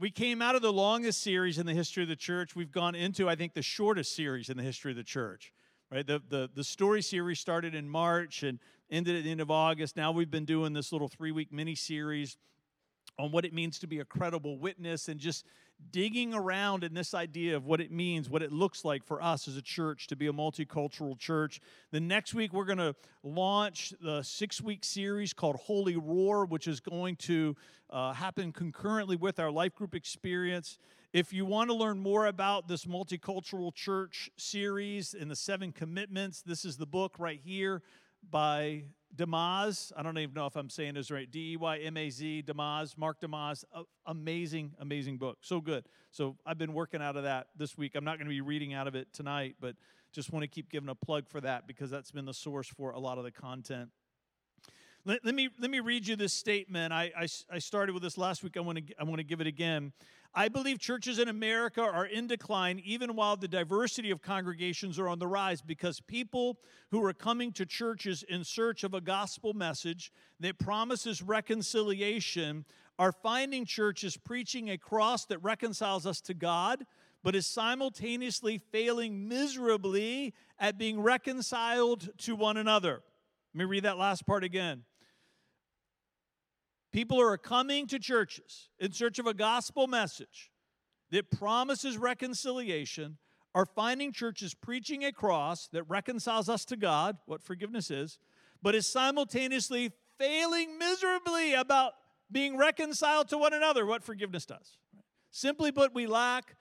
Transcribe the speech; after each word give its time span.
We 0.00 0.10
came 0.12 0.40
out 0.40 0.54
of 0.54 0.62
the 0.62 0.72
longest 0.72 1.24
series 1.24 1.58
in 1.58 1.66
the 1.66 1.74
history 1.74 2.04
of 2.04 2.08
the 2.08 2.14
church. 2.14 2.54
We've 2.54 2.70
gone 2.70 2.94
into, 2.94 3.28
I 3.28 3.34
think, 3.34 3.54
the 3.54 3.62
shortest 3.62 4.14
series 4.14 4.48
in 4.48 4.56
the 4.56 4.62
history 4.62 4.92
of 4.92 4.96
the 4.96 5.02
church. 5.02 5.52
Right? 5.90 6.06
The, 6.06 6.22
the, 6.28 6.48
the 6.54 6.62
story 6.62 7.02
series 7.02 7.40
started 7.40 7.74
in 7.74 7.88
March 7.88 8.44
and 8.44 8.60
ended 8.92 9.16
at 9.16 9.24
the 9.24 9.30
end 9.32 9.40
of 9.40 9.50
August. 9.50 9.96
Now 9.96 10.12
we've 10.12 10.30
been 10.30 10.44
doing 10.44 10.72
this 10.72 10.92
little 10.92 11.08
three 11.08 11.32
week 11.32 11.52
mini 11.52 11.74
series 11.74 12.36
on 13.18 13.32
what 13.32 13.44
it 13.44 13.52
means 13.52 13.78
to 13.80 13.86
be 13.86 13.98
a 13.98 14.04
credible 14.04 14.58
witness 14.58 15.08
and 15.08 15.18
just 15.18 15.44
digging 15.90 16.34
around 16.34 16.84
in 16.84 16.94
this 16.94 17.14
idea 17.14 17.56
of 17.56 17.66
what 17.66 17.80
it 17.80 17.90
means, 17.90 18.28
what 18.28 18.42
it 18.42 18.52
looks 18.52 18.84
like 18.84 19.04
for 19.04 19.22
us 19.22 19.48
as 19.48 19.56
a 19.56 19.62
church 19.62 20.06
to 20.08 20.16
be 20.16 20.26
a 20.26 20.32
multicultural 20.32 21.18
church. 21.18 21.60
The 21.90 22.00
next 22.00 22.34
week, 22.34 22.52
we're 22.52 22.64
going 22.64 22.78
to 22.78 22.94
launch 23.22 23.94
the 24.00 24.22
six 24.22 24.60
week 24.60 24.84
series 24.84 25.32
called 25.32 25.56
Holy 25.56 25.96
Roar, 25.96 26.46
which 26.46 26.66
is 26.66 26.80
going 26.80 27.16
to 27.16 27.56
uh, 27.90 28.12
happen 28.12 28.52
concurrently 28.52 29.16
with 29.16 29.38
our 29.38 29.50
life 29.50 29.74
group 29.74 29.94
experience. 29.94 30.78
If 31.12 31.32
you 31.32 31.46
want 31.46 31.70
to 31.70 31.74
learn 31.74 31.98
more 31.98 32.26
about 32.26 32.68
this 32.68 32.84
multicultural 32.84 33.74
church 33.74 34.30
series 34.36 35.14
and 35.14 35.30
the 35.30 35.36
seven 35.36 35.72
commitments, 35.72 36.42
this 36.42 36.64
is 36.64 36.76
the 36.76 36.86
book 36.86 37.14
right 37.18 37.40
here 37.42 37.82
by 38.30 38.84
Deymaz. 39.16 39.92
I 39.96 40.02
don't 40.02 40.16
even 40.18 40.34
know 40.34 40.46
if 40.46 40.56
I'm 40.56 40.70
saying 40.70 40.94
this 40.94 41.10
right. 41.10 41.30
D 41.30 41.52
E 41.52 41.56
Y 41.56 41.78
M 41.78 41.96
A 41.96 42.10
Z, 42.10 42.44
DeYmaz, 42.46 42.96
Mark 42.96 43.20
DeYmaz. 43.20 43.64
Amazing, 44.06 44.72
amazing 44.78 45.18
book. 45.18 45.38
So 45.40 45.60
good. 45.60 45.84
So 46.10 46.36
I've 46.46 46.58
been 46.58 46.72
working 46.72 47.02
out 47.02 47.16
of 47.16 47.24
that 47.24 47.48
this 47.56 47.76
week. 47.76 47.92
I'm 47.94 48.04
not 48.04 48.18
going 48.18 48.26
to 48.26 48.30
be 48.30 48.40
reading 48.40 48.74
out 48.74 48.86
of 48.86 48.94
it 48.94 49.12
tonight, 49.12 49.56
but 49.60 49.76
just 50.12 50.32
want 50.32 50.42
to 50.42 50.48
keep 50.48 50.70
giving 50.70 50.88
a 50.88 50.94
plug 50.94 51.28
for 51.28 51.40
that 51.40 51.66
because 51.66 51.90
that's 51.90 52.10
been 52.10 52.24
the 52.24 52.34
source 52.34 52.68
for 52.68 52.90
a 52.90 52.98
lot 52.98 53.18
of 53.18 53.24
the 53.24 53.30
content. 53.30 53.90
Let, 55.04 55.24
let, 55.24 55.34
me, 55.34 55.48
let 55.58 55.70
me 55.70 55.80
read 55.80 56.06
you 56.06 56.16
this 56.16 56.34
statement. 56.34 56.92
I, 56.92 57.12
I, 57.16 57.28
I 57.50 57.58
started 57.58 57.92
with 57.92 58.02
this 58.02 58.18
last 58.18 58.42
week. 58.42 58.56
I 58.56 58.60
want, 58.60 58.86
to, 58.86 58.94
I 59.00 59.04
want 59.04 59.18
to 59.18 59.24
give 59.24 59.40
it 59.40 59.46
again. 59.46 59.92
I 60.34 60.48
believe 60.48 60.78
churches 60.78 61.18
in 61.18 61.28
America 61.28 61.80
are 61.80 62.04
in 62.04 62.26
decline 62.26 62.82
even 62.84 63.16
while 63.16 63.36
the 63.36 63.48
diversity 63.48 64.10
of 64.10 64.20
congregations 64.20 64.98
are 64.98 65.08
on 65.08 65.18
the 65.18 65.26
rise 65.26 65.62
because 65.62 66.00
people 66.00 66.58
who 66.90 67.02
are 67.04 67.14
coming 67.14 67.52
to 67.52 67.64
churches 67.64 68.22
in 68.28 68.44
search 68.44 68.84
of 68.84 68.92
a 68.92 69.00
gospel 69.00 69.54
message 69.54 70.12
that 70.40 70.58
promises 70.58 71.22
reconciliation 71.22 72.66
are 72.98 73.12
finding 73.12 73.64
churches 73.64 74.16
preaching 74.16 74.70
a 74.70 74.76
cross 74.76 75.24
that 75.26 75.42
reconciles 75.42 76.06
us 76.06 76.20
to 76.20 76.34
God 76.34 76.84
but 77.22 77.34
is 77.34 77.46
simultaneously 77.46 78.58
failing 78.58 79.28
miserably 79.28 80.34
at 80.58 80.78
being 80.78 81.00
reconciled 81.00 82.10
to 82.18 82.36
one 82.36 82.56
another. 82.56 83.02
Let 83.58 83.64
me 83.64 83.70
read 83.70 83.82
that 83.86 83.98
last 83.98 84.24
part 84.24 84.44
again. 84.44 84.84
People 86.92 87.20
are 87.20 87.36
coming 87.36 87.88
to 87.88 87.98
churches 87.98 88.68
in 88.78 88.92
search 88.92 89.18
of 89.18 89.26
a 89.26 89.34
gospel 89.34 89.88
message 89.88 90.52
that 91.10 91.28
promises 91.32 91.98
reconciliation, 91.98 93.18
are 93.56 93.66
finding 93.66 94.12
churches 94.12 94.54
preaching 94.54 95.04
a 95.04 95.10
cross 95.10 95.66
that 95.72 95.82
reconciles 95.88 96.48
us 96.48 96.64
to 96.66 96.76
God, 96.76 97.16
what 97.26 97.42
forgiveness 97.42 97.90
is, 97.90 98.20
but 98.62 98.76
is 98.76 98.86
simultaneously 98.86 99.90
failing 100.20 100.78
miserably 100.78 101.54
about 101.54 101.94
being 102.30 102.56
reconciled 102.56 103.26
to 103.30 103.38
one 103.38 103.54
another, 103.54 103.84
what 103.84 104.04
forgiveness 104.04 104.46
does. 104.46 104.78
Simply 105.32 105.72
put, 105.72 105.92
we 105.92 106.06
lack 106.06 106.54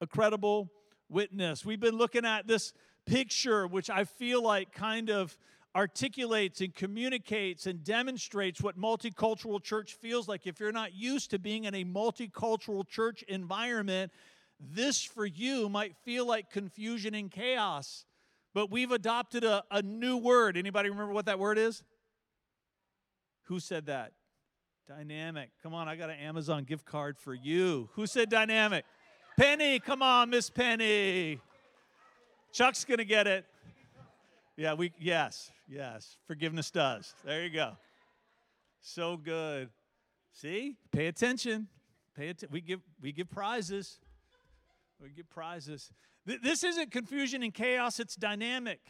a 0.00 0.06
credible 0.06 0.70
witness. 1.08 1.64
We've 1.64 1.80
been 1.80 1.98
looking 1.98 2.24
at 2.24 2.46
this 2.46 2.72
picture, 3.06 3.66
which 3.66 3.90
I 3.90 4.04
feel 4.04 4.40
like 4.40 4.70
kind 4.70 5.10
of 5.10 5.36
articulates 5.74 6.60
and 6.60 6.74
communicates 6.74 7.66
and 7.66 7.84
demonstrates 7.84 8.60
what 8.60 8.78
multicultural 8.78 9.62
church 9.62 9.94
feels 9.94 10.28
like. 10.28 10.46
If 10.46 10.60
you're 10.60 10.72
not 10.72 10.94
used 10.94 11.30
to 11.30 11.38
being 11.38 11.64
in 11.64 11.74
a 11.74 11.84
multicultural 11.84 12.86
church 12.86 13.22
environment, 13.28 14.12
this 14.60 15.02
for 15.02 15.26
you 15.26 15.68
might 15.68 15.96
feel 16.04 16.26
like 16.26 16.50
confusion 16.50 17.14
and 17.14 17.30
chaos. 17.30 18.04
But 18.54 18.70
we've 18.70 18.90
adopted 18.90 19.44
a, 19.44 19.62
a 19.70 19.82
new 19.82 20.16
word. 20.16 20.56
Anybody 20.56 20.90
remember 20.90 21.12
what 21.12 21.26
that 21.26 21.38
word 21.38 21.58
is? 21.58 21.82
Who 23.44 23.60
said 23.60 23.86
that? 23.86 24.12
Dynamic. 24.88 25.50
Come 25.62 25.74
on, 25.74 25.86
I 25.86 25.96
got 25.96 26.10
an 26.10 26.18
Amazon 26.18 26.64
gift 26.64 26.86
card 26.86 27.18
for 27.18 27.34
you. 27.34 27.90
Who 27.92 28.06
said 28.06 28.30
dynamic? 28.30 28.84
Penny, 29.38 29.78
come 29.78 30.02
on, 30.02 30.30
Miss 30.30 30.50
Penny. 30.50 31.40
Chuck's 32.52 32.84
going 32.84 32.98
to 32.98 33.04
get 33.04 33.26
it. 33.26 33.44
Yeah, 34.58 34.74
we 34.74 34.92
yes, 34.98 35.52
yes. 35.68 36.16
Forgiveness 36.26 36.72
does. 36.72 37.14
There 37.24 37.44
you 37.44 37.50
go. 37.50 37.76
So 38.80 39.16
good. 39.16 39.70
See? 40.32 40.76
Pay 40.90 41.06
attention. 41.06 41.68
Pay 42.16 42.30
att- 42.30 42.50
we 42.50 42.60
give 42.60 42.80
we 43.00 43.12
give 43.12 43.30
prizes. 43.30 44.00
We 45.00 45.10
give 45.10 45.30
prizes. 45.30 45.92
Th- 46.26 46.40
this 46.42 46.64
isn't 46.64 46.90
confusion 46.90 47.44
and 47.44 47.54
chaos, 47.54 48.00
it's 48.00 48.16
dynamic. 48.16 48.80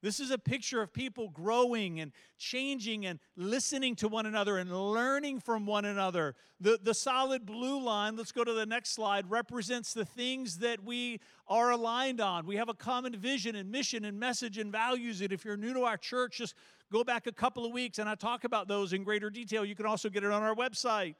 This 0.00 0.20
is 0.20 0.30
a 0.30 0.38
picture 0.38 0.80
of 0.80 0.92
people 0.92 1.28
growing 1.28 1.98
and 1.98 2.12
changing 2.38 3.04
and 3.06 3.18
listening 3.36 3.96
to 3.96 4.08
one 4.08 4.26
another 4.26 4.58
and 4.58 4.70
learning 4.92 5.40
from 5.40 5.66
one 5.66 5.84
another. 5.84 6.36
The, 6.60 6.78
the 6.80 6.94
solid 6.94 7.44
blue 7.44 7.82
line, 7.82 8.16
let's 8.16 8.30
go 8.30 8.44
to 8.44 8.52
the 8.52 8.66
next 8.66 8.90
slide, 8.90 9.28
represents 9.28 9.92
the 9.92 10.04
things 10.04 10.58
that 10.58 10.84
we 10.84 11.20
are 11.48 11.72
aligned 11.72 12.20
on. 12.20 12.46
We 12.46 12.56
have 12.56 12.68
a 12.68 12.74
common 12.74 13.16
vision 13.16 13.56
and 13.56 13.70
mission 13.70 14.04
and 14.04 14.20
message 14.20 14.58
and 14.58 14.70
values. 14.70 15.20
And 15.20 15.32
if 15.32 15.44
you're 15.44 15.56
new 15.56 15.74
to 15.74 15.82
our 15.82 15.96
church, 15.96 16.38
just 16.38 16.54
go 16.92 17.02
back 17.02 17.26
a 17.26 17.32
couple 17.32 17.66
of 17.66 17.72
weeks 17.72 17.98
and 17.98 18.08
I 18.08 18.14
talk 18.14 18.44
about 18.44 18.68
those 18.68 18.92
in 18.92 19.02
greater 19.02 19.30
detail. 19.30 19.64
You 19.64 19.74
can 19.74 19.86
also 19.86 20.08
get 20.08 20.22
it 20.22 20.30
on 20.30 20.42
our 20.42 20.54
website. 20.54 21.16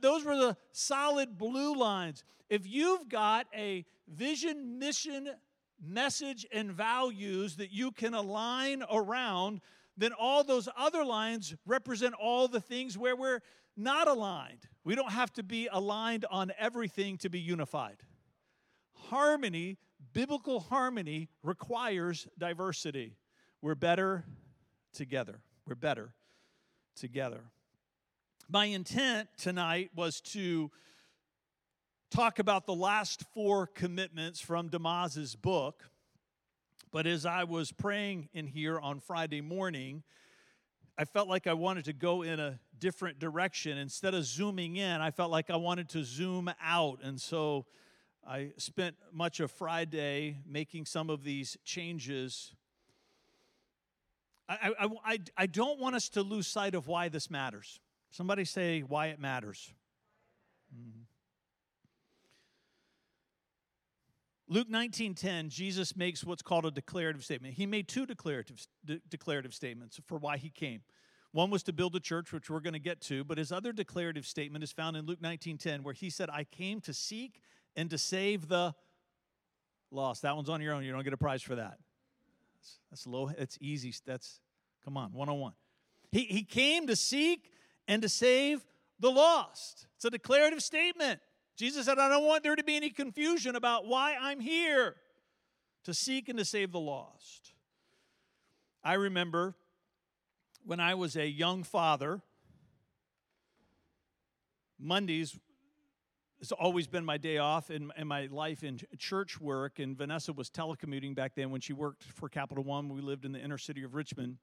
Those 0.00 0.24
were 0.24 0.36
the 0.36 0.56
solid 0.72 1.36
blue 1.36 1.76
lines. 1.76 2.24
If 2.48 2.66
you've 2.66 3.08
got 3.08 3.46
a 3.54 3.84
vision, 4.08 4.78
mission, 4.78 5.30
message 5.86 6.46
and 6.52 6.70
values 6.72 7.56
that 7.56 7.72
you 7.72 7.90
can 7.90 8.14
align 8.14 8.82
around, 8.90 9.60
then 9.96 10.12
all 10.12 10.44
those 10.44 10.68
other 10.76 11.04
lines 11.04 11.54
represent 11.66 12.14
all 12.14 12.48
the 12.48 12.60
things 12.60 12.98
where 12.98 13.16
we're 13.16 13.40
not 13.76 14.08
aligned. 14.08 14.68
We 14.84 14.94
don't 14.94 15.12
have 15.12 15.32
to 15.34 15.42
be 15.42 15.68
aligned 15.70 16.24
on 16.30 16.52
everything 16.58 17.18
to 17.18 17.28
be 17.28 17.40
unified. 17.40 17.96
Harmony, 18.94 19.78
biblical 20.12 20.60
harmony, 20.60 21.28
requires 21.42 22.28
diversity. 22.38 23.16
We're 23.62 23.74
better 23.74 24.24
together. 24.92 25.40
We're 25.66 25.74
better 25.74 26.14
together. 26.96 27.40
My 28.48 28.66
intent 28.66 29.28
tonight 29.38 29.90
was 29.96 30.20
to 30.20 30.70
talk 32.14 32.38
about 32.38 32.64
the 32.64 32.74
last 32.74 33.24
four 33.34 33.66
commitments 33.66 34.40
from 34.40 34.68
Deymaz's 34.68 35.34
book. 35.34 35.82
But 36.92 37.08
as 37.08 37.26
I 37.26 37.42
was 37.42 37.72
praying 37.72 38.28
in 38.32 38.46
here 38.46 38.78
on 38.78 39.00
Friday 39.00 39.40
morning, 39.40 40.04
I 40.96 41.06
felt 41.06 41.26
like 41.26 41.48
I 41.48 41.54
wanted 41.54 41.86
to 41.86 41.92
go 41.92 42.22
in 42.22 42.38
a 42.38 42.60
different 42.78 43.18
direction. 43.18 43.78
Instead 43.78 44.14
of 44.14 44.24
zooming 44.24 44.76
in, 44.76 45.00
I 45.00 45.10
felt 45.10 45.32
like 45.32 45.50
I 45.50 45.56
wanted 45.56 45.88
to 45.88 46.04
zoom 46.04 46.52
out. 46.62 47.00
And 47.02 47.20
so 47.20 47.66
I 48.24 48.52
spent 48.58 48.94
much 49.12 49.40
of 49.40 49.50
Friday 49.50 50.36
making 50.46 50.86
some 50.86 51.10
of 51.10 51.24
these 51.24 51.58
changes. 51.64 52.54
I, 54.48 54.70
I, 54.78 54.88
I, 55.04 55.18
I 55.36 55.46
don't 55.46 55.80
want 55.80 55.96
us 55.96 56.08
to 56.10 56.22
lose 56.22 56.46
sight 56.46 56.76
of 56.76 56.86
why 56.86 57.08
this 57.08 57.28
matters. 57.28 57.80
Somebody 58.12 58.44
say 58.44 58.82
why 58.82 59.08
it 59.08 59.18
matters. 59.18 59.72
Mm-hmm. 60.72 61.00
Luke 64.46 64.68
19:10, 64.68 65.48
Jesus 65.48 65.96
makes 65.96 66.22
what's 66.22 66.42
called 66.42 66.66
a 66.66 66.70
declarative 66.70 67.24
statement. 67.24 67.54
He 67.54 67.66
made 67.66 67.88
two 67.88 68.04
declarative, 68.04 68.66
de- 68.84 69.00
declarative 69.08 69.54
statements 69.54 69.98
for 70.06 70.18
why 70.18 70.36
he 70.36 70.50
came. 70.50 70.82
One 71.32 71.50
was 71.50 71.62
to 71.64 71.72
build 71.72 71.96
a 71.96 72.00
church, 72.00 72.32
which 72.32 72.50
we're 72.50 72.60
going 72.60 72.74
to 72.74 72.78
get 72.78 73.00
to, 73.02 73.24
but 73.24 73.38
his 73.38 73.50
other 73.50 73.72
declarative 73.72 74.26
statement 74.26 74.62
is 74.62 74.70
found 74.70 74.96
in 74.96 75.06
Luke 75.06 75.20
19:10, 75.20 75.82
where 75.82 75.94
he 75.94 76.10
said, 76.10 76.28
"I 76.28 76.44
came 76.44 76.80
to 76.82 76.92
seek 76.92 77.40
and 77.74 77.88
to 77.90 77.98
save 77.98 78.48
the 78.48 78.74
lost." 79.90 80.22
That 80.22 80.36
one's 80.36 80.50
on 80.50 80.60
your 80.60 80.74
own. 80.74 80.84
You 80.84 80.92
don't 80.92 81.04
get 81.04 81.14
a 81.14 81.18
prize 81.18 81.42
for 81.42 81.54
that. 81.54 81.78
That's, 82.54 82.80
that's 82.90 83.06
low. 83.06 83.28
It's 83.28 83.56
easy. 83.60 83.94
That's 84.04 84.40
come 84.84 84.98
on, 84.98 85.12
one 85.12 85.30
on 85.30 85.40
one. 85.40 85.54
He 86.12 86.24
he 86.24 86.44
came 86.44 86.86
to 86.86 86.96
seek 86.96 87.50
and 87.88 88.02
to 88.02 88.10
save 88.10 88.64
the 89.00 89.10
lost. 89.10 89.86
It's 89.96 90.04
a 90.04 90.10
declarative 90.10 90.62
statement. 90.62 91.20
Jesus 91.56 91.86
said, 91.86 91.98
I 91.98 92.08
don't 92.08 92.24
want 92.24 92.42
there 92.42 92.56
to 92.56 92.64
be 92.64 92.76
any 92.76 92.90
confusion 92.90 93.54
about 93.54 93.86
why 93.86 94.16
I'm 94.20 94.40
here 94.40 94.96
to 95.84 95.94
seek 95.94 96.28
and 96.28 96.38
to 96.38 96.44
save 96.44 96.72
the 96.72 96.80
lost. 96.80 97.52
I 98.82 98.94
remember 98.94 99.54
when 100.64 100.80
I 100.80 100.94
was 100.94 101.16
a 101.16 101.26
young 101.26 101.62
father, 101.62 102.20
Mondays 104.78 105.38
has 106.40 106.52
always 106.52 106.86
been 106.86 107.04
my 107.04 107.16
day 107.16 107.38
off 107.38 107.70
in, 107.70 107.90
in 107.96 108.06
my 108.06 108.26
life 108.26 108.64
in 108.64 108.78
church 108.98 109.40
work. 109.40 109.78
And 109.78 109.96
Vanessa 109.96 110.32
was 110.32 110.50
telecommuting 110.50 111.14
back 111.14 111.34
then 111.34 111.50
when 111.50 111.60
she 111.60 111.72
worked 111.72 112.02
for 112.02 112.28
Capital 112.28 112.64
One. 112.64 112.88
We 112.88 113.00
lived 113.00 113.24
in 113.24 113.32
the 113.32 113.38
inner 113.38 113.58
city 113.58 113.82
of 113.82 113.94
Richmond. 113.94 114.38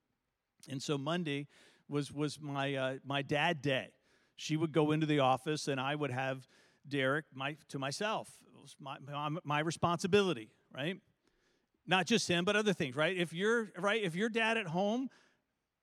And 0.69 0.81
so 0.81 0.97
Monday 0.97 1.47
was, 1.89 2.11
was 2.11 2.39
my, 2.39 2.75
uh, 2.75 2.95
my 3.05 3.21
dad 3.21 3.61
day. 3.61 3.89
She 4.35 4.57
would 4.57 4.71
go 4.71 4.91
into 4.91 5.05
the 5.05 5.19
office, 5.19 5.67
and 5.67 5.79
I 5.79 5.93
would 5.93 6.09
have 6.09 6.47
Derek 6.87 7.25
my, 7.33 7.57
to 7.69 7.79
myself. 7.79 8.29
It 8.45 8.61
was 8.61 8.75
my, 8.79 8.97
my, 8.99 9.29
my 9.43 9.59
responsibility, 9.59 10.49
right? 10.73 10.97
Not 11.87 12.05
just 12.05 12.27
him, 12.27 12.45
but 12.45 12.55
other 12.55 12.73
things, 12.73 12.95
right? 12.95 13.15
If 13.17 13.33
you're 13.33 13.71
right, 13.77 14.01
if 14.03 14.15
you're 14.15 14.29
dad 14.29 14.57
at 14.57 14.67
home 14.67 15.09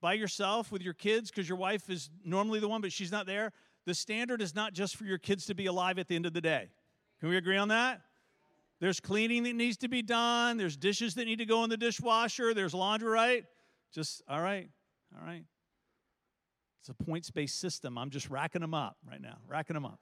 by 0.00 0.12
yourself 0.15 0.71
with 0.71 0.83
your 0.83 0.95
kids 0.95 1.31
because 1.31 1.49
your 1.49 1.59
wife 1.59 1.91
is 1.91 2.09
normally 2.25 2.61
the 2.61 2.69
one, 2.69 2.81
but 2.81 2.93
she's 2.93 3.11
not 3.11 3.27
there, 3.27 3.53
the 3.85 3.95
standard 3.95 4.41
is 4.41 4.55
not 4.55 4.73
just 4.73 4.97
for 4.97 5.05
your 5.05 5.19
kids 5.19 5.47
to 5.47 5.55
be 5.55 5.67
alive 5.67 5.99
at 5.99 6.09
the 6.09 6.15
end 6.15 6.27
of 6.27 6.33
the 6.33 6.41
day. 6.41 6.69
Can 7.21 7.29
we 7.29 7.37
agree 7.37 7.56
on 7.56 7.69
that? 7.69 8.00
There's 8.81 9.00
cleaning 9.00 9.43
that 9.43 9.56
needs 9.56 9.77
to 9.79 9.89
be 9.89 10.03
done. 10.03 10.56
There's 10.56 10.77
dishes 10.77 11.15
that 11.15 11.25
need 11.25 11.39
to 11.39 11.47
go 11.47 11.65
in 11.65 11.71
the 11.71 11.77
dishwasher. 11.77 12.55
There's 12.55 12.75
laundry, 12.75 13.09
right? 13.09 13.45
Just, 13.93 14.23
all 14.29 14.41
right, 14.41 14.69
all 15.19 15.27
right. 15.27 15.45
It's 16.81 16.89
a 16.89 16.95
points 16.95 17.31
based 17.31 17.61
system. 17.61 17.99
I'm 17.99 18.11
just 18.11 18.31
racking 18.31 18.61
them 18.61 18.75
up 18.75 18.97
right 19.09 19.21
now, 19.21 19.39
racking 19.49 19.75
them 19.75 19.85
up. 19.85 19.99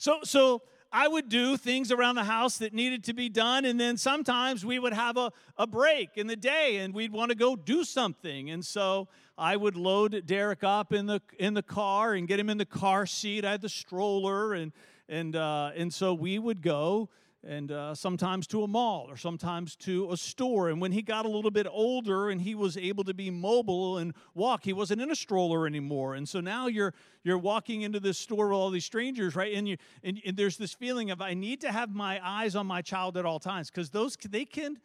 So, 0.00 0.20
so 0.24 0.62
I 0.90 1.06
would 1.06 1.28
do 1.28 1.58
things 1.58 1.92
around 1.92 2.14
the 2.14 2.24
house 2.24 2.56
that 2.56 2.72
needed 2.72 3.04
to 3.04 3.12
be 3.12 3.28
done, 3.28 3.66
and 3.66 3.78
then 3.78 3.98
sometimes 3.98 4.64
we 4.64 4.78
would 4.78 4.94
have 4.94 5.18
a, 5.18 5.30
a 5.58 5.66
break 5.66 6.12
in 6.16 6.26
the 6.26 6.36
day 6.36 6.78
and 6.78 6.94
we'd 6.94 7.12
want 7.12 7.28
to 7.28 7.34
go 7.34 7.54
do 7.54 7.84
something. 7.84 8.48
And 8.48 8.64
so 8.64 9.08
I 9.36 9.56
would 9.56 9.76
load 9.76 10.22
Derek 10.24 10.64
up 10.64 10.94
in 10.94 11.04
the 11.04 11.20
in 11.38 11.52
the 11.52 11.62
car 11.62 12.14
and 12.14 12.26
get 12.26 12.40
him 12.40 12.48
in 12.48 12.56
the 12.56 12.64
car 12.64 13.04
seat. 13.04 13.44
I 13.44 13.50
had 13.50 13.60
the 13.60 13.68
stroller 13.68 14.54
and 14.54 14.72
and 15.06 15.36
uh, 15.36 15.72
and 15.76 15.92
so 15.92 16.14
we 16.14 16.38
would 16.38 16.62
go 16.62 17.10
and 17.42 17.72
uh, 17.72 17.94
sometimes 17.94 18.46
to 18.48 18.62
a 18.62 18.68
mall 18.68 19.06
or 19.08 19.16
sometimes 19.16 19.74
to 19.74 20.12
a 20.12 20.16
store. 20.16 20.68
And 20.68 20.80
when 20.80 20.92
he 20.92 21.00
got 21.00 21.24
a 21.24 21.28
little 21.28 21.50
bit 21.50 21.66
older 21.70 22.28
and 22.28 22.40
he 22.40 22.54
was 22.54 22.76
able 22.76 23.04
to 23.04 23.14
be 23.14 23.30
mobile 23.30 23.98
and 23.98 24.14
walk, 24.34 24.64
he 24.64 24.72
wasn't 24.72 25.00
in 25.00 25.10
a 25.10 25.16
stroller 25.16 25.66
anymore. 25.66 26.14
And 26.14 26.28
so 26.28 26.40
now 26.40 26.66
you're 26.66 26.92
you're 27.22 27.38
walking 27.38 27.82
into 27.82 27.98
this 27.98 28.18
store 28.18 28.48
with 28.48 28.56
all 28.56 28.70
these 28.70 28.84
strangers, 28.84 29.34
right? 29.34 29.54
And 29.54 29.66
you 29.66 29.78
and, 30.02 30.20
and 30.24 30.36
there's 30.36 30.58
this 30.58 30.74
feeling 30.74 31.10
of 31.10 31.22
I 31.22 31.34
need 31.34 31.62
to 31.62 31.72
have 31.72 31.94
my 31.94 32.20
eyes 32.22 32.54
on 32.54 32.66
my 32.66 32.82
child 32.82 33.16
at 33.16 33.24
all 33.24 33.38
times 33.38 33.70
because 33.70 33.90
those 33.90 34.16
they 34.16 34.44
can 34.44 34.78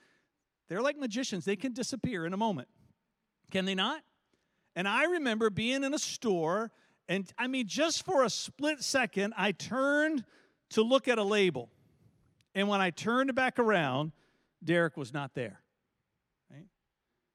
they're 0.70 0.82
like 0.82 0.98
magicians. 0.98 1.46
They 1.46 1.58
can 1.58 1.74
disappear 1.74 2.26
in 2.26 2.34
a 2.34 2.38
moment. 2.38 2.70
Can 3.52 3.66
they 3.66 3.76
not? 3.76 4.02
And 4.78 4.88
I 4.88 5.06
remember 5.06 5.50
being 5.50 5.84
in 5.84 5.94
a 5.94 6.00
store 6.00 6.72
and 7.10 7.30
I 7.38 7.48
mean 7.48 7.68
just 7.68 8.06
for 8.06 8.24
a 8.24 8.30
split 8.30 8.82
second 8.82 9.34
I 9.38 9.52
turned 9.52 10.24
to 10.70 10.82
look 10.82 11.10
at 11.10 11.18
a 11.18 11.24
label 11.24 11.70
and 12.56 12.70
when 12.70 12.80
I 12.82 12.90
turned 12.90 13.36
back 13.36 13.60
around, 13.60 14.14
Derek 14.64 14.96
was 14.96 15.14
not 15.14 15.36
there. 15.36 15.60
Right? 16.50 16.66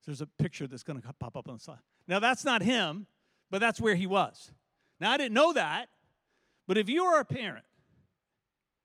So 0.00 0.10
there's 0.10 0.22
a 0.22 0.26
picture 0.26 0.66
that's 0.66 0.82
going 0.82 1.00
to 1.00 1.12
pop 1.20 1.36
up 1.36 1.46
on 1.46 1.54
the 1.54 1.60
slide. 1.60 1.78
Now, 2.08 2.18
that's 2.18 2.44
not 2.44 2.62
him, 2.62 3.06
but 3.50 3.60
that's 3.60 3.80
where 3.80 3.94
he 3.94 4.06
was. 4.06 4.50
Now, 4.98 5.12
I 5.12 5.18
didn't 5.18 5.34
know 5.34 5.52
that, 5.52 5.90
but 6.66 6.78
if 6.78 6.88
you 6.88 7.04
are 7.04 7.20
a 7.20 7.24
parent, 7.24 7.64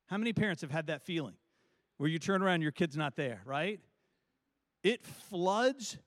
how 0.07 0.17
many 0.17 0.33
parents 0.33 0.61
have 0.61 0.71
had 0.71 0.87
that 0.87 1.03
feeling 1.05 1.35
where 1.97 2.09
you 2.09 2.19
turn 2.19 2.41
around, 2.41 2.61
your 2.61 2.71
kid's 2.71 2.97
not 2.97 3.15
there, 3.15 3.41
right? 3.45 3.79
It 4.83 5.03
floods 5.05 5.97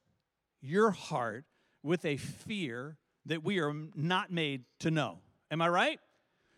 your 0.61 0.91
heart 0.91 1.45
with 1.83 2.05
a 2.05 2.17
fear 2.17 2.99
that 3.27 3.43
we 3.43 3.61
are 3.61 3.75
not 3.95 4.31
made 4.31 4.65
to 4.81 4.91
know. 4.91 5.21
Am 5.51 5.63
I 5.63 5.69
right? 5.69 6.01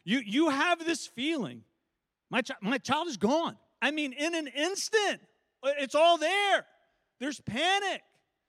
You, 0.05 0.20
you 0.25 0.49
have 0.49 0.84
this 0.84 1.06
feeling 1.06 1.62
my, 2.31 2.43
ch- 2.43 2.53
my 2.62 2.79
child 2.79 3.09
is 3.09 3.17
gone. 3.17 3.56
I 3.82 3.91
mean, 3.91 4.12
in 4.12 4.35
an 4.35 4.47
instant, 4.47 5.21
it's 5.65 5.94
all 5.94 6.19
there. 6.19 6.67
There's 7.19 7.41
panic. 7.41 8.03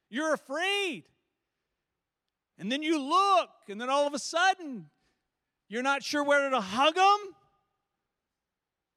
You're 0.10 0.33
afraid. 0.33 1.04
And 2.57 2.72
then 2.72 2.83
you 2.83 3.01
look, 3.01 3.50
and 3.69 3.80
then 3.80 3.89
all 3.89 4.06
of 4.06 4.13
a 4.13 4.19
sudden, 4.19 4.86
you're 5.68 5.83
not 5.83 6.04
sure 6.04 6.24
whether 6.24 6.50
to 6.50 6.62
hug 6.62 6.95
them 6.95 7.19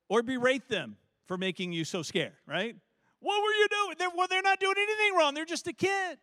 or 0.09 0.23
berate 0.23 0.69
them 0.69 0.97
for 1.27 1.39
making 1.39 1.73
you 1.73 1.85
so 1.85 2.03
scared, 2.03 2.35
right? 2.47 2.77
What 3.21 3.43
were 3.43 3.53
you 3.53 3.69
doing? 3.71 3.97
They're, 3.99 4.11
well, 4.15 4.27
they're 4.29 4.43
not 4.43 4.61
doing 4.61 4.75
anything 4.77 5.17
wrong. 5.17 5.35
They're 5.35 5.45
just 5.45 5.67
a 5.67 5.73
kid. 5.73 6.19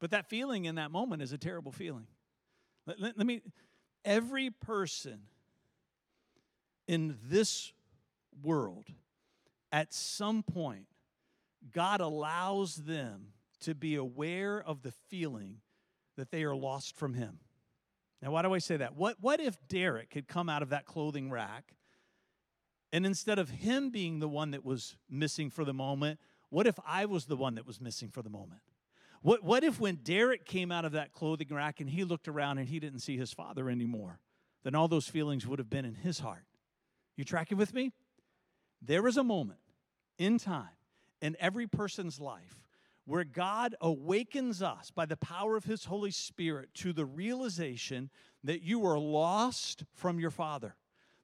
But 0.00 0.10
that 0.10 0.28
feeling 0.28 0.64
in 0.64 0.76
that 0.76 0.90
moment 0.90 1.22
is 1.22 1.32
a 1.32 1.38
terrible 1.38 1.70
feeling. 1.70 2.06
Let, 2.86 3.00
let, 3.00 3.18
let 3.18 3.26
me, 3.26 3.42
every 4.04 4.50
person 4.50 5.20
in 6.90 7.16
this 7.28 7.72
world, 8.42 8.86
at 9.70 9.94
some 9.94 10.42
point, 10.42 10.86
God 11.72 12.00
allows 12.00 12.74
them 12.74 13.28
to 13.60 13.76
be 13.76 13.94
aware 13.94 14.60
of 14.60 14.82
the 14.82 14.90
feeling 15.08 15.58
that 16.16 16.32
they 16.32 16.42
are 16.42 16.56
lost 16.56 16.96
from 16.96 17.14
Him. 17.14 17.38
Now, 18.20 18.32
why 18.32 18.42
do 18.42 18.52
I 18.52 18.58
say 18.58 18.76
that? 18.78 18.96
What, 18.96 19.18
what 19.20 19.38
if 19.38 19.56
Derek 19.68 20.12
had 20.14 20.26
come 20.26 20.48
out 20.48 20.62
of 20.62 20.70
that 20.70 20.84
clothing 20.84 21.30
rack 21.30 21.76
and 22.92 23.06
instead 23.06 23.38
of 23.38 23.48
him 23.48 23.90
being 23.90 24.18
the 24.18 24.28
one 24.28 24.50
that 24.50 24.64
was 24.64 24.96
missing 25.08 25.48
for 25.48 25.64
the 25.64 25.72
moment, 25.72 26.18
what 26.48 26.66
if 26.66 26.76
I 26.84 27.06
was 27.06 27.26
the 27.26 27.36
one 27.36 27.54
that 27.54 27.68
was 27.68 27.80
missing 27.80 28.08
for 28.08 28.20
the 28.20 28.30
moment? 28.30 28.62
What, 29.22 29.44
what 29.44 29.62
if 29.62 29.78
when 29.78 30.00
Derek 30.02 30.44
came 30.44 30.72
out 30.72 30.84
of 30.84 30.92
that 30.92 31.12
clothing 31.12 31.48
rack 31.52 31.78
and 31.78 31.88
he 31.88 32.02
looked 32.02 32.26
around 32.26 32.58
and 32.58 32.68
he 32.68 32.80
didn't 32.80 32.98
see 32.98 33.16
his 33.16 33.32
father 33.32 33.70
anymore? 33.70 34.18
Then 34.64 34.74
all 34.74 34.88
those 34.88 35.06
feelings 35.06 35.46
would 35.46 35.60
have 35.60 35.70
been 35.70 35.84
in 35.84 35.94
his 35.94 36.18
heart. 36.18 36.44
You 37.20 37.24
tracking 37.24 37.58
with 37.58 37.74
me? 37.74 37.92
There 38.80 39.06
is 39.06 39.18
a 39.18 39.22
moment 39.22 39.60
in 40.16 40.38
time 40.38 40.70
in 41.20 41.36
every 41.38 41.66
person's 41.66 42.18
life 42.18 42.62
where 43.04 43.24
God 43.24 43.74
awakens 43.82 44.62
us 44.62 44.90
by 44.90 45.04
the 45.04 45.18
power 45.18 45.54
of 45.54 45.64
His 45.64 45.84
Holy 45.84 46.12
Spirit 46.12 46.70
to 46.76 46.94
the 46.94 47.04
realization 47.04 48.08
that 48.42 48.62
you 48.62 48.86
are 48.86 48.98
lost 48.98 49.84
from 49.92 50.18
your 50.18 50.30
Father, 50.30 50.76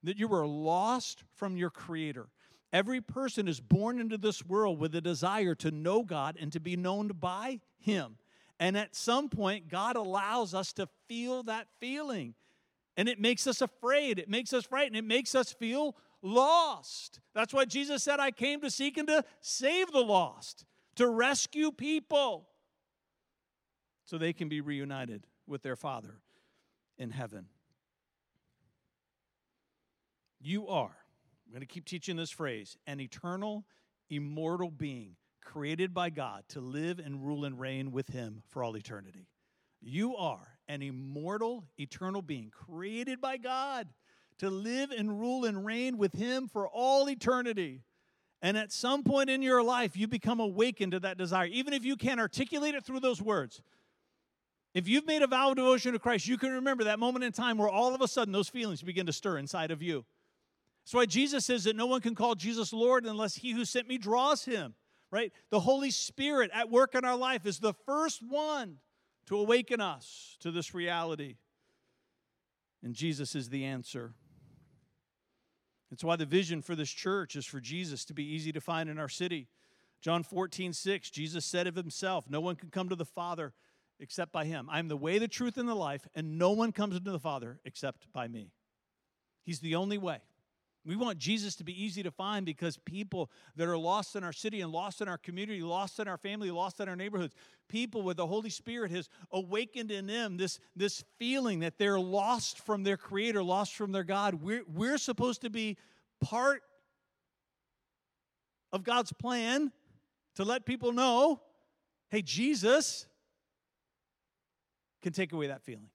that 0.03 0.19
you 0.19 0.31
are 0.35 0.47
lost 0.47 1.25
from 1.35 1.57
your 1.57 1.71
Creator. 1.71 2.29
Every 2.75 3.01
person 3.01 3.49
is 3.49 3.59
born 3.59 3.99
into 3.99 4.19
this 4.19 4.45
world 4.45 4.79
with 4.79 4.95
a 4.95 5.01
desire 5.01 5.55
to 5.55 5.71
know 5.71 6.03
God 6.03 6.37
and 6.39 6.53
to 6.53 6.61
be 6.61 6.77
known 6.77 7.09
by 7.09 7.61
Him. 7.79 8.19
And 8.61 8.77
at 8.77 8.95
some 8.95 9.31
point, 9.31 9.71
God 9.71 9.97
allows 9.97 10.53
us 10.53 10.75
to 10.75 10.91
feel 11.09 11.43
that 11.45 11.69
feeling. 11.81 12.35
And 12.97 13.09
it 13.09 13.21
makes 13.21 13.47
us 13.47 13.61
afraid. 13.61 14.19
It 14.19 14.29
makes 14.29 14.53
us 14.53 14.65
frightened. 14.65 14.97
It 14.97 15.05
makes 15.05 15.35
us 15.35 15.53
feel 15.53 15.97
lost. 16.23 17.21
That's 17.35 17.53
why 17.53 17.67
Jesus 17.67 18.03
said, 18.03 18.21
I 18.21 18.31
came 18.31 18.61
to 18.63 18.71
seek 18.71 18.97
and 18.97 19.07
to 19.09 19.25
save 19.41 19.93
the 19.93 20.01
lost, 20.01 20.65
to 20.97 21.09
rescue 21.09 21.71
people 21.73 22.49
so 24.07 24.17
they 24.17 24.33
can 24.33 24.49
be 24.49 24.61
reunited 24.61 25.27
with 25.47 25.63
their 25.63 25.77
Father 25.77 26.21
in 26.97 27.11
heaven. 27.11 27.47
You 30.41 30.69
are, 30.69 30.97
I'm 31.45 31.53
going 31.53 31.61
to 31.61 31.67
keep 31.67 31.85
teaching 31.85 32.17
this 32.17 32.31
phrase, 32.31 32.77
an 32.87 33.01
eternal, 33.01 33.65
immortal 34.09 34.71
being 34.71 35.17
created 35.45 35.93
by 35.93 36.11
God 36.11 36.45
to 36.49 36.61
live 36.61 36.99
and 36.99 37.25
rule 37.25 37.45
and 37.45 37.59
reign 37.59 37.93
with 37.93 38.09
Him 38.09 38.43
for 38.49 38.63
all 38.63 38.77
eternity. 38.77 39.29
You 39.81 40.17
are 40.17 40.56
an 40.69 40.83
immortal, 40.83 41.65
eternal 41.79 42.23
being 42.23 42.51
created 42.51 43.21
by 43.21 43.37
God 43.37 43.89
to 44.39 44.51
live 44.51 44.91
and 44.91 45.19
rule 45.19 45.45
and 45.45 45.65
reign 45.65 45.97
with 45.99 46.13
Him 46.13 46.49
for 46.49 46.69
all 46.69 47.09
eternity. 47.09 47.83
And 48.43 48.57
at 48.57 48.71
some 48.71 49.03
point 49.03 49.31
in 49.31 49.43
your 49.43 49.63
life, 49.63 49.97
you 49.97 50.07
become 50.07 50.41
awakened 50.41 50.93
to 50.93 51.01
that 51.01 51.17
desire, 51.17 51.47
even 51.47 51.73
if 51.73 51.85
you 51.85 51.97
can't 51.97 52.21
articulate 52.21 52.75
it 52.75 52.85
through 52.85 53.01
those 53.01 53.23
words. 53.23 53.63
If 54.75 54.87
you've 54.89 55.07
made 55.07 55.23
a 55.23 55.27
vow 55.27 55.51
of 55.51 55.57
devotion 55.57 55.95
to 55.95 55.99
Christ, 55.99 56.29
you 56.29 56.37
can 56.37 56.53
remember 56.53 56.85
that 56.85 56.99
moment 56.99 57.25
in 57.25 57.33
time 57.33 57.57
where 57.57 57.69
all 57.69 57.95
of 57.95 58.03
a 58.03 58.09
sudden 58.09 58.33
those 58.33 58.51
feelings 58.51 58.83
begin 58.83 59.07
to 59.07 59.13
stir 59.13 59.39
inside 59.39 59.71
of 59.71 59.83
you. 59.83 60.05
That's 60.85 60.95
why 60.95 61.07
Jesus 61.07 61.47
says 61.47 61.65
that 61.65 61.77
no 61.77 61.87
one 61.87 62.03
can 62.03 62.15
call 62.15 62.35
Jesus 62.35 62.73
Lord 62.75 63.07
unless 63.07 63.37
he 63.37 63.53
who 63.53 63.65
sent 63.65 63.89
me 63.89 63.97
draws 63.97 64.45
him, 64.45 64.75
right? 65.11 65.33
The 65.51 65.61
Holy 65.61 65.91
Spirit 65.91 66.51
at 66.53 66.71
work 66.71 66.95
in 66.95 67.07
our 67.07 67.17
life 67.17 67.47
is 67.47 67.59
the 67.59 67.73
first 67.73 68.21
one 68.23 68.77
to 69.27 69.39
awaken 69.39 69.81
us 69.81 70.37
to 70.41 70.51
this 70.51 70.75
reality. 70.75 71.37
And 72.83 72.95
Jesus 72.95 73.35
is 73.35 73.49
the 73.49 73.65
answer. 73.65 74.15
That's 75.91 76.05
why 76.05 76.17
the 76.17 76.27
vision 76.27 76.63
for 76.63 76.75
this 76.75 76.91
church 76.91 77.37
is 77.37 77.47
for 77.47 77.61
Jesus 77.61 78.05
to 78.07 78.15
be 78.15 78.25
easy 78.25 78.53
to 78.53 78.61
find 78.61 78.89
in 78.89 78.99
our 78.99 79.09
city. 79.09 79.49
John 80.01 80.23
14, 80.23 80.73
6, 80.73 81.11
Jesus 81.11 81.45
said 81.45 81.67
of 81.67 81.75
himself, 81.75 82.29
No 82.29 82.41
one 82.41 82.57
can 82.57 82.71
come 82.71 82.89
to 82.89 82.97
the 82.97 83.05
Father 83.05 83.55
except 83.99 84.33
by 84.33 84.45
him. 84.45 84.69
I 84.71 84.79
am 84.79 84.89
the 84.89 84.97
way, 84.97 85.19
the 85.19 85.29
truth, 85.29 85.57
and 85.57 85.69
the 85.69 85.75
life, 85.75 86.07
and 86.15 86.39
no 86.39 86.51
one 86.51 86.73
comes 86.73 86.97
into 86.97 87.11
the 87.11 87.19
Father 87.19 87.61
except 87.65 88.13
by 88.13 88.29
me. 88.29 88.53
He's 89.43 89.61
the 89.61 89.75
only 89.75 89.99
way. 89.99 90.21
We 90.87 90.95
want 90.95 91.19
Jesus 91.19 91.57
to 91.57 91.65
be 91.65 91.85
easy 91.85 92.05
to 92.05 92.13
find 92.13 92.47
because 92.47 92.79
people 92.79 93.29
that 93.57 93.67
are 93.67 93.77
lost 93.77 94.15
in 94.15 94.23
our 94.23 94.33
city 94.33 94.61
and 94.61 94.71
lost 94.71 95.01
in 95.01 95.09
our 95.09 95.19
community, 95.19 95.61
lost 95.61 95.99
in 95.99 96.07
our 96.07 96.17
family, 96.17 96.49
lost 96.53 96.79
in 96.79 96.89
our 96.89 96.95
neighborhoods, 96.95 97.35
people 97.69 98.03
with 98.03 98.17
the 98.17 98.27
Holy 98.27 98.51
Spirit 98.51 98.93
has 98.93 99.09
awakened 99.33 99.91
in 99.91 100.07
them 100.07 100.37
this, 100.37 100.61
this 100.77 101.03
feeling 101.19 101.61
that 101.61 101.77
they're 101.77 101.99
lost 101.99 102.61
from 102.61 102.85
their 102.85 102.97
Creator, 102.97 103.43
lost 103.43 103.75
from 103.75 103.91
their 103.91 104.05
God. 104.05 104.35
We're, 104.35 104.63
we're 104.73 104.99
supposed 104.99 105.41
to 105.41 105.51
be 105.51 105.77
part 106.21 106.63
of 108.73 108.85
God's 108.85 109.13
plan 109.13 109.73
to 110.37 110.45
let 110.45 110.67
people 110.67 110.93
know 110.93 111.41
hey, 112.11 112.23
Jesus 112.23 113.07
can 115.03 115.13
take 115.13 115.33
away 115.33 115.49
that 115.49 115.63
feeling. 115.63 115.89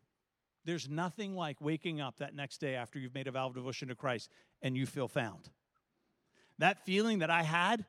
There's 0.66 0.90
nothing 0.90 1.36
like 1.36 1.60
waking 1.60 2.02
up 2.02 2.18
that 2.18 2.36
next 2.36 2.60
day 2.60 2.76
after 2.76 3.00
you've 3.00 3.16
made 3.16 3.28
a 3.28 3.32
vow 3.32 3.48
of 3.48 3.56
devotion 3.56 3.88
to 3.88 3.96
Christ 3.96 4.30
and 4.62 4.78
you 4.78 4.86
feel 4.86 5.08
found. 5.08 5.50
That 6.60 6.86
feeling 6.86 7.20
that 7.20 7.30
I 7.30 7.44
had 7.44 7.86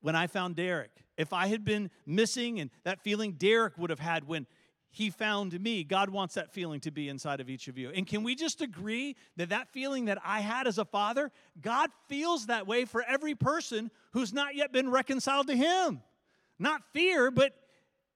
when 0.00 0.14
I 0.14 0.26
found 0.26 0.56
Derek, 0.56 0.90
if 1.16 1.32
I 1.32 1.46
had 1.46 1.64
been 1.64 1.90
missing 2.04 2.60
and 2.60 2.70
that 2.84 3.02
feeling 3.02 3.32
Derek 3.32 3.78
would 3.78 3.90
have 3.90 3.98
had 3.98 4.28
when 4.28 4.46
he 4.90 5.10
found 5.10 5.60
me, 5.60 5.84
God 5.84 6.08
wants 6.08 6.34
that 6.34 6.52
feeling 6.52 6.80
to 6.80 6.90
be 6.90 7.08
inside 7.08 7.40
of 7.40 7.50
each 7.50 7.68
of 7.68 7.76
you. 7.76 7.90
And 7.90 8.06
can 8.06 8.22
we 8.22 8.34
just 8.34 8.62
agree 8.62 9.16
that 9.36 9.50
that 9.50 9.68
feeling 9.70 10.06
that 10.06 10.18
I 10.24 10.40
had 10.40 10.66
as 10.66 10.78
a 10.78 10.84
father, 10.84 11.30
God 11.60 11.90
feels 12.08 12.46
that 12.46 12.66
way 12.66 12.86
for 12.86 13.02
every 13.02 13.34
person 13.34 13.90
who's 14.12 14.32
not 14.32 14.54
yet 14.54 14.72
been 14.72 14.90
reconciled 14.90 15.48
to 15.48 15.56
Him? 15.56 16.00
Not 16.58 16.80
fear, 16.94 17.30
but 17.30 17.52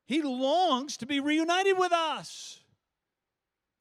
He 0.06 0.22
longs 0.22 0.96
to 0.98 1.06
be 1.06 1.20
reunited 1.20 1.76
with 1.76 1.92
us. 1.92 2.59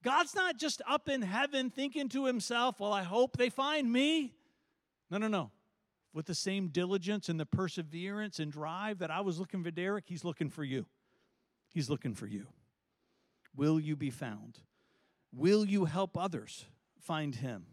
God's 0.04 0.34
not 0.34 0.58
just 0.58 0.82
up 0.88 1.10
in 1.10 1.22
heaven 1.22 1.70
thinking 1.70 2.10
to 2.10 2.26
himself, 2.26 2.80
well, 2.80 2.94
I 2.94 3.04
hope 3.04 3.38
they 3.38 3.50
find 3.50 3.92
me. 3.92 4.34
No, 5.12 5.18
no, 5.18 5.28
no. 5.28 5.52
With 6.14 6.26
the 6.26 6.36
same 6.36 6.70
diligence 6.70 7.30
and 7.30 7.40
the 7.40 7.46
perseverance 7.46 8.40
and 8.40 8.52
drive 8.52 9.00
that 9.00 9.12
I 9.12 9.22
was 9.22 9.40
looking 9.40 9.64
for 9.64 9.72
Derek, 9.72 10.06
he's 10.08 10.24
looking 10.24 10.50
for 10.50 10.64
you. 10.64 10.86
He's 11.74 11.90
looking 11.90 12.16
for 12.16 12.28
you. 12.28 12.48
Will 13.56 13.80
you 13.80 13.96
be 13.96 14.10
found? 14.10 14.60
Will 15.34 15.66
you 15.66 15.86
help 15.86 16.18
others 16.18 16.66
find 17.00 17.36
him? 17.36 17.66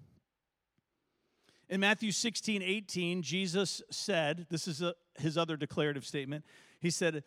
In 1.69 1.81
Matthew 1.81 2.13
16, 2.13 2.63
18, 2.63 3.23
Jesus 3.23 3.83
said, 3.91 4.47
this 4.51 4.69
is 4.69 4.83
a, 4.83 4.95
his 5.19 5.37
other 5.37 5.57
declarative 5.57 6.05
statement. 6.05 6.45
He 6.81 6.91
said 6.91 7.25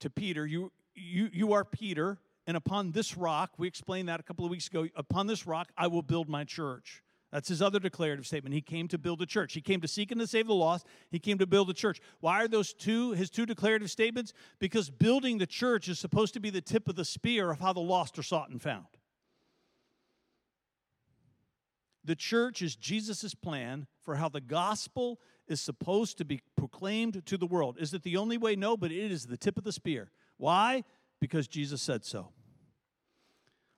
to 0.00 0.10
Peter, 0.10 0.44
you, 0.44 0.72
you, 0.94 1.30
you 1.32 1.52
are 1.52 1.64
Peter, 1.64 2.18
and 2.46 2.56
upon 2.56 2.92
this 2.92 3.16
rock, 3.16 3.52
we 3.58 3.66
explained 3.66 4.08
that 4.08 4.20
a 4.20 4.22
couple 4.22 4.44
of 4.44 4.50
weeks 4.50 4.66
ago, 4.66 4.86
upon 4.96 5.26
this 5.26 5.46
rock 5.46 5.72
I 5.76 5.86
will 5.86 6.02
build 6.02 6.28
my 6.28 6.44
church. 6.44 7.02
That's 7.32 7.48
his 7.48 7.60
other 7.60 7.80
declarative 7.80 8.26
statement. 8.26 8.54
He 8.54 8.60
came 8.60 8.86
to 8.86 8.96
build 8.96 9.20
a 9.20 9.26
church. 9.26 9.54
He 9.54 9.60
came 9.60 9.80
to 9.80 9.88
seek 9.88 10.12
and 10.12 10.20
to 10.20 10.26
save 10.26 10.46
the 10.46 10.54
lost. 10.54 10.86
He 11.10 11.18
came 11.18 11.38
to 11.38 11.48
build 11.48 11.68
a 11.68 11.74
church. 11.74 12.00
Why 12.20 12.44
are 12.44 12.48
those 12.48 12.72
two 12.72 13.10
his 13.10 13.28
two 13.28 13.44
declarative 13.44 13.90
statements? 13.90 14.32
Because 14.60 14.88
building 14.88 15.38
the 15.38 15.46
church 15.46 15.88
is 15.88 15.98
supposed 15.98 16.34
to 16.34 16.40
be 16.40 16.50
the 16.50 16.60
tip 16.60 16.88
of 16.88 16.94
the 16.94 17.04
spear 17.04 17.50
of 17.50 17.58
how 17.58 17.72
the 17.72 17.80
lost 17.80 18.18
are 18.20 18.22
sought 18.22 18.50
and 18.50 18.62
found. 18.62 18.86
The 22.04 22.14
church 22.14 22.62
is 22.62 22.76
Jesus' 22.76 23.34
plan 23.34 23.88
for 24.02 24.14
how 24.14 24.28
the 24.28 24.40
gospel 24.40 25.18
is 25.48 25.60
supposed 25.60 26.18
to 26.18 26.24
be 26.24 26.40
proclaimed 26.56 27.26
to 27.26 27.36
the 27.36 27.46
world. 27.46 27.78
Is 27.80 27.94
it 27.94 28.04
the 28.04 28.16
only 28.16 28.38
way? 28.38 28.54
No, 28.54 28.76
but 28.76 28.92
it 28.92 29.10
is 29.10 29.26
the 29.26 29.36
tip 29.36 29.58
of 29.58 29.64
the 29.64 29.72
spear. 29.72 30.10
Why? 30.36 30.84
Because 31.24 31.48
Jesus 31.48 31.80
said 31.80 32.04
so. 32.04 32.28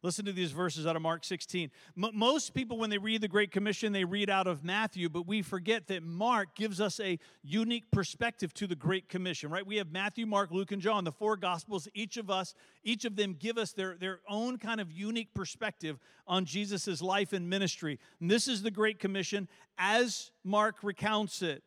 Listen 0.03 0.25
to 0.25 0.33
these 0.33 0.51
verses 0.51 0.85
out 0.85 0.97
of 0.97 1.03
Mark 1.03 1.25
16. 1.25 1.71
M- 1.97 2.11
most 2.13 2.55
people, 2.55 2.77
when 2.77 2.91
they 2.91 2.99
read 2.99 3.21
the 3.21 3.29
Great 3.29 3.53
Commission, 3.53 3.93
they 3.93 4.03
read 4.03 4.29
out 4.29 4.49
of 4.49 4.65
Matthew, 4.65 5.09
but 5.09 5.29
we 5.29 5.43
forget 5.43 5.87
that 5.87 6.03
Mark 6.03 6.57
gives 6.57 6.81
us 6.81 6.99
a 6.99 7.21
unique 7.45 7.89
perspective 7.93 8.53
to 8.55 8.67
the 8.67 8.75
Great 8.75 9.09
Commission, 9.09 9.49
right? 9.49 9.65
We 9.65 9.77
have 9.77 9.93
Matthew, 9.93 10.27
Mark, 10.27 10.51
Luke, 10.51 10.73
and 10.73 10.83
John, 10.83 11.05
the 11.05 11.13
four 11.13 11.37
Gospels. 11.37 11.87
Each 11.95 12.17
of 12.17 12.31
us, 12.31 12.53
each 12.83 13.05
of 13.05 13.15
them 13.15 13.37
give 13.39 13.59
us 13.59 13.71
their, 13.71 13.95
their 13.97 14.19
own 14.29 14.59
kind 14.59 14.81
of 14.81 14.91
unique 14.91 15.33
perspective 15.33 16.01
on 16.27 16.47
Jesus' 16.47 17.01
life 17.01 17.33
and 17.33 17.49
ministry. 17.49 18.01
And 18.21 18.29
this 18.29 18.49
is 18.49 18.63
the 18.63 18.73
Great 18.73 18.99
Commission 18.99 19.47
as 19.79 20.33
Mark 20.43 20.83
recounts 20.83 21.43
it. 21.43 21.63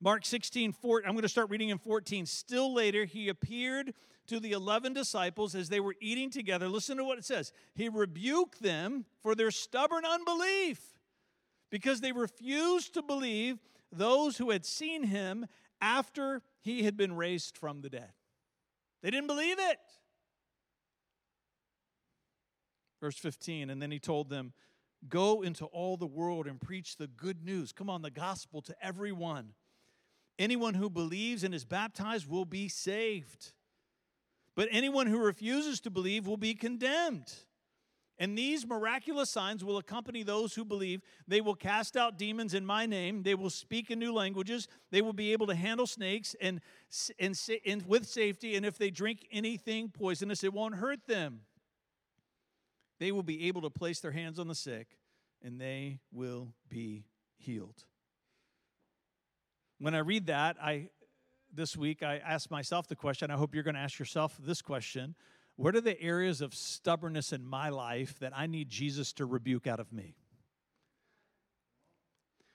Mark 0.00 0.24
16, 0.24 0.72
4, 0.72 1.02
I'm 1.06 1.12
going 1.12 1.22
to 1.22 1.28
start 1.28 1.50
reading 1.50 1.70
in 1.70 1.78
14. 1.78 2.26
Still 2.26 2.74
later, 2.74 3.04
he 3.04 3.28
appeared 3.28 3.94
to 4.26 4.40
the 4.40 4.52
11 4.52 4.92
disciples 4.92 5.54
as 5.54 5.68
they 5.68 5.80
were 5.80 5.94
eating 6.00 6.30
together. 6.30 6.68
Listen 6.68 6.96
to 6.96 7.04
what 7.04 7.18
it 7.18 7.24
says. 7.24 7.52
He 7.74 7.88
rebuked 7.88 8.62
them 8.62 9.04
for 9.22 9.34
their 9.34 9.50
stubborn 9.50 10.04
unbelief 10.04 10.80
because 11.70 12.00
they 12.00 12.12
refused 12.12 12.94
to 12.94 13.02
believe 13.02 13.58
those 13.92 14.36
who 14.36 14.50
had 14.50 14.64
seen 14.64 15.04
him 15.04 15.46
after 15.80 16.42
he 16.60 16.82
had 16.82 16.96
been 16.96 17.14
raised 17.14 17.56
from 17.56 17.80
the 17.80 17.90
dead. 17.90 18.12
They 19.02 19.10
didn't 19.10 19.26
believe 19.26 19.58
it. 19.58 19.78
Verse 23.00 23.18
15, 23.18 23.68
and 23.68 23.82
then 23.82 23.90
he 23.90 23.98
told 23.98 24.30
them, 24.30 24.54
Go 25.06 25.42
into 25.42 25.66
all 25.66 25.98
the 25.98 26.06
world 26.06 26.46
and 26.46 26.58
preach 26.58 26.96
the 26.96 27.06
good 27.06 27.44
news. 27.44 27.72
Come 27.72 27.90
on, 27.90 28.00
the 28.00 28.10
gospel 28.10 28.62
to 28.62 28.74
everyone. 28.80 29.52
Anyone 30.38 30.74
who 30.74 30.90
believes 30.90 31.44
and 31.44 31.54
is 31.54 31.64
baptized 31.64 32.28
will 32.28 32.44
be 32.44 32.68
saved. 32.68 33.52
But 34.56 34.68
anyone 34.70 35.06
who 35.06 35.18
refuses 35.18 35.80
to 35.80 35.90
believe 35.90 36.26
will 36.26 36.36
be 36.36 36.54
condemned. 36.54 37.32
And 38.18 38.38
these 38.38 38.64
miraculous 38.64 39.28
signs 39.28 39.64
will 39.64 39.76
accompany 39.76 40.22
those 40.22 40.54
who 40.54 40.64
believe. 40.64 41.02
They 41.26 41.40
will 41.40 41.56
cast 41.56 41.96
out 41.96 42.16
demons 42.16 42.54
in 42.54 42.64
my 42.64 42.86
name. 42.86 43.24
They 43.24 43.34
will 43.34 43.50
speak 43.50 43.90
in 43.90 43.98
new 43.98 44.12
languages. 44.12 44.68
They 44.92 45.02
will 45.02 45.12
be 45.12 45.32
able 45.32 45.48
to 45.48 45.54
handle 45.54 45.86
snakes 45.86 46.36
and, 46.40 46.60
and, 47.18 47.36
and 47.66 47.86
with 47.86 48.06
safety. 48.06 48.54
And 48.54 48.64
if 48.64 48.78
they 48.78 48.90
drink 48.90 49.26
anything 49.32 49.88
poisonous, 49.88 50.44
it 50.44 50.52
won't 50.52 50.76
hurt 50.76 51.06
them. 51.08 51.40
They 53.00 53.10
will 53.10 53.24
be 53.24 53.48
able 53.48 53.62
to 53.62 53.70
place 53.70 53.98
their 53.98 54.12
hands 54.12 54.38
on 54.38 54.46
the 54.46 54.54
sick, 54.54 54.96
and 55.42 55.60
they 55.60 55.98
will 56.12 56.54
be 56.68 57.06
healed. 57.36 57.84
When 59.84 59.94
I 59.94 59.98
read 59.98 60.28
that, 60.28 60.56
I 60.62 60.88
this 61.52 61.76
week 61.76 62.02
I 62.02 62.16
asked 62.16 62.50
myself 62.50 62.88
the 62.88 62.96
question. 62.96 63.30
I 63.30 63.34
hope 63.34 63.54
you're 63.54 63.62
going 63.62 63.74
to 63.74 63.82
ask 63.82 63.98
yourself 63.98 64.34
this 64.42 64.62
question. 64.62 65.14
What 65.56 65.76
are 65.76 65.80
the 65.82 66.00
areas 66.00 66.40
of 66.40 66.54
stubbornness 66.54 67.34
in 67.34 67.44
my 67.44 67.68
life 67.68 68.18
that 68.20 68.32
I 68.34 68.46
need 68.46 68.70
Jesus 68.70 69.12
to 69.12 69.26
rebuke 69.26 69.66
out 69.66 69.80
of 69.80 69.92
me? 69.92 70.14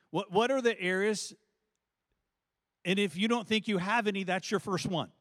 What, 0.09 0.31
what 0.31 0.49
are 0.49 0.59
the 0.59 0.81
areas? 0.81 1.35
And 2.83 2.97
if 2.97 3.15
you 3.15 3.27
don't 3.27 3.47
think 3.47 3.67
you 3.67 3.77
have 3.77 4.07
any, 4.07 4.23
that's 4.23 4.49
your 4.49 4.59
first 4.59 4.87
one. 4.87 5.11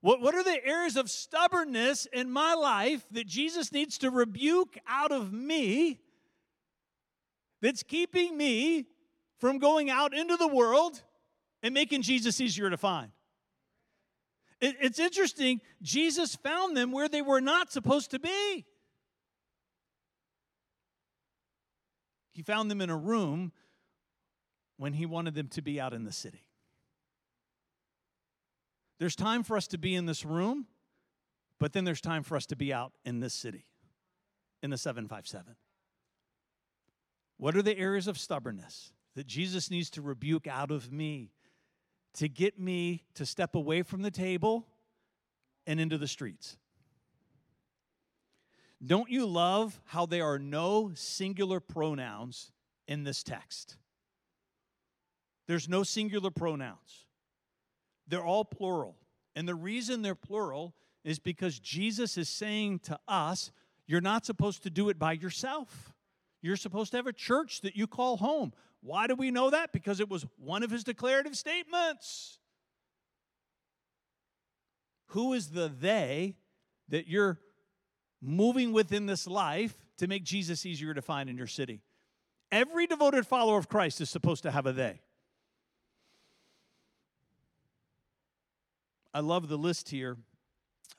What, 0.00 0.22
what 0.22 0.34
are 0.34 0.42
the 0.42 0.64
areas 0.64 0.96
of 0.96 1.10
stubbornness 1.10 2.06
in 2.10 2.30
my 2.30 2.54
life 2.54 3.04
that 3.10 3.26
Jesus 3.26 3.72
needs 3.72 3.98
to 3.98 4.08
rebuke 4.08 4.78
out 4.88 5.12
of 5.12 5.34
me 5.34 6.00
that's 7.62 7.82
keeping 7.82 8.36
me 8.36 8.86
from 9.38 9.58
going 9.58 9.88
out 9.88 10.12
into 10.12 10.36
the 10.36 10.48
world 10.48 11.00
and 11.62 11.72
making 11.72 12.02
Jesus 12.02 12.40
easier 12.40 12.68
to 12.68 12.76
find. 12.76 13.12
It, 14.60 14.76
it's 14.80 14.98
interesting, 14.98 15.60
Jesus 15.80 16.34
found 16.36 16.76
them 16.76 16.92
where 16.92 17.08
they 17.08 17.22
were 17.22 17.40
not 17.40 17.72
supposed 17.72 18.10
to 18.10 18.18
be. 18.18 18.66
He 22.32 22.42
found 22.42 22.70
them 22.70 22.80
in 22.80 22.90
a 22.90 22.96
room 22.96 23.52
when 24.76 24.92
he 24.92 25.06
wanted 25.06 25.34
them 25.34 25.48
to 25.48 25.62
be 25.62 25.80
out 25.80 25.92
in 25.92 26.04
the 26.04 26.12
city. 26.12 26.44
There's 28.98 29.16
time 29.16 29.42
for 29.42 29.56
us 29.56 29.66
to 29.68 29.78
be 29.78 29.94
in 29.94 30.06
this 30.06 30.24
room, 30.24 30.66
but 31.58 31.72
then 31.72 31.84
there's 31.84 32.00
time 32.00 32.22
for 32.22 32.36
us 32.36 32.46
to 32.46 32.56
be 32.56 32.72
out 32.72 32.92
in 33.04 33.20
this 33.20 33.34
city, 33.34 33.66
in 34.62 34.70
the 34.70 34.78
757. 34.78 35.56
What 37.42 37.56
are 37.56 37.62
the 37.62 37.76
areas 37.76 38.06
of 38.06 38.18
stubbornness 38.18 38.92
that 39.16 39.26
Jesus 39.26 39.68
needs 39.68 39.90
to 39.90 40.00
rebuke 40.00 40.46
out 40.46 40.70
of 40.70 40.92
me 40.92 41.32
to 42.14 42.28
get 42.28 42.56
me 42.56 43.02
to 43.14 43.26
step 43.26 43.56
away 43.56 43.82
from 43.82 44.02
the 44.02 44.12
table 44.12 44.64
and 45.66 45.80
into 45.80 45.98
the 45.98 46.06
streets? 46.06 46.56
Don't 48.86 49.10
you 49.10 49.26
love 49.26 49.80
how 49.86 50.06
there 50.06 50.24
are 50.24 50.38
no 50.38 50.92
singular 50.94 51.58
pronouns 51.58 52.52
in 52.86 53.02
this 53.02 53.24
text? 53.24 53.76
There's 55.48 55.68
no 55.68 55.82
singular 55.82 56.30
pronouns. 56.30 57.08
They're 58.06 58.24
all 58.24 58.44
plural. 58.44 58.94
And 59.34 59.48
the 59.48 59.56
reason 59.56 60.02
they're 60.02 60.14
plural 60.14 60.76
is 61.02 61.18
because 61.18 61.58
Jesus 61.58 62.16
is 62.16 62.28
saying 62.28 62.78
to 62.84 63.00
us, 63.08 63.50
you're 63.88 64.00
not 64.00 64.24
supposed 64.24 64.62
to 64.62 64.70
do 64.70 64.90
it 64.90 64.98
by 65.00 65.14
yourself. 65.14 65.92
You're 66.42 66.56
supposed 66.56 66.90
to 66.90 66.98
have 66.98 67.06
a 67.06 67.12
church 67.12 67.60
that 67.60 67.76
you 67.76 67.86
call 67.86 68.16
home. 68.16 68.52
Why 68.82 69.06
do 69.06 69.14
we 69.14 69.30
know 69.30 69.50
that? 69.50 69.72
Because 69.72 70.00
it 70.00 70.10
was 70.10 70.26
one 70.36 70.64
of 70.64 70.70
his 70.70 70.82
declarative 70.82 71.36
statements. 71.36 72.38
Who 75.06 75.32
is 75.34 75.50
the 75.50 75.68
they 75.68 76.34
that 76.88 77.06
you're 77.06 77.38
moving 78.20 78.72
within 78.72 79.06
this 79.06 79.26
life 79.26 79.74
to 79.98 80.08
make 80.08 80.24
Jesus 80.24 80.66
easier 80.66 80.94
to 80.94 81.02
find 81.02 81.30
in 81.30 81.36
your 81.36 81.46
city? 81.46 81.80
Every 82.50 82.86
devoted 82.86 83.26
follower 83.26 83.56
of 83.56 83.68
Christ 83.68 84.00
is 84.00 84.10
supposed 84.10 84.42
to 84.42 84.50
have 84.50 84.66
a 84.66 84.72
they. 84.72 85.00
I 89.14 89.20
love 89.20 89.48
the 89.48 89.58
list 89.58 89.90
here 89.90 90.16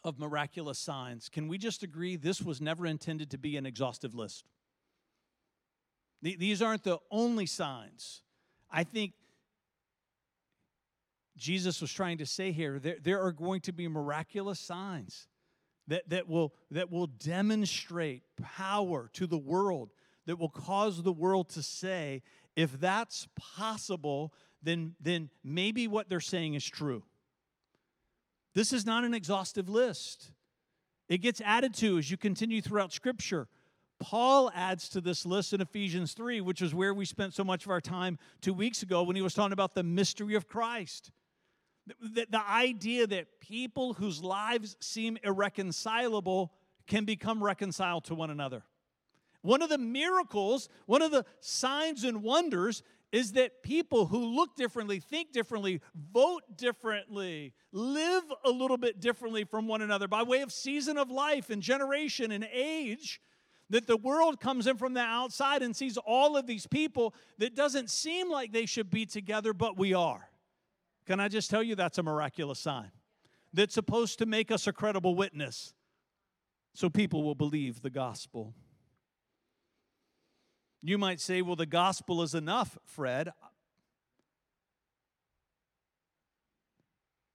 of 0.03 0.19
miraculous 0.19 0.79
signs. 0.79 1.29
Can 1.29 1.47
we 1.47 1.57
just 1.57 1.83
agree 1.83 2.15
this 2.15 2.41
was 2.41 2.62
never 2.62 2.85
intended 2.85 3.31
to 3.31 3.38
be 3.38 3.57
an 3.57 3.65
exhaustive 3.65 4.15
list? 4.15 4.45
These 6.24 6.62
aren't 6.62 6.84
the 6.84 7.00
only 7.12 7.46
signs. 7.46 8.22
I 8.72 8.86
think 8.86 9.12
Jesus 11.36 11.82
was 11.82 11.92
trying 11.92 12.20
to 12.20 12.25
say 12.25 12.53
here 12.53 12.80
there, 12.80 12.96
there 13.01 13.22
are 13.22 13.34
going 13.34 13.60
to 13.62 13.74
be 13.74 13.89
miraculous 13.89 14.60
signs 14.60 15.27
that, 15.88 16.10
that, 16.10 16.30
will, 16.30 16.53
that 16.72 16.89
will 16.89 17.08
demonstrate 17.08 18.24
power 18.42 19.10
to 19.13 19.27
the 19.27 19.38
world, 19.38 19.92
that 20.25 20.39
will 20.39 20.50
cause 20.50 21.03
the 21.03 21.12
world 21.12 21.50
to 21.50 21.62
say, 21.62 22.22
if 22.56 22.80
that's 22.80 23.27
possible, 23.36 24.34
then, 24.62 24.96
then 25.01 25.30
maybe 25.44 25.89
what 25.89 26.08
they're 26.08 26.22
saying 26.22 26.53
is 26.53 26.63
true. 26.63 27.03
This 28.53 28.72
is 28.72 28.86
not 28.86 29.03
an 29.03 29.13
exhaustive 29.13 29.68
list. 29.68 30.32
It 31.10 31.18
gets 31.18 31.42
added 31.42 31.74
to 31.75 31.98
as 31.98 32.10
you 32.10 32.15
continue 32.15 32.62
throughout 32.62 32.94
Scripture. 32.94 33.50
Paul 34.03 34.51
adds 34.53 34.89
to 34.89 35.00
this 35.00 35.25
list 35.25 35.53
in 35.53 35.62
Ephesians 35.62 36.12
3, 36.12 36.41
which 36.41 36.62
is 36.62 36.75
where 36.75 36.93
we 36.93 37.05
spent 37.05 37.33
so 37.33 37.45
much 37.45 37.63
of 37.63 37.72
our 37.72 37.79
time 37.79 38.19
two 38.41 38.53
weeks 38.53 38.83
ago 38.83 39.01
when 39.03 39.15
he 39.15 39.22
was 39.22 39.33
talking 39.33 39.53
about 39.53 39.75
the 39.75 39.83
mystery 39.83 40.36
of 40.36 40.45
Christ. 40.45 41.10
The, 42.01 42.27
the 42.29 42.45
idea 42.45 43.07
that 43.07 43.39
people 43.39 43.93
whose 43.93 44.22
lives 44.22 44.75
seem 44.81 45.17
irreconcilable 45.24 46.51
can 46.86 47.05
become 47.05 47.41
reconciled 47.41 48.03
to 48.05 48.13
one 48.13 48.29
another. 48.29 48.63
One 49.41 49.62
of 49.62 49.69
the 49.69 49.77
miracles, 49.77 50.67
one 50.86 51.01
of 51.01 51.12
the 51.12 51.25
signs 51.39 52.03
and 52.03 52.24
wonders 52.24 52.83
is 53.13 53.31
that 53.33 53.63
people 53.63 54.07
who 54.07 54.36
look 54.36 54.57
differently, 54.57 55.00
think 55.00 55.31
differently, 55.31 55.79
vote 56.12 56.41
differently, 56.57 57.53
live 57.72 58.24
a 58.43 58.50
little 58.50 58.77
bit 58.77 59.00
differently 59.00 59.45
from 59.45 59.65
one 59.65 59.81
another 59.81 60.10
by 60.10 60.24
way 60.24 60.41
of 60.41 60.51
season 60.51 60.98
of 60.98 61.10
life 61.10 61.50
and 61.50 61.62
generation 61.62 62.33
and 62.33 62.45
age, 62.51 63.22
that 63.74 63.88
the 63.88 63.98
world 63.98 64.39
comes 64.39 64.68
in 64.68 64.77
from 64.77 64.94
the 64.94 65.01
outside 65.01 65.63
and 65.63 65.75
sees 65.75 65.98
all 65.98 66.38
of 66.38 66.46
these 66.46 66.68
people 66.68 67.12
that 67.39 67.56
doesn't 67.56 67.89
seem 67.89 68.30
like 68.30 68.51
they 68.51 68.68
should 68.68 68.92
be 68.92 69.03
together, 69.03 69.51
but 69.51 69.80
we 69.80 69.96
are. 69.96 70.30
Can 71.08 71.20
I 71.20 71.27
just 71.27 71.50
tell 71.50 71.63
you 71.63 71.74
that's 71.74 71.98
a 71.98 72.03
miraculous 72.03 72.60
sign 72.60 72.92
that's 73.51 73.74
supposed 73.74 74.20
to 74.20 74.27
make 74.27 74.51
us 74.51 74.68
a 74.68 74.74
credible 74.74 75.15
witness 75.15 75.74
so 76.75 76.88
people 76.88 77.24
will 77.24 77.34
believe 77.34 77.82
the 77.82 77.89
gospel? 77.89 78.53
You 80.84 81.00
might 81.00 81.20
say, 81.20 81.42
well, 81.42 81.56
the 81.56 81.65
gospel 81.65 82.22
is 82.22 82.36
enough, 82.36 82.77
Fred. 82.86 83.32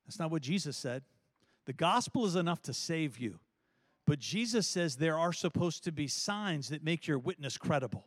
That's 0.07 0.21
not 0.21 0.31
what 0.31 0.43
Jesus 0.43 0.77
said. 0.77 1.03
The 1.67 1.73
gospel 1.73 2.27
is 2.27 2.37
enough 2.37 2.63
to 2.63 2.73
save 2.73 3.19
you. 3.19 3.41
But 4.09 4.21
Jesus 4.21 4.67
says 4.67 4.97
there 4.97 5.19
are 5.19 5.35
supposed 5.35 5.85
to 5.85 5.93
be 5.93 6.07
signs 6.09 6.71
that 6.71 6.83
make 6.83 7.07
your 7.07 7.19
witness 7.19 7.59
credible. 7.59 8.07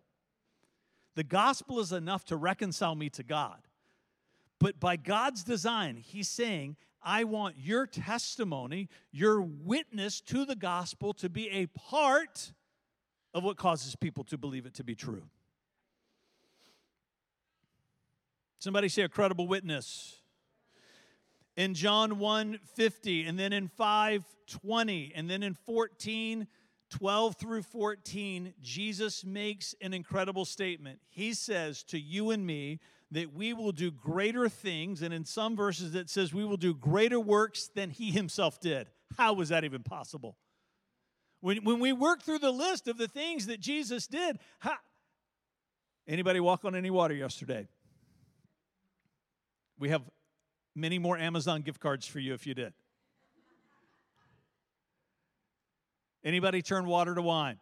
The 1.14 1.24
gospel 1.24 1.80
is 1.80 1.92
enough 1.92 2.26
to 2.26 2.38
reconcile 2.38 2.96
me 2.96 3.12
to 3.12 3.22
God. 3.22 3.60
But 4.58 4.80
by 4.80 4.96
God's 4.96 5.44
design, 5.44 5.98
He's 5.98 6.28
saying, 6.28 6.78
I 7.04 7.24
want 7.24 7.58
your 7.60 7.86
testimony, 7.86 8.90
your 9.12 9.44
witness 9.44 10.22
to 10.22 10.44
the 10.44 10.56
gospel 10.56 11.14
to 11.14 11.30
be 11.30 11.48
a 11.52 11.68
part 11.68 12.52
of 13.36 13.44
what 13.44 13.58
causes 13.58 13.96
people 13.96 14.24
to 14.24 14.40
believe 14.40 14.66
it 14.66 14.74
to 14.74 14.84
be 14.84 14.96
true. 14.96 15.30
Somebody 18.58 18.90
say 18.90 19.04
a 19.04 19.10
credible 19.10 19.48
witness. 19.48 20.21
In 21.62 21.76
John 21.76 22.18
1 22.18 22.58
50, 22.74 23.26
and 23.26 23.38
then 23.38 23.54
in 23.54 23.68
5 23.68 24.26
20, 24.48 25.14
and 25.16 25.30
then 25.30 25.44
in 25.44 25.54
14 25.54 26.48
12 26.90 27.36
through 27.36 27.62
14, 27.62 28.56
Jesus 28.62 29.24
makes 29.24 29.76
an 29.80 29.94
incredible 29.94 30.44
statement. 30.44 31.00
He 31.08 31.36
says 31.36 31.84
to 31.84 32.00
you 32.00 32.32
and 32.32 32.48
me, 32.48 32.80
that 33.12 33.32
we 33.34 33.54
will 33.54 33.72
do 33.74 33.92
greater 33.92 34.50
things. 34.50 35.04
And 35.04 35.14
in 35.14 35.24
some 35.24 35.56
verses, 35.56 35.94
it 35.94 36.10
says 36.10 36.34
we 36.34 36.46
will 36.46 36.58
do 36.58 36.74
greater 36.74 37.20
works 37.20 37.70
than 37.76 37.92
he 37.92 38.10
himself 38.10 38.60
did. 38.60 38.88
How 39.18 39.34
was 39.34 39.50
that 39.50 39.64
even 39.64 39.84
possible? 39.84 40.38
When, 41.42 41.64
when 41.64 41.80
we 41.80 41.94
work 41.94 42.24
through 42.24 42.40
the 42.40 42.52
list 42.52 42.88
of 42.88 42.98
the 42.98 43.08
things 43.08 43.46
that 43.48 43.60
Jesus 43.60 44.08
did, 44.08 44.40
how, 44.60 44.78
anybody 46.08 46.40
walk 46.40 46.66
on 46.66 46.74
any 46.74 46.90
water 46.90 47.14
yesterday? 47.14 47.68
We 49.78 49.90
have 49.90 50.04
many 50.76 51.00
more 51.00 51.18
Amazon 51.18 51.62
gift 51.62 51.80
cards 51.80 52.06
for 52.06 52.20
you 52.20 52.34
if 52.34 52.46
you 52.48 52.54
did. 52.54 52.74
Anybody 56.24 56.62
turn 56.62 56.86
water 56.86 57.16
to 57.16 57.22
wine? 57.22 57.60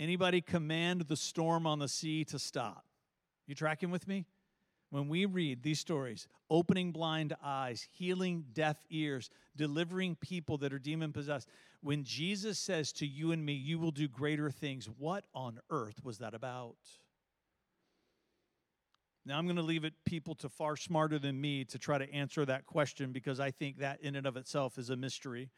Anybody 0.00 0.40
command 0.40 1.02
the 1.02 1.16
storm 1.16 1.64
on 1.64 1.78
the 1.78 1.86
sea 1.86 2.24
to 2.24 2.38
stop? 2.38 2.84
You 3.46 3.54
tracking 3.54 3.90
with 3.90 4.08
me? 4.08 4.26
When 4.90 5.08
we 5.08 5.24
read 5.24 5.62
these 5.62 5.78
stories, 5.78 6.26
opening 6.50 6.92
blind 6.92 7.34
eyes, 7.42 7.86
healing 7.92 8.44
deaf 8.52 8.76
ears, 8.90 9.30
delivering 9.56 10.16
people 10.16 10.58
that 10.58 10.72
are 10.72 10.78
demon 10.78 11.12
possessed, 11.12 11.48
when 11.80 12.04
Jesus 12.04 12.58
says 12.58 12.92
to 12.94 13.06
you 13.06 13.32
and 13.32 13.44
me, 13.44 13.54
You 13.54 13.78
will 13.78 13.90
do 13.90 14.06
greater 14.06 14.50
things, 14.50 14.86
what 14.98 15.24
on 15.34 15.60
earth 15.70 16.04
was 16.04 16.18
that 16.18 16.34
about? 16.34 16.76
Now, 19.24 19.38
I'm 19.38 19.46
going 19.46 19.56
to 19.56 19.62
leave 19.62 19.84
it 19.84 19.94
people 20.04 20.34
to 20.36 20.48
far 20.48 20.76
smarter 20.76 21.18
than 21.18 21.40
me 21.40 21.64
to 21.66 21.78
try 21.78 21.96
to 21.96 22.12
answer 22.12 22.44
that 22.44 22.66
question 22.66 23.12
because 23.12 23.38
I 23.38 23.52
think 23.52 23.78
that 23.78 24.00
in 24.00 24.16
and 24.16 24.26
of 24.26 24.36
itself 24.36 24.78
is 24.78 24.90
a 24.90 24.96
mystery. 24.96 25.50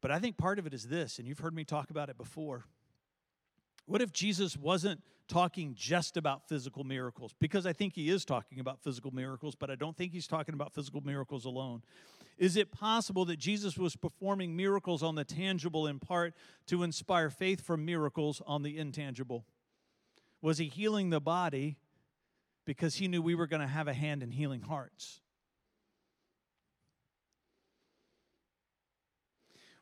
But 0.00 0.10
I 0.10 0.18
think 0.18 0.38
part 0.38 0.58
of 0.58 0.66
it 0.66 0.74
is 0.74 0.88
this, 0.88 1.18
and 1.18 1.28
you've 1.28 1.38
heard 1.38 1.54
me 1.54 1.64
talk 1.64 1.90
about 1.90 2.08
it 2.08 2.16
before. 2.16 2.64
What 3.86 4.00
if 4.00 4.12
Jesus 4.12 4.56
wasn't 4.56 5.02
talking 5.28 5.74
just 5.74 6.16
about 6.16 6.48
physical 6.48 6.84
miracles? 6.84 7.34
Because 7.38 7.66
I 7.66 7.74
think 7.74 7.94
he 7.94 8.08
is 8.08 8.24
talking 8.24 8.60
about 8.60 8.82
physical 8.82 9.10
miracles, 9.10 9.54
but 9.54 9.70
I 9.70 9.74
don't 9.74 9.96
think 9.96 10.12
he's 10.12 10.26
talking 10.26 10.54
about 10.54 10.72
physical 10.72 11.02
miracles 11.02 11.44
alone. 11.44 11.82
Is 12.38 12.56
it 12.56 12.72
possible 12.72 13.24
that 13.26 13.38
Jesus 13.38 13.76
was 13.76 13.94
performing 13.94 14.56
miracles 14.56 15.02
on 15.02 15.14
the 15.14 15.24
tangible 15.24 15.86
in 15.86 15.98
part 15.98 16.34
to 16.66 16.82
inspire 16.82 17.30
faith 17.30 17.60
from 17.60 17.84
miracles 17.84 18.42
on 18.46 18.62
the 18.62 18.78
intangible? 18.78 19.44
Was 20.44 20.58
he 20.58 20.66
healing 20.66 21.08
the 21.08 21.22
body 21.22 21.78
because 22.66 22.96
he 22.96 23.08
knew 23.08 23.22
we 23.22 23.34
were 23.34 23.46
going 23.46 23.62
to 23.62 23.66
have 23.66 23.88
a 23.88 23.94
hand 23.94 24.22
in 24.22 24.30
healing 24.30 24.60
hearts? 24.60 25.22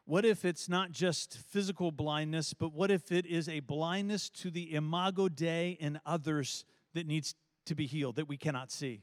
What 0.05 0.25
if 0.25 0.45
it's 0.45 0.69
not 0.69 0.93
just 0.93 1.37
physical 1.37 1.91
blindness, 1.91 2.55
but 2.55 2.73
what 2.73 2.93
if 2.93 3.11
it 3.11 3.27
is 3.27 3.49
a 3.49 3.59
blindness 3.59 4.31
to 4.31 4.53
the 4.53 4.73
imago 4.73 5.29
Dei 5.29 5.77
in 5.81 5.99
others 6.07 6.65
that 6.95 7.09
needs 7.09 7.35
to 7.67 7.75
be 7.75 7.87
healed, 7.87 8.15
that 8.15 8.29
we 8.29 8.37
cannot 8.37 8.71
see? 8.71 9.03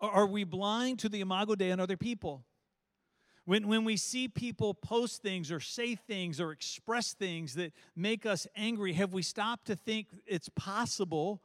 Are 0.00 0.26
we 0.28 0.44
blind 0.44 1.00
to 1.00 1.08
the 1.08 1.22
imago 1.22 1.56
Dei 1.56 1.70
in 1.70 1.80
other 1.80 1.96
people? 1.96 2.44
When, 3.46 3.68
when 3.68 3.84
we 3.84 3.96
see 3.96 4.26
people 4.26 4.74
post 4.74 5.22
things 5.22 5.52
or 5.52 5.60
say 5.60 5.94
things 5.94 6.40
or 6.40 6.50
express 6.50 7.12
things 7.12 7.54
that 7.54 7.72
make 7.94 8.26
us 8.26 8.46
angry, 8.56 8.92
have 8.94 9.12
we 9.12 9.22
stopped 9.22 9.68
to 9.68 9.76
think 9.76 10.08
it's 10.26 10.48
possible 10.50 11.40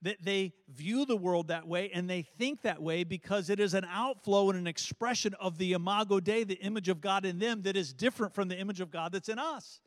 that 0.00 0.22
they 0.22 0.54
view 0.68 1.04
the 1.04 1.16
world 1.16 1.48
that 1.48 1.66
way 1.68 1.90
and 1.92 2.08
they 2.08 2.22
think 2.22 2.62
that 2.62 2.82
way 2.82 3.04
because 3.04 3.50
it 3.50 3.60
is 3.60 3.74
an 3.74 3.86
outflow 3.90 4.48
and 4.50 4.58
an 4.58 4.66
expression 4.66 5.34
of 5.38 5.58
the 5.58 5.74
imago 5.74 6.18
Dei, 6.18 6.44
the 6.44 6.60
image 6.60 6.88
of 6.88 7.02
God 7.02 7.26
in 7.26 7.38
them, 7.38 7.62
that 7.62 7.76
is 7.76 7.92
different 7.92 8.34
from 8.34 8.48
the 8.48 8.58
image 8.58 8.80
of 8.80 8.90
God 8.90 9.12
that's 9.12 9.28
in 9.28 9.38
us. 9.38 9.80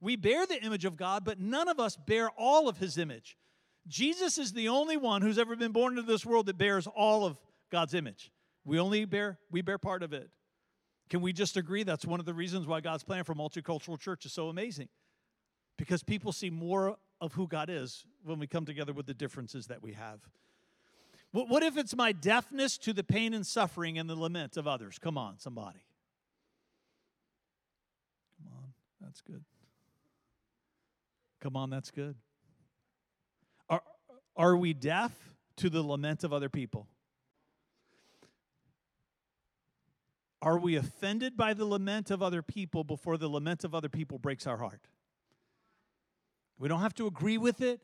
We 0.00 0.16
bear 0.16 0.46
the 0.46 0.62
image 0.62 0.86
of 0.86 0.96
God, 0.96 1.24
but 1.24 1.38
none 1.38 1.68
of 1.68 1.78
us 1.80 1.96
bear 1.96 2.30
all 2.30 2.68
of 2.68 2.78
his 2.78 2.96
image. 2.96 3.36
Jesus 3.86 4.38
is 4.38 4.54
the 4.54 4.68
only 4.68 4.96
one 4.96 5.20
who's 5.20 5.38
ever 5.38 5.54
been 5.54 5.72
born 5.72 5.98
into 5.98 6.10
this 6.10 6.24
world 6.24 6.46
that 6.46 6.56
bears 6.56 6.86
all 6.86 7.26
of 7.26 7.38
God's 7.70 7.92
image. 7.92 8.30
We 8.64 8.78
only 8.78 9.04
bear 9.04 9.38
we 9.50 9.60
bear 9.60 9.78
part 9.78 10.02
of 10.02 10.14
it. 10.14 10.30
Can 11.10 11.20
we 11.20 11.32
just 11.32 11.56
agree 11.56 11.82
that's 11.82 12.06
one 12.06 12.20
of 12.20 12.26
the 12.26 12.34
reasons 12.34 12.66
why 12.66 12.80
God's 12.80 13.04
plan 13.04 13.24
for 13.24 13.34
multicultural 13.34 13.98
church 13.98 14.24
is 14.24 14.32
so 14.32 14.48
amazing? 14.48 14.88
Because 15.76 16.02
people 16.02 16.32
see 16.32 16.50
more 16.50 16.96
of 17.20 17.34
who 17.34 17.46
God 17.46 17.68
is 17.68 18.04
when 18.24 18.38
we 18.38 18.46
come 18.46 18.64
together 18.64 18.92
with 18.92 19.06
the 19.06 19.14
differences 19.14 19.66
that 19.66 19.82
we 19.82 19.92
have. 19.92 20.20
What 21.32 21.64
if 21.64 21.76
it's 21.76 21.96
my 21.96 22.12
deafness 22.12 22.78
to 22.78 22.92
the 22.92 23.02
pain 23.02 23.34
and 23.34 23.44
suffering 23.44 23.98
and 23.98 24.08
the 24.08 24.14
lament 24.14 24.56
of 24.56 24.68
others? 24.68 25.00
Come 25.00 25.18
on, 25.18 25.38
somebody. 25.40 25.80
Come 28.38 28.52
on, 28.56 28.72
that's 29.00 29.20
good. 29.20 29.44
Come 31.40 31.56
on, 31.56 31.70
that's 31.70 31.90
good. 31.90 32.14
Are, 33.68 33.82
are 34.36 34.56
we 34.56 34.74
deaf 34.74 35.12
to 35.56 35.68
the 35.68 35.82
lament 35.82 36.22
of 36.22 36.32
other 36.32 36.48
people? 36.48 36.86
Are 40.44 40.58
we 40.58 40.76
offended 40.76 41.38
by 41.38 41.54
the 41.54 41.64
lament 41.64 42.10
of 42.10 42.22
other 42.22 42.42
people 42.42 42.84
before 42.84 43.16
the 43.16 43.28
lament 43.28 43.64
of 43.64 43.74
other 43.74 43.88
people 43.88 44.18
breaks 44.18 44.46
our 44.46 44.58
heart? 44.58 44.82
We 46.58 46.68
don't 46.68 46.82
have 46.82 46.92
to 46.96 47.06
agree 47.06 47.38
with 47.38 47.62
it, 47.62 47.80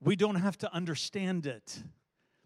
we 0.00 0.16
don't 0.16 0.34
have 0.34 0.58
to 0.58 0.74
understand 0.74 1.46
it. 1.46 1.84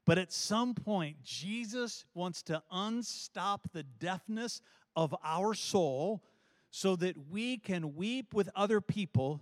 But 0.04 0.18
at 0.18 0.32
some 0.32 0.74
point, 0.74 1.22
Jesus 1.22 2.04
wants 2.12 2.42
to 2.44 2.62
unstop 2.70 3.72
the 3.72 3.84
deafness 3.84 4.60
of 4.94 5.14
our 5.24 5.54
soul 5.54 6.22
so 6.70 6.94
that 6.96 7.16
we 7.30 7.56
can 7.56 7.94
weep 7.94 8.34
with 8.34 8.50
other 8.54 8.82
people 8.82 9.40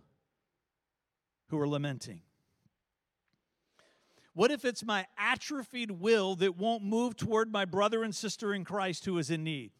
who 1.48 1.58
are 1.58 1.66
lamenting. 1.66 2.20
What 4.34 4.52
if 4.52 4.64
it's 4.64 4.84
my 4.84 5.06
atrophied 5.18 5.90
will 5.90 6.36
that 6.36 6.56
won't 6.56 6.84
move 6.84 7.16
toward 7.16 7.50
my 7.50 7.64
brother 7.64 8.04
and 8.04 8.14
sister 8.14 8.54
in 8.54 8.64
Christ 8.64 9.04
who 9.04 9.18
is 9.18 9.30
in 9.32 9.42
need? 9.42 9.72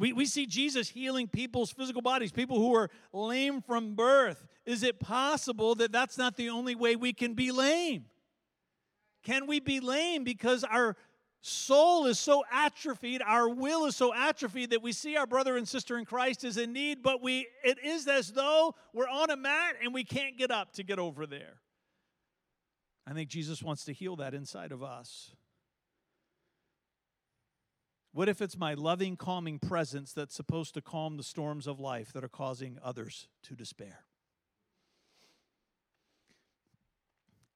We, 0.00 0.14
we 0.14 0.24
see 0.24 0.46
Jesus 0.46 0.88
healing 0.88 1.28
people's 1.28 1.70
physical 1.70 2.00
bodies, 2.00 2.32
people 2.32 2.56
who 2.56 2.74
are 2.74 2.88
lame 3.12 3.60
from 3.60 3.94
birth. 3.94 4.46
Is 4.64 4.82
it 4.82 4.98
possible 4.98 5.74
that 5.74 5.92
that's 5.92 6.16
not 6.16 6.36
the 6.36 6.48
only 6.48 6.74
way 6.74 6.96
we 6.96 7.12
can 7.12 7.34
be 7.34 7.52
lame? 7.52 8.06
Can 9.22 9.46
we 9.46 9.60
be 9.60 9.78
lame 9.78 10.24
because 10.24 10.64
our 10.64 10.96
soul 11.42 12.06
is 12.06 12.18
so 12.18 12.44
atrophied, 12.50 13.20
our 13.20 13.46
will 13.46 13.84
is 13.84 13.94
so 13.94 14.14
atrophied 14.14 14.70
that 14.70 14.80
we 14.80 14.92
see 14.92 15.18
our 15.18 15.26
brother 15.26 15.58
and 15.58 15.68
sister 15.68 15.98
in 15.98 16.06
Christ 16.06 16.44
is 16.44 16.56
in 16.56 16.72
need, 16.72 17.02
but 17.02 17.22
we 17.22 17.46
it 17.62 17.76
is 17.84 18.08
as 18.08 18.32
though 18.32 18.74
we're 18.94 19.08
on 19.08 19.28
a 19.28 19.36
mat 19.36 19.76
and 19.84 19.92
we 19.92 20.04
can't 20.04 20.38
get 20.38 20.50
up 20.50 20.72
to 20.72 20.82
get 20.82 20.98
over 20.98 21.26
there. 21.26 21.60
I 23.06 23.12
think 23.12 23.28
Jesus 23.28 23.62
wants 23.62 23.84
to 23.84 23.92
heal 23.92 24.16
that 24.16 24.32
inside 24.32 24.72
of 24.72 24.82
us. 24.82 25.32
What 28.12 28.28
if 28.28 28.42
it's 28.42 28.56
my 28.56 28.74
loving, 28.74 29.16
calming 29.16 29.58
presence 29.58 30.12
that's 30.12 30.34
supposed 30.34 30.74
to 30.74 30.82
calm 30.82 31.16
the 31.16 31.22
storms 31.22 31.66
of 31.66 31.78
life 31.78 32.12
that 32.12 32.24
are 32.24 32.28
causing 32.28 32.78
others 32.82 33.28
to 33.44 33.54
despair? 33.54 34.04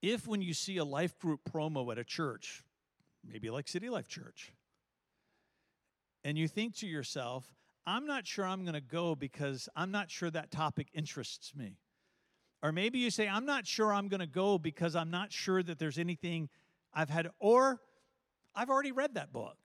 If, 0.00 0.28
when 0.28 0.42
you 0.42 0.54
see 0.54 0.76
a 0.76 0.84
life 0.84 1.18
group 1.18 1.40
promo 1.50 1.90
at 1.90 1.98
a 1.98 2.04
church, 2.04 2.62
maybe 3.26 3.50
like 3.50 3.66
City 3.66 3.88
Life 3.88 4.06
Church, 4.06 4.52
and 6.22 6.38
you 6.38 6.46
think 6.46 6.76
to 6.76 6.86
yourself, 6.86 7.44
I'm 7.86 8.06
not 8.06 8.26
sure 8.26 8.46
I'm 8.46 8.64
going 8.64 8.74
to 8.74 8.80
go 8.80 9.14
because 9.14 9.68
I'm 9.74 9.90
not 9.90 10.10
sure 10.10 10.30
that 10.30 10.50
topic 10.50 10.88
interests 10.94 11.54
me. 11.54 11.78
Or 12.62 12.70
maybe 12.70 12.98
you 12.98 13.10
say, 13.10 13.28
I'm 13.28 13.44
not 13.44 13.66
sure 13.66 13.92
I'm 13.92 14.08
going 14.08 14.20
to 14.20 14.26
go 14.26 14.58
because 14.58 14.94
I'm 14.96 15.10
not 15.10 15.32
sure 15.32 15.62
that 15.62 15.78
there's 15.78 15.98
anything 15.98 16.48
I've 16.94 17.10
had, 17.10 17.28
or 17.38 17.80
I've 18.54 18.70
already 18.70 18.92
read 18.92 19.14
that 19.14 19.32
book. 19.32 19.56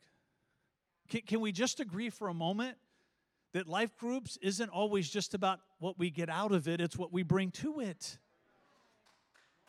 Can, 1.09 1.21
can 1.21 1.41
we 1.41 1.51
just 1.51 1.79
agree 1.79 2.09
for 2.09 2.27
a 2.27 2.33
moment 2.33 2.77
that 3.53 3.67
life 3.67 3.97
groups 3.97 4.37
isn't 4.41 4.69
always 4.69 5.09
just 5.09 5.33
about 5.33 5.59
what 5.79 5.97
we 5.97 6.09
get 6.09 6.29
out 6.29 6.51
of 6.51 6.67
it, 6.67 6.79
it's 6.79 6.97
what 6.97 7.11
we 7.11 7.23
bring 7.23 7.51
to 7.51 7.79
it? 7.79 8.17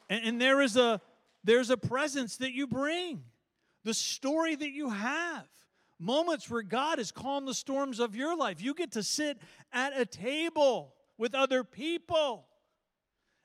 And, 0.08 0.24
and 0.24 0.40
there 0.40 0.60
is 0.60 0.76
a 0.76 1.00
there's 1.42 1.70
a 1.70 1.76
presence 1.76 2.36
that 2.38 2.52
you 2.52 2.66
bring, 2.66 3.24
the 3.84 3.94
story 3.94 4.54
that 4.54 4.70
you 4.72 4.90
have 4.90 5.46
moments 5.98 6.50
where 6.50 6.62
God 6.62 6.98
has 6.98 7.12
calmed 7.12 7.46
the 7.46 7.54
storms 7.54 8.00
of 8.00 8.16
your 8.16 8.36
life. 8.36 8.62
You 8.62 8.74
get 8.74 8.92
to 8.92 9.02
sit 9.02 9.38
at 9.72 9.98
a 9.98 10.06
table 10.06 10.94
with 11.18 11.34
other 11.34 11.62
people. 11.62 12.46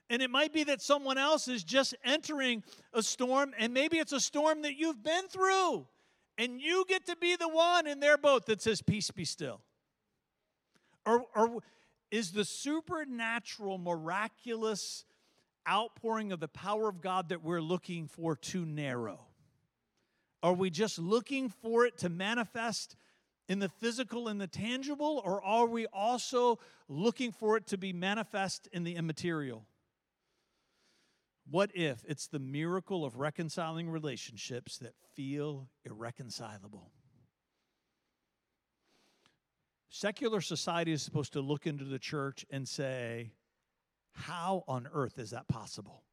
And 0.10 0.21
it 0.21 0.29
might 0.29 0.53
be 0.53 0.63
that 0.65 0.81
someone 0.81 1.17
else 1.17 1.47
is 1.47 1.63
just 1.63 1.95
entering 2.03 2.63
a 2.93 3.01
storm, 3.01 3.53
and 3.58 3.73
maybe 3.73 3.97
it's 3.97 4.13
a 4.13 4.19
storm 4.19 4.62
that 4.62 4.77
you've 4.77 5.03
been 5.03 5.27
through. 5.27 5.88
And 6.38 6.60
you 6.60 6.86
get 6.88 7.06
to 7.06 7.15
be 7.15 7.36
the 7.36 7.48
one 7.48 7.88
in 7.88 8.00
their 8.00 8.17
boat 8.17 8.45
that 8.48 8.62
says, 8.62 8.82
Peace 8.82 9.12
be 9.12 9.26
still. 9.26 9.62
Or, 11.06 11.26
or 11.36 11.63
is 12.12 12.32
the 12.32 12.45
supernatural, 12.45 13.78
miraculous 13.78 15.06
outpouring 15.67 16.32
of 16.32 16.39
the 16.39 16.48
power 16.48 16.89
of 16.89 17.02
God 17.02 17.30
that 17.30 17.43
we're 17.43 17.62
looking 17.62 18.08
for 18.08 18.36
too 18.36 18.65
narrow? 18.65 19.19
Are 20.43 20.54
we 20.54 20.69
just 20.69 21.00
looking 21.00 21.50
for 21.50 21.86
it 21.86 21.98
to 22.00 22.10
manifest 22.10 22.95
in 23.48 23.60
the 23.60 23.69
physical 23.69 24.28
and 24.28 24.41
the 24.41 24.48
tangible, 24.48 25.21
or 25.24 25.43
are 25.43 25.67
we 25.67 25.86
also 25.88 26.60
looking 26.88 27.32
for 27.32 27.58
it 27.58 27.67
to 27.67 27.78
be 27.78 27.93
manifest 27.93 28.67
in 28.71 28.84
the 28.84 28.95
immaterial? 28.95 29.65
What 31.49 31.71
if 31.75 32.03
it's 32.08 32.27
the 32.27 32.39
miracle 32.39 33.05
of 33.05 33.17
reconciling 33.17 33.89
relationships 33.89 34.77
that 34.79 34.93
feel 35.13 35.69
irreconcilable? 35.84 36.91
Secular 39.89 40.41
society 40.41 40.91
is 40.91 41.03
supposed 41.03 41.34
to 41.34 41.41
look 41.41 41.67
into 41.67 41.86
the 41.86 41.99
church 41.99 42.45
and 42.49 42.67
say, 42.67 43.31
How 44.12 44.63
on 44.67 44.88
earth 44.91 45.19
is 45.19 45.29
that 45.29 45.47
possible? 45.47 46.03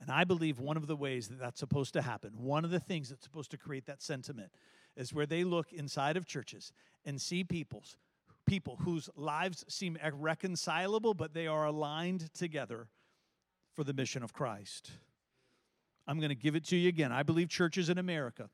And 0.00 0.10
I 0.10 0.24
believe 0.24 0.58
one 0.58 0.78
of 0.78 0.86
the 0.86 0.96
ways 0.96 1.28
that 1.28 1.38
that's 1.38 1.60
supposed 1.60 1.92
to 1.92 2.00
happen, 2.00 2.32
one 2.38 2.64
of 2.64 2.70
the 2.70 2.80
things 2.80 3.10
that's 3.10 3.22
supposed 3.22 3.50
to 3.50 3.58
create 3.58 3.84
that 3.86 4.02
sentiment, 4.02 4.50
is 4.96 5.12
where 5.12 5.26
they 5.26 5.44
look 5.44 5.72
inside 5.74 6.16
of 6.16 6.26
churches 6.26 6.72
and 7.04 7.20
see 7.20 7.44
people's 7.44 7.98
people 8.46 8.76
whose 8.76 9.10
lives 9.14 9.64
seem 9.68 9.98
irreconcilable, 10.02 11.12
but 11.12 11.34
they 11.34 11.46
are 11.46 11.66
aligned 11.66 12.32
together 12.32 12.88
for 13.74 13.84
the 13.84 13.92
mission 13.92 14.22
of 14.22 14.32
Christ. 14.32 14.90
I'm 16.06 16.18
going 16.18 16.30
to 16.30 16.34
give 16.34 16.56
it 16.56 16.64
to 16.66 16.76
you 16.76 16.88
again. 16.88 17.12
I 17.12 17.22
believe 17.22 17.48
churches 17.48 17.88
in 17.88 17.98
America 17.98 18.50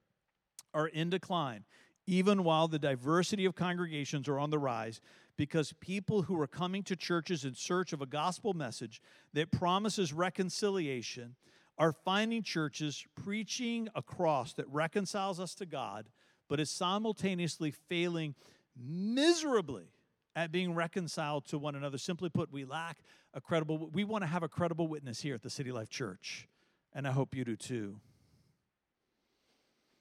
are 0.75 0.89
in 0.89 1.11
decline, 1.11 1.65
even 2.07 2.45
while 2.45 2.69
the 2.69 2.79
diversity 2.79 3.45
of 3.45 3.55
congregations 3.55 4.29
are 4.29 4.39
on 4.39 4.51
the 4.51 4.59
rise, 4.59 5.01
because 5.37 5.73
people 5.81 6.23
who 6.23 6.41
are 6.41 6.47
coming 6.47 6.83
to 6.85 6.97
churches 6.97 7.45
in 7.45 7.55
search 7.55 7.93
of 7.93 8.03
a 8.03 8.07
gospel 8.07 8.55
message 8.55 9.01
that 9.33 9.51
promises 9.51 10.13
reconciliation 10.13 11.37
are 11.79 11.93
finding 11.93 12.43
churches 12.43 13.05
preaching 13.23 13.89
a 13.95 14.03
cross 14.03 14.55
that 14.55 14.69
reconciles 14.69 15.39
us 15.41 15.55
to 15.55 15.67
God, 15.67 16.09
but 16.49 16.61
is 16.61 16.71
simultaneously 16.71 17.71
failing 17.71 18.35
miserably 18.77 19.91
at 20.35 20.53
being 20.53 20.75
reconciled 20.75 21.47
to 21.47 21.59
one 21.59 21.75
another. 21.75 21.99
Simply 21.99 22.29
put, 22.29 22.53
we 22.53 22.65
lack 22.65 22.99
a 23.37 23.41
credible, 23.41 23.91
we 23.93 24.03
want 24.03 24.25
to 24.25 24.27
have 24.27 24.43
a 24.43 24.49
credible 24.49 24.89
witness 24.89 25.21
here 25.21 25.35
at 25.35 25.43
the 25.43 25.51
City 25.51 25.71
Life 25.71 25.91
Church. 25.91 26.49
And 26.95 27.07
I 27.07 27.13
hope 27.13 27.37
you 27.37 27.45
do 27.45 27.55
too. 27.55 28.01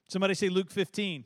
Somebody 0.08 0.34
say 0.36 0.48
Luke 0.48 0.72
15. 0.72 1.26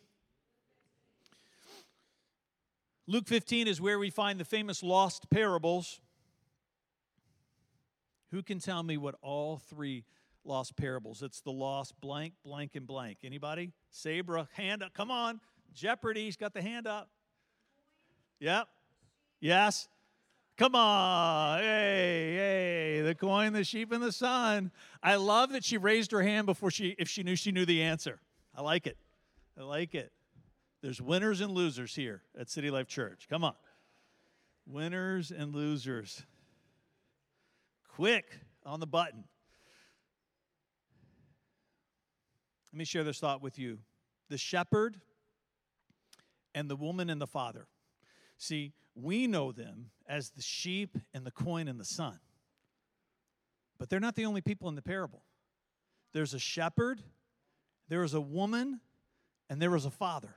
Luke 3.06 3.28
15 3.28 3.68
is 3.68 3.80
where 3.80 4.00
we 4.00 4.10
find 4.10 4.40
the 4.40 4.46
famous 4.46 4.82
lost 4.82 5.30
parables. 5.30 6.02
Who 8.32 8.42
can 8.42 8.60
tell 8.60 8.82
me 8.82 8.98
what 8.98 9.16
all 9.22 9.58
three 9.58 10.04
lost 10.44 10.76
parables? 10.76 11.22
It's 11.22 11.42
the 11.42 11.52
lost 11.52 11.94
blank, 12.02 12.34
blank, 12.44 12.72
and 12.74 12.88
blank. 12.88 13.20
Anybody? 13.24 13.72
Sabra, 13.92 14.48
hand 14.54 14.82
up. 14.82 14.96
Come 14.96 15.12
on. 15.12 15.40
Jeopardy's 15.76 16.38
got 16.38 16.56
the 16.56 16.62
hand 16.62 16.88
up. 16.88 17.10
Yep. 18.40 18.68
Yes? 19.40 19.88
Come 20.60 20.76
on. 20.76 21.60
Hey, 21.60 22.34
hey, 22.36 23.02
the 23.02 23.16
coin, 23.16 23.54
the 23.54 23.64
sheep, 23.64 23.94
and 23.94 24.04
the 24.04 24.12
son. 24.12 24.72
I 25.02 25.16
love 25.16 25.54
that 25.54 25.64
she 25.64 25.78
raised 25.78 26.12
her 26.12 26.22
hand 26.22 26.48
before 26.48 26.70
she, 26.70 26.98
if 27.00 27.08
she 27.08 27.24
knew 27.24 27.38
she 27.38 27.54
knew 27.54 27.66
the 27.66 27.82
answer. 27.82 28.20
I 28.54 28.62
like 28.62 28.86
it. 28.86 28.98
I 29.58 29.64
like 29.64 29.96
it. 29.96 30.12
There's 30.82 31.02
winners 31.02 31.40
and 31.40 31.54
losers 31.54 31.96
here 31.96 32.24
at 32.38 32.50
City 32.50 32.70
Life 32.70 32.88
Church. 32.88 33.28
Come 33.30 33.46
on. 33.46 33.54
Winners 34.68 35.32
and 35.32 35.56
losers. 35.56 36.24
Quick 37.88 38.38
on 38.66 38.82
the 38.82 38.88
button. 38.88 39.24
Let 42.74 42.78
me 42.78 42.84
share 42.84 43.06
this 43.06 43.20
thought 43.20 43.42
with 43.42 43.58
you. 43.58 43.78
The 44.28 44.38
shepherd 44.38 45.00
and 46.54 46.70
the 46.70 46.76
woman 46.76 47.10
and 47.10 47.22
the 47.22 47.28
father. 47.28 47.68
See, 48.38 48.74
we 49.02 49.28
know 49.28 49.52
them 49.52 49.92
as 50.08 50.32
the 50.32 50.42
sheep 50.42 50.98
and 51.14 51.26
the 51.26 51.32
coin 51.32 51.68
and 51.68 51.80
the 51.80 51.86
son. 51.86 52.20
But 53.78 53.90
they're 53.90 54.00
not 54.00 54.16
the 54.16 54.26
only 54.26 54.42
people 54.42 54.68
in 54.70 54.76
the 54.76 54.82
parable. 54.82 55.24
There's 56.14 56.34
a 56.34 56.40
shepherd, 56.40 57.02
there 57.88 58.04
is 58.04 58.14
a 58.14 58.22
woman, 58.22 58.82
and 59.50 59.62
there 59.62 59.76
is 59.76 59.86
a 59.86 59.92
father. 59.92 60.36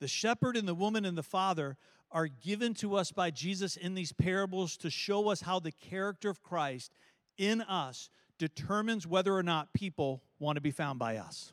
The 0.00 0.08
shepherd 0.08 0.56
and 0.56 0.66
the 0.66 0.74
woman 0.74 1.04
and 1.04 1.18
the 1.18 1.22
father 1.22 1.76
are 2.10 2.28
given 2.28 2.74
to 2.74 2.96
us 2.96 3.12
by 3.12 3.30
Jesus 3.30 3.76
in 3.76 3.94
these 3.94 4.12
parables 4.12 4.76
to 4.78 4.90
show 4.90 5.28
us 5.28 5.42
how 5.42 5.60
the 5.60 5.72
character 5.72 6.30
of 6.30 6.42
Christ 6.42 6.92
in 7.36 7.60
us 7.62 8.08
determines 8.38 9.06
whether 9.06 9.34
or 9.34 9.42
not 9.42 9.72
people 9.72 10.22
want 10.38 10.56
to 10.56 10.60
be 10.60 10.70
found 10.70 10.98
by 10.98 11.16
us. 11.16 11.52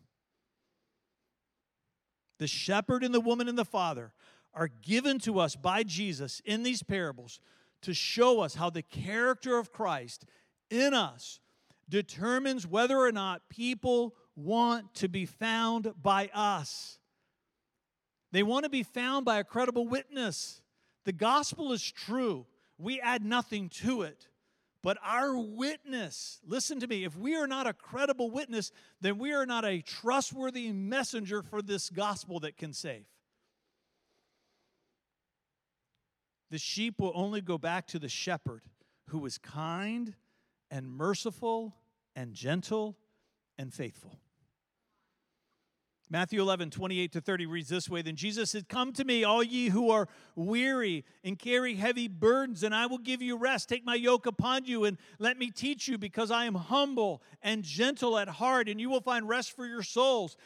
The 2.38 2.48
shepherd 2.48 3.04
and 3.04 3.14
the 3.14 3.20
woman 3.20 3.48
and 3.48 3.58
the 3.58 3.66
father 3.66 4.14
are 4.56 4.70
given 4.82 5.20
to 5.20 5.40
us 5.40 5.56
by 5.56 5.84
Jesus 5.84 6.42
in 6.46 6.64
these 6.64 6.82
parables 6.82 7.40
to 7.82 7.94
show 7.94 8.40
us 8.40 8.56
how 8.56 8.70
the 8.70 8.82
character 8.82 9.58
of 9.58 9.72
Christ 9.72 10.26
in 10.70 10.94
us 10.94 11.40
determines 11.88 12.66
whether 12.66 12.98
or 12.98 13.12
not 13.12 13.50
people 13.50 14.16
want 14.36 14.94
to 14.96 15.08
be 15.08 15.26
found 15.26 15.94
by 16.02 16.30
us. 16.34 17.00
They 18.32 18.44
want 18.44 18.64
to 18.64 18.70
be 18.70 18.84
found 18.84 19.26
by 19.26 19.38
a 19.38 19.44
credible 19.44 19.88
witness. 19.88 20.62
The 21.04 21.14
gospel 21.14 21.72
is 21.72 21.84
true, 21.84 22.46
we 22.78 23.00
add 23.00 23.24
nothing 23.24 23.70
to 23.70 24.02
it. 24.02 24.28
But 24.82 24.98
our 25.04 25.36
witness, 25.38 26.40
listen 26.46 26.80
to 26.82 26.88
me, 26.88 27.06
if 27.06 27.18
we 27.18 27.36
are 27.36 27.48
not 27.48 27.66
a 27.66 27.74
credible 27.74 28.30
witness, 28.30 28.72
then 29.02 29.18
we 29.18 29.34
are 29.34 29.46
not 29.46 29.66
a 29.66 29.82
trustworthy 29.82 30.72
messenger 30.72 31.42
for 31.42 31.64
this 31.64 31.90
gospel 31.90 32.40
that 32.42 32.56
can 32.56 32.72
save. 32.72 33.06
The 36.52 36.58
sheep 36.58 37.00
will 37.00 37.12
only 37.16 37.42
go 37.42 37.58
back 37.58 37.88
to 37.88 38.00
the 38.00 38.10
shepherd 38.10 38.62
who 39.10 39.26
is 39.26 39.38
kind 39.38 40.16
and 40.72 40.90
merciful 40.90 41.76
and 42.16 42.34
gentle 42.34 42.98
and 43.58 43.74
faithful. 43.74 44.20
Matthew 46.08 46.40
11, 46.40 46.70
28 46.70 47.12
to 47.14 47.22
30 47.22 47.48
reads 47.48 47.70
this 47.70 47.90
way 47.90 48.04
Then 48.04 48.16
Jesus 48.16 48.52
said, 48.52 48.70
Come 48.70 48.94
to 48.94 49.04
me, 49.04 49.24
all 49.24 49.42
ye 49.42 49.70
who 49.70 49.90
are 49.90 50.08
weary 50.36 51.04
and 51.24 51.38
carry 51.38 51.76
heavy 51.76 52.08
burdens, 52.08 52.62
and 52.62 52.76
I 52.76 52.86
will 52.86 53.00
give 53.00 53.24
you 53.24 53.38
rest. 53.38 53.70
Take 53.70 53.84
my 53.84 53.96
yoke 53.96 54.28
upon 54.28 54.66
you 54.66 54.86
and 54.86 54.98
let 55.18 55.40
me 55.40 55.50
teach 55.50 55.88
you, 55.88 55.98
because 55.98 56.30
I 56.30 56.46
am 56.46 56.54
humble 56.54 57.24
and 57.42 57.64
gentle 57.64 58.20
at 58.20 58.28
heart, 58.28 58.70
and 58.70 58.80
you 58.80 58.90
will 58.90 59.02
find 59.02 59.28
rest 59.28 59.56
for 59.56 59.66
your 59.66 59.82
souls. 59.82 60.38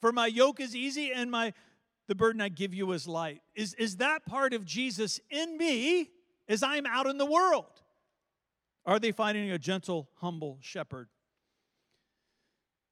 For 0.00 0.12
my 0.12 0.28
yoke 0.28 0.60
is 0.60 0.76
easy 0.76 1.12
and 1.12 1.28
my 1.30 1.52
the 2.10 2.16
burden 2.16 2.40
I 2.40 2.48
give 2.48 2.74
you 2.74 2.90
is 2.90 3.06
light. 3.06 3.40
Is, 3.54 3.72
is 3.74 3.98
that 3.98 4.26
part 4.26 4.52
of 4.52 4.64
Jesus 4.64 5.20
in 5.30 5.56
me 5.56 6.10
as 6.48 6.60
I'm 6.60 6.84
out 6.84 7.06
in 7.06 7.18
the 7.18 7.24
world? 7.24 7.70
Are 8.84 8.98
they 8.98 9.12
finding 9.12 9.52
a 9.52 9.58
gentle, 9.58 10.08
humble 10.16 10.58
shepherd? 10.60 11.08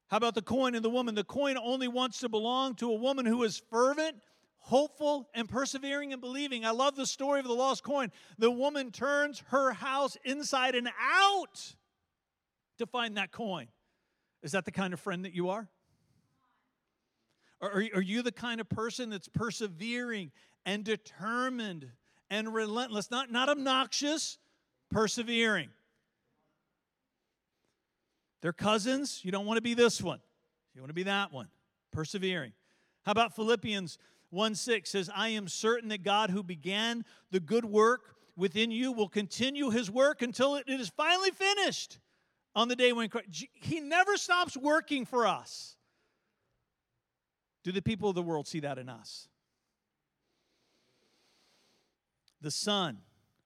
How 0.06 0.18
about 0.18 0.36
the 0.36 0.42
coin 0.42 0.76
and 0.76 0.84
the 0.84 0.88
woman? 0.88 1.16
The 1.16 1.24
coin 1.24 1.58
only 1.58 1.88
wants 1.88 2.20
to 2.20 2.28
belong 2.28 2.76
to 2.76 2.92
a 2.92 2.94
woman 2.94 3.26
who 3.26 3.42
is 3.42 3.60
fervent, 3.68 4.18
hopeful, 4.58 5.28
and 5.34 5.48
persevering 5.48 6.12
and 6.12 6.20
believing. 6.20 6.64
I 6.64 6.70
love 6.70 6.94
the 6.94 7.04
story 7.04 7.40
of 7.40 7.46
the 7.48 7.54
lost 7.54 7.82
coin. 7.82 8.12
The 8.38 8.52
woman 8.52 8.92
turns 8.92 9.42
her 9.48 9.72
house 9.72 10.16
inside 10.24 10.76
and 10.76 10.88
out 11.00 11.74
to 12.78 12.86
find 12.86 13.16
that 13.16 13.32
coin. 13.32 13.66
Is 14.44 14.52
that 14.52 14.64
the 14.64 14.70
kind 14.70 14.94
of 14.94 15.00
friend 15.00 15.24
that 15.24 15.34
you 15.34 15.48
are? 15.48 15.68
Are, 17.60 17.84
are 17.94 18.02
you 18.02 18.22
the 18.22 18.32
kind 18.32 18.60
of 18.60 18.68
person 18.68 19.10
that's 19.10 19.28
persevering 19.28 20.30
and 20.64 20.84
determined 20.84 21.90
and 22.30 22.54
relentless? 22.54 23.10
Not, 23.10 23.30
not 23.30 23.48
obnoxious, 23.48 24.38
persevering. 24.90 25.70
They're 28.40 28.52
cousins. 28.52 29.20
You 29.24 29.32
don't 29.32 29.46
want 29.46 29.56
to 29.56 29.62
be 29.62 29.74
this 29.74 30.00
one. 30.00 30.20
You 30.74 30.80
want 30.80 30.90
to 30.90 30.94
be 30.94 31.04
that 31.04 31.32
one. 31.32 31.48
Persevering. 31.92 32.52
How 33.04 33.12
about 33.12 33.34
Philippians 33.34 33.98
1 34.30 34.54
6 34.54 34.90
says, 34.90 35.10
I 35.14 35.30
am 35.30 35.48
certain 35.48 35.88
that 35.88 36.02
God 36.02 36.30
who 36.30 36.42
began 36.42 37.04
the 37.30 37.40
good 37.40 37.64
work 37.64 38.14
within 38.36 38.70
you 38.70 38.92
will 38.92 39.08
continue 39.08 39.70
his 39.70 39.90
work 39.90 40.22
until 40.22 40.54
it 40.54 40.68
is 40.68 40.90
finally 40.90 41.30
finished 41.30 41.98
on 42.54 42.68
the 42.68 42.76
day 42.76 42.92
when 42.92 43.08
Christ. 43.08 43.46
He 43.54 43.80
never 43.80 44.16
stops 44.16 44.56
working 44.56 45.04
for 45.04 45.26
us. 45.26 45.77
Do 47.68 47.72
the 47.72 47.82
people 47.82 48.08
of 48.08 48.14
the 48.14 48.22
world 48.22 48.48
see 48.48 48.60
that 48.60 48.78
in 48.78 48.88
us? 48.88 49.28
The 52.40 52.50
Son 52.50 52.96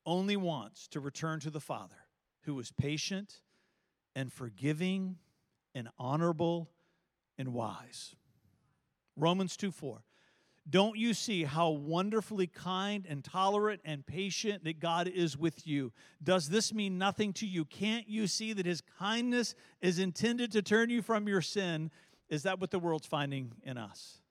only 0.07 0.37
wants 0.37 0.87
to 0.93 1.01
return 1.01 1.41
to 1.41 1.51
the 1.51 1.59
Father, 1.59 1.97
who 2.43 2.57
is 2.61 2.71
patient 2.71 3.41
and 4.15 4.33
forgiving 4.33 5.17
and 5.75 5.89
honorable 5.99 6.71
and 7.37 7.53
wise. 7.53 8.15
Romans 9.17 9.57
2 9.57 9.73
4. 9.73 10.05
Don't 10.71 10.97
you 10.97 11.15
see 11.15 11.43
how 11.43 11.71
wonderfully 11.71 12.47
kind 12.47 13.05
and 13.09 13.25
tolerant 13.25 13.81
and 13.85 14.07
patient 14.07 14.63
that 14.63 14.79
God 14.79 15.09
is 15.09 15.37
with 15.37 15.67
you? 15.67 15.93
Does 16.23 16.49
this 16.49 16.73
mean 16.73 16.97
nothing 16.97 17.33
to 17.33 17.47
you? 17.49 17.65
Can't 17.65 18.09
you 18.09 18.29
see 18.29 18.53
that 18.53 18.67
His 18.67 18.83
kindness 19.01 19.57
is 19.81 19.99
intended 19.99 20.53
to 20.53 20.63
turn 20.63 20.91
you 20.91 21.03
from 21.03 21.27
your 21.27 21.43
sin? 21.43 21.91
Is 22.33 22.45
that 22.45 22.61
what 22.61 22.71
the 22.71 22.79
world's 22.79 23.07
finding 23.07 23.53
in 23.63 23.77
us? 23.77 24.23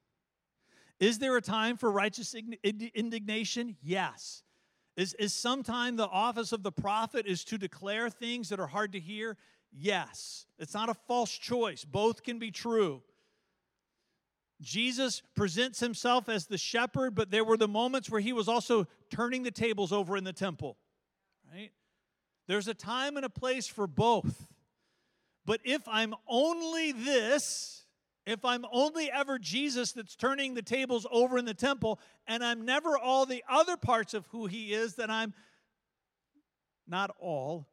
Is 1.00 1.20
there 1.20 1.38
a 1.38 1.42
time 1.42 1.78
for 1.78 1.92
righteous 1.92 2.34
indignation? 2.34 3.78
Yes. 3.84 4.42
Is, 4.98 5.14
is 5.20 5.36
sometime 5.36 5.98
the 5.98 6.08
office 6.08 6.52
of 6.52 6.64
the 6.64 6.72
prophet 6.72 7.28
is 7.28 7.44
to 7.46 7.60
declare 7.60 8.10
things 8.10 8.50
that 8.50 8.60
are 8.60 8.66
hard 8.66 8.94
to 8.94 9.00
hear? 9.00 9.38
Yes. 9.72 10.48
It's 10.58 10.74
not 10.74 10.90
a 10.90 10.96
false 10.96 11.32
choice, 11.32 11.86
both 11.86 12.24
can 12.24 12.40
be 12.40 12.50
true. 12.50 13.04
Jesus 14.60 15.22
presents 15.36 15.80
himself 15.80 16.28
as 16.28 16.48
the 16.48 16.58
shepherd, 16.58 17.14
but 17.14 17.30
there 17.30 17.44
were 17.44 17.58
the 17.58 17.68
moments 17.68 18.10
where 18.10 18.22
he 18.22 18.34
was 18.34 18.48
also 18.48 18.88
turning 19.12 19.44
the 19.44 19.52
tables 19.52 19.92
over 19.92 20.18
in 20.18 20.24
the 20.24 20.34
temple, 20.34 20.76
right? 21.54 21.70
There's 22.48 22.68
a 22.68 22.74
time 22.74 23.16
and 23.16 23.26
a 23.28 23.30
place 23.30 23.68
for 23.68 23.86
both. 23.86 24.48
But 25.46 25.62
if 25.64 25.88
I'm 25.88 26.16
only 26.28 26.92
this, 26.94 27.81
if 28.26 28.46
I'm 28.46 28.66
only 28.72 29.12
ever 29.12 29.40
Jesus 29.40 29.92
that's 29.94 30.16
turning 30.16 30.54
the 30.54 30.62
tables 30.62 31.08
over 31.12 31.38
in 31.38 31.46
the 31.46 31.54
temple, 31.54 32.00
and 32.28 32.44
I'm 32.44 32.66
never 32.66 32.98
all 32.98 33.26
the 33.26 33.44
other 33.50 33.78
parts 33.78 34.14
of 34.14 34.28
who 34.28 34.46
he 34.46 34.74
is, 34.74 34.96
then 34.96 35.10
I'm 35.10 35.34
not 36.88 37.16
all 37.20 37.68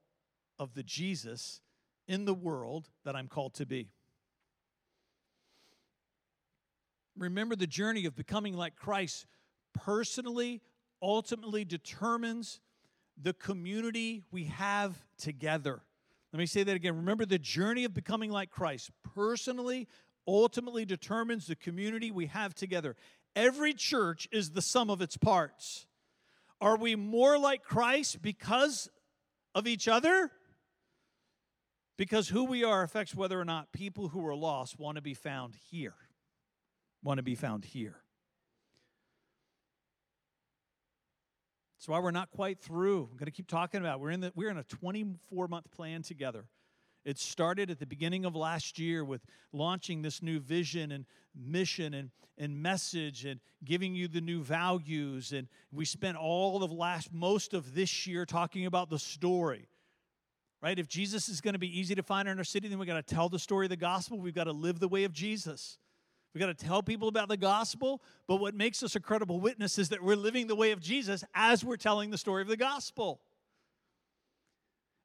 of 0.58 0.74
the 0.74 0.82
Jesus 0.82 1.60
in 2.06 2.24
the 2.24 2.34
world 2.34 2.88
that 3.04 3.14
I'm 3.14 3.28
called 3.28 3.54
to 3.54 3.66
be. 3.66 3.90
Remember, 7.16 7.56
the 7.56 7.66
journey 7.66 8.06
of 8.06 8.14
becoming 8.16 8.54
like 8.54 8.76
Christ 8.76 9.26
personally, 9.74 10.62
ultimately 11.02 11.64
determines 11.64 12.60
the 13.20 13.32
community 13.32 14.24
we 14.30 14.44
have 14.44 14.96
together. 15.18 15.82
Let 16.32 16.38
me 16.38 16.46
say 16.46 16.62
that 16.62 16.76
again. 16.76 16.96
Remember, 16.96 17.24
the 17.24 17.38
journey 17.38 17.84
of 17.84 17.94
becoming 17.94 18.30
like 18.30 18.50
Christ 18.50 18.90
personally, 19.14 19.88
ultimately 20.28 20.84
determines 20.84 21.46
the 21.46 21.56
community 21.56 22.10
we 22.10 22.26
have 22.26 22.54
together. 22.54 22.94
Every 23.34 23.72
church 23.72 24.28
is 24.30 24.50
the 24.50 24.62
sum 24.62 24.90
of 24.90 25.00
its 25.00 25.16
parts. 25.16 25.86
Are 26.60 26.76
we 26.76 26.94
more 26.94 27.38
like 27.38 27.62
Christ 27.64 28.20
because 28.20 28.90
of 29.54 29.66
each 29.66 29.88
other? 29.88 30.30
Because 31.96 32.28
who 32.28 32.44
we 32.44 32.62
are 32.62 32.82
affects 32.82 33.14
whether 33.14 33.40
or 33.40 33.44
not 33.44 33.72
people 33.72 34.08
who 34.08 34.24
are 34.26 34.34
lost 34.34 34.78
want 34.78 34.96
to 34.96 35.02
be 35.02 35.14
found 35.14 35.54
here. 35.70 35.94
Want 37.02 37.18
to 37.18 37.22
be 37.24 37.34
found 37.34 37.64
here. 37.64 37.96
That's 41.78 41.88
why 41.88 42.00
we're 42.00 42.10
not 42.10 42.30
quite 42.30 42.60
through. 42.60 43.08
I'm 43.10 43.16
going 43.16 43.26
to 43.26 43.30
keep 43.30 43.46
talking 43.46 43.80
about. 43.80 43.94
It. 43.94 44.00
We're 44.00 44.10
in 44.10 44.20
the 44.20 44.32
we're 44.34 44.50
in 44.50 44.58
a 44.58 44.64
24 44.64 45.48
month 45.48 45.70
plan 45.70 46.02
together. 46.02 46.44
It 47.04 47.18
started 47.18 47.70
at 47.70 47.78
the 47.78 47.86
beginning 47.86 48.24
of 48.24 48.36
last 48.36 48.78
year 48.78 49.04
with 49.04 49.22
launching 49.52 50.02
this 50.02 50.22
new 50.22 50.40
vision 50.40 50.92
and 50.92 51.06
mission 51.34 51.94
and, 51.94 52.10
and 52.36 52.60
message 52.60 53.24
and 53.24 53.40
giving 53.64 53.94
you 53.94 54.08
the 54.08 54.20
new 54.20 54.42
values. 54.42 55.32
And 55.32 55.48
we 55.72 55.84
spent 55.84 56.16
all 56.16 56.62
of 56.62 56.72
last 56.72 57.12
most 57.12 57.54
of 57.54 57.74
this 57.74 58.06
year 58.06 58.26
talking 58.26 58.66
about 58.66 58.90
the 58.90 58.98
story 58.98 59.68
right? 60.60 60.78
If 60.78 60.88
Jesus 60.88 61.28
is 61.28 61.40
going 61.40 61.54
to 61.54 61.58
be 61.58 61.78
easy 61.78 61.94
to 61.94 62.02
find 62.02 62.28
in 62.28 62.38
our 62.38 62.44
city, 62.44 62.68
then 62.68 62.78
we 62.78 62.86
got 62.86 63.06
to 63.06 63.14
tell 63.14 63.28
the 63.28 63.38
story 63.38 63.66
of 63.66 63.70
the 63.70 63.76
gospel. 63.76 64.18
We've 64.18 64.34
got 64.34 64.44
to 64.44 64.52
live 64.52 64.80
the 64.80 64.88
way 64.88 65.04
of 65.04 65.12
Jesus. 65.12 65.78
We've 66.34 66.40
got 66.40 66.56
to 66.56 66.66
tell 66.66 66.82
people 66.82 67.08
about 67.08 67.28
the 67.28 67.36
gospel, 67.36 68.02
but 68.26 68.36
what 68.36 68.54
makes 68.54 68.82
us 68.82 68.94
a 68.94 69.00
credible 69.00 69.40
witness 69.40 69.78
is 69.78 69.88
that 69.88 70.02
we're 70.02 70.16
living 70.16 70.46
the 70.46 70.54
way 70.54 70.72
of 70.72 70.80
Jesus 70.80 71.24
as 71.34 71.64
we're 71.64 71.76
telling 71.76 72.10
the 72.10 72.18
story 72.18 72.42
of 72.42 72.48
the 72.48 72.56
gospel. 72.56 73.20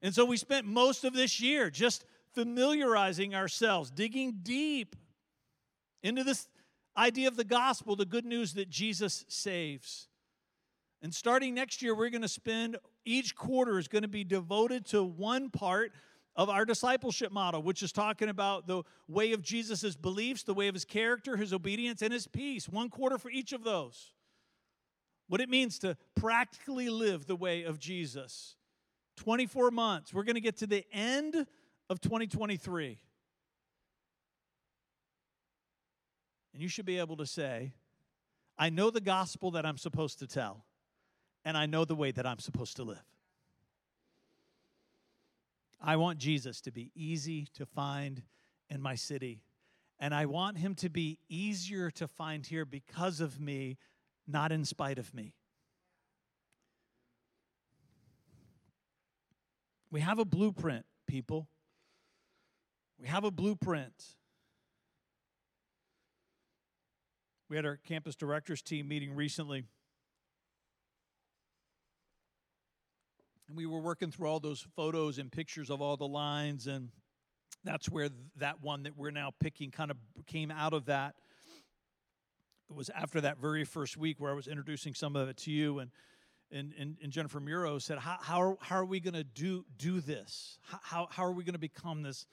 And 0.04 0.14
so 0.14 0.26
we 0.26 0.36
spent 0.36 0.66
most 0.66 1.04
of 1.04 1.14
this 1.14 1.40
year 1.40 1.70
just 1.70 2.04
familiarizing 2.34 3.34
ourselves, 3.34 3.90
digging 3.90 4.40
deep 4.42 4.96
into 6.02 6.22
this 6.22 6.46
idea 6.94 7.26
of 7.26 7.36
the 7.36 7.44
gospel, 7.44 7.96
the 7.96 8.04
good 8.04 8.26
news 8.26 8.52
that 8.52 8.68
Jesus 8.68 9.24
saves. 9.28 10.08
And 11.00 11.14
starting 11.14 11.54
next 11.54 11.80
year, 11.80 11.94
we're 11.94 12.10
going 12.10 12.20
to 12.20 12.28
spend 12.28 12.76
each 13.06 13.34
quarter 13.34 13.78
is 13.78 13.88
going 13.88 14.02
to 14.02 14.08
be 14.08 14.24
devoted 14.24 14.84
to 14.86 15.02
one 15.02 15.48
part 15.48 15.92
of 16.36 16.50
our 16.50 16.66
discipleship 16.66 17.32
model, 17.32 17.62
which 17.62 17.82
is 17.82 17.90
talking 17.90 18.28
about 18.28 18.66
the 18.66 18.82
way 19.08 19.32
of 19.32 19.40
Jesus' 19.40 19.96
beliefs, 19.96 20.42
the 20.42 20.52
way 20.52 20.68
of 20.68 20.74
his 20.74 20.84
character, 20.84 21.34
his 21.34 21.54
obedience, 21.54 22.02
and 22.02 22.12
his 22.12 22.26
peace. 22.26 22.68
One 22.68 22.90
quarter 22.90 23.16
for 23.16 23.30
each 23.30 23.54
of 23.54 23.64
those. 23.64 24.12
What 25.28 25.40
it 25.40 25.48
means 25.48 25.78
to 25.78 25.96
practically 26.14 26.90
live 26.90 27.26
the 27.26 27.36
way 27.36 27.62
of 27.62 27.78
Jesus. 27.78 28.56
24 29.16 29.70
months. 29.70 30.12
We're 30.12 30.24
going 30.24 30.34
to 30.34 30.40
get 30.40 30.58
to 30.58 30.66
the 30.66 30.84
end 30.92 31.46
of 31.88 32.00
2023. 32.00 32.98
And 36.52 36.62
you 36.62 36.68
should 36.68 36.86
be 36.86 36.98
able 36.98 37.16
to 37.16 37.26
say, 37.26 37.72
I 38.56 38.70
know 38.70 38.90
the 38.90 39.00
gospel 39.00 39.50
that 39.52 39.66
I'm 39.66 39.78
supposed 39.78 40.20
to 40.20 40.26
tell 40.26 40.64
and 41.44 41.56
I 41.56 41.66
know 41.66 41.84
the 41.84 41.94
way 41.94 42.10
that 42.12 42.26
I'm 42.26 42.38
supposed 42.38 42.76
to 42.76 42.84
live. 42.84 43.04
I 45.80 45.96
want 45.96 46.18
Jesus 46.18 46.60
to 46.62 46.70
be 46.70 46.90
easy 46.94 47.48
to 47.54 47.66
find 47.66 48.22
in 48.70 48.80
my 48.80 48.94
city, 48.94 49.42
and 50.00 50.14
I 50.14 50.24
want 50.24 50.56
him 50.56 50.74
to 50.76 50.88
be 50.88 51.18
easier 51.28 51.90
to 51.92 52.08
find 52.08 52.46
here 52.46 52.64
because 52.64 53.20
of 53.20 53.38
me, 53.38 53.76
not 54.26 54.50
in 54.50 54.64
spite 54.64 54.98
of 54.98 55.12
me. 55.12 55.34
We 59.94 60.00
have 60.00 60.18
a 60.18 60.24
blueprint, 60.24 60.84
people. 61.06 61.46
We 62.98 63.06
have 63.06 63.22
a 63.22 63.30
blueprint. 63.30 63.94
We 67.48 67.54
had 67.54 67.64
our 67.64 67.76
campus 67.76 68.16
directors 68.16 68.60
team 68.60 68.88
meeting 68.88 69.14
recently. 69.14 69.66
And 73.46 73.56
we 73.56 73.66
were 73.66 73.78
working 73.78 74.10
through 74.10 74.26
all 74.26 74.40
those 74.40 74.66
photos 74.74 75.18
and 75.18 75.30
pictures 75.30 75.70
of 75.70 75.80
all 75.80 75.96
the 75.96 76.08
lines, 76.08 76.66
and 76.66 76.88
that's 77.62 77.88
where 77.88 78.08
that 78.38 78.60
one 78.60 78.82
that 78.82 78.96
we're 78.96 79.12
now 79.12 79.30
picking 79.38 79.70
kind 79.70 79.92
of 79.92 79.96
came 80.26 80.50
out 80.50 80.72
of 80.72 80.86
that. 80.86 81.14
It 82.68 82.74
was 82.74 82.90
after 82.90 83.20
that 83.20 83.38
very 83.38 83.62
first 83.62 83.96
week 83.96 84.18
where 84.18 84.32
I 84.32 84.34
was 84.34 84.48
introducing 84.48 84.92
some 84.92 85.14
of 85.14 85.28
it 85.28 85.36
to 85.36 85.52
you, 85.52 85.78
and 85.78 85.92
and, 86.54 86.72
and, 86.78 86.96
and 87.02 87.10
Jennifer 87.10 87.40
Muro 87.40 87.78
said, 87.78 87.98
how, 87.98 88.16
how, 88.20 88.40
are, 88.40 88.56
how 88.60 88.76
are 88.76 88.84
we 88.84 89.00
going 89.00 89.14
to 89.14 89.24
do, 89.24 89.64
do 89.76 90.00
this? 90.00 90.58
How, 90.82 91.08
how 91.10 91.24
are 91.24 91.32
we 91.32 91.42
going 91.42 91.54
to 91.54 91.58
become 91.58 92.02
this 92.02 92.26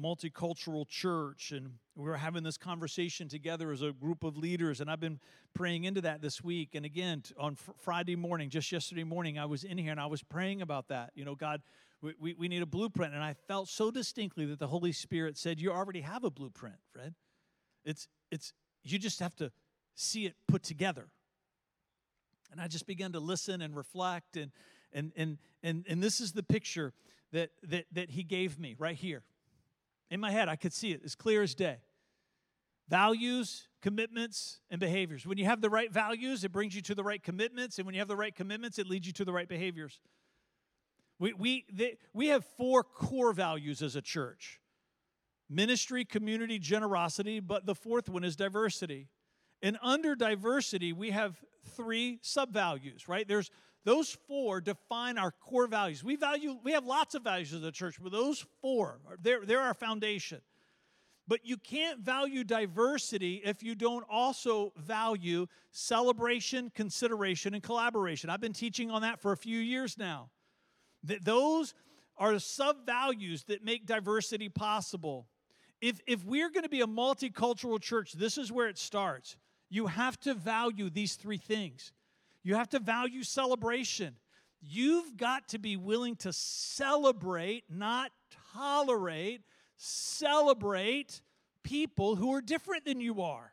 multicultural 0.00 0.88
church? 0.88 1.52
And 1.52 1.72
we 1.94 2.04
were 2.04 2.16
having 2.16 2.42
this 2.42 2.56
conversation 2.56 3.28
together 3.28 3.70
as 3.70 3.82
a 3.82 3.92
group 3.92 4.24
of 4.24 4.38
leaders, 4.38 4.80
and 4.80 4.90
I've 4.90 5.00
been 5.00 5.20
praying 5.52 5.84
into 5.84 6.00
that 6.00 6.22
this 6.22 6.42
week. 6.42 6.70
And 6.74 6.86
again, 6.86 7.22
on 7.38 7.56
fr- 7.56 7.72
Friday 7.76 8.16
morning, 8.16 8.48
just 8.48 8.72
yesterday 8.72 9.04
morning, 9.04 9.38
I 9.38 9.44
was 9.44 9.64
in 9.64 9.76
here 9.76 9.90
and 9.90 10.00
I 10.00 10.06
was 10.06 10.22
praying 10.22 10.62
about 10.62 10.88
that. 10.88 11.10
You 11.14 11.26
know, 11.26 11.34
God, 11.34 11.60
we, 12.00 12.14
we, 12.18 12.34
we 12.34 12.48
need 12.48 12.62
a 12.62 12.66
blueprint. 12.66 13.12
And 13.12 13.22
I 13.22 13.34
felt 13.34 13.68
so 13.68 13.90
distinctly 13.90 14.46
that 14.46 14.58
the 14.58 14.68
Holy 14.68 14.92
Spirit 14.92 15.36
said, 15.36 15.60
You 15.60 15.72
already 15.72 16.00
have 16.00 16.24
a 16.24 16.30
blueprint, 16.30 16.76
Fred. 16.90 17.14
It's, 17.84 18.08
it's, 18.30 18.54
you 18.82 18.98
just 18.98 19.20
have 19.20 19.36
to 19.36 19.52
see 19.94 20.24
it 20.24 20.34
put 20.46 20.62
together. 20.62 21.08
And 22.50 22.60
I 22.60 22.68
just 22.68 22.86
began 22.86 23.12
to 23.12 23.20
listen 23.20 23.62
and 23.62 23.76
reflect 23.76 24.36
and 24.36 24.50
and 24.92 25.12
and 25.16 25.38
and 25.62 25.84
and 25.88 26.02
this 26.02 26.20
is 26.20 26.32
the 26.32 26.42
picture 26.42 26.92
that 27.32 27.50
that 27.64 27.86
that 27.92 28.10
he 28.10 28.22
gave 28.22 28.58
me 28.58 28.74
right 28.78 28.96
here. 28.96 29.22
In 30.10 30.20
my 30.20 30.30
head, 30.30 30.48
I 30.48 30.56
could 30.56 30.72
see 30.72 30.92
it 30.92 31.02
as 31.04 31.14
clear 31.14 31.42
as 31.42 31.54
day. 31.54 31.78
Values, 32.88 33.68
commitments, 33.82 34.60
and 34.70 34.80
behaviors. 34.80 35.26
When 35.26 35.36
you 35.36 35.44
have 35.44 35.60
the 35.60 35.68
right 35.68 35.92
values, 35.92 36.42
it 36.42 36.52
brings 36.52 36.74
you 36.74 36.80
to 36.82 36.94
the 36.94 37.04
right 37.04 37.22
commitments, 37.22 37.78
and 37.78 37.84
when 37.84 37.94
you 37.94 38.00
have 38.00 38.08
the 38.08 38.16
right 38.16 38.34
commitments, 38.34 38.78
it 38.78 38.86
leads 38.86 39.06
you 39.06 39.12
to 39.14 39.26
the 39.26 39.32
right 39.32 39.48
behaviors. 39.48 40.00
We, 41.18 41.32
we, 41.34 41.66
they, 41.70 41.98
we 42.14 42.28
have 42.28 42.44
four 42.56 42.82
core 42.82 43.32
values 43.32 43.82
as 43.82 43.96
a 43.96 44.02
church 44.02 44.60
ministry, 45.50 46.04
community, 46.04 46.58
generosity, 46.58 47.40
but 47.40 47.64
the 47.64 47.74
fourth 47.74 48.08
one 48.08 48.22
is 48.22 48.36
diversity. 48.36 49.08
And 49.62 49.78
under 49.82 50.14
diversity, 50.14 50.92
we 50.92 51.10
have 51.10 51.42
three 51.68 52.18
subvalues, 52.22 53.08
right? 53.08 53.26
There's 53.26 53.50
those 53.84 54.16
four 54.26 54.60
define 54.60 55.18
our 55.18 55.30
core 55.30 55.66
values. 55.66 56.02
We 56.04 56.16
value, 56.16 56.58
we 56.62 56.72
have 56.72 56.84
lots 56.84 57.14
of 57.14 57.22
values 57.22 57.54
as 57.54 57.62
a 57.62 57.72
church, 57.72 57.96
but 58.02 58.12
those 58.12 58.44
four, 58.60 59.00
they're, 59.22 59.44
they're 59.44 59.60
our 59.60 59.74
foundation. 59.74 60.40
But 61.28 61.40
you 61.44 61.58
can't 61.58 62.00
value 62.00 62.42
diversity 62.42 63.42
if 63.44 63.62
you 63.62 63.74
don't 63.74 64.04
also 64.10 64.72
value 64.78 65.46
celebration, 65.70 66.70
consideration, 66.74 67.52
and 67.52 67.62
collaboration. 67.62 68.30
I've 68.30 68.40
been 68.40 68.54
teaching 68.54 68.90
on 68.90 69.02
that 69.02 69.20
for 69.20 69.32
a 69.32 69.36
few 69.36 69.58
years 69.58 69.98
now. 69.98 70.30
That 71.04 71.24
those 71.24 71.74
are 72.16 72.38
sub 72.38 72.86
values 72.86 73.44
that 73.44 73.62
make 73.62 73.86
diversity 73.86 74.48
possible. 74.48 75.28
If, 75.80 76.00
if 76.06 76.24
we're 76.24 76.50
going 76.50 76.64
to 76.64 76.68
be 76.68 76.80
a 76.80 76.86
multicultural 76.86 77.80
church, 77.80 78.12
this 78.12 78.38
is 78.38 78.50
where 78.50 78.68
it 78.68 78.78
starts. 78.78 79.36
You 79.70 79.86
have 79.86 80.18
to 80.20 80.34
value 80.34 80.90
these 80.90 81.14
three 81.14 81.36
things. 81.36 81.92
You 82.42 82.54
have 82.54 82.68
to 82.70 82.78
value 82.78 83.22
celebration. 83.22 84.16
You've 84.60 85.16
got 85.16 85.48
to 85.48 85.58
be 85.58 85.76
willing 85.76 86.16
to 86.16 86.32
celebrate, 86.32 87.64
not 87.68 88.10
tolerate, 88.54 89.42
celebrate 89.76 91.20
people 91.62 92.16
who 92.16 92.34
are 92.34 92.40
different 92.40 92.84
than 92.84 93.00
you 93.00 93.22
are. 93.22 93.52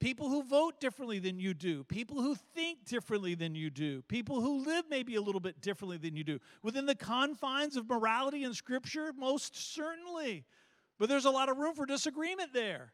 People 0.00 0.28
who 0.28 0.42
vote 0.42 0.80
differently 0.80 1.20
than 1.20 1.38
you 1.38 1.54
do, 1.54 1.84
people 1.84 2.20
who 2.20 2.34
think 2.34 2.84
differently 2.86 3.36
than 3.36 3.54
you 3.54 3.70
do, 3.70 4.02
people 4.08 4.40
who 4.40 4.64
live 4.64 4.86
maybe 4.90 5.14
a 5.14 5.20
little 5.20 5.40
bit 5.40 5.60
differently 5.60 5.96
than 5.96 6.16
you 6.16 6.24
do. 6.24 6.40
Within 6.60 6.86
the 6.86 6.96
confines 6.96 7.76
of 7.76 7.88
morality 7.88 8.42
and 8.42 8.56
scripture, 8.56 9.12
most 9.16 9.54
certainly. 9.74 10.44
But 10.98 11.08
there's 11.08 11.24
a 11.24 11.30
lot 11.30 11.48
of 11.48 11.58
room 11.58 11.74
for 11.76 11.86
disagreement 11.86 12.52
there. 12.52 12.92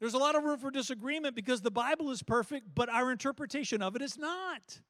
There's 0.00 0.14
a 0.14 0.18
lot 0.18 0.34
of 0.34 0.44
room 0.44 0.58
for 0.58 0.70
disagreement 0.70 1.34
because 1.34 1.62
the 1.62 1.70
Bible 1.70 2.10
is 2.10 2.22
perfect, 2.22 2.74
but 2.74 2.88
our 2.88 3.10
interpretation 3.10 3.80
of 3.82 3.96
it 3.96 4.02
is 4.02 4.18
not. 4.18 4.80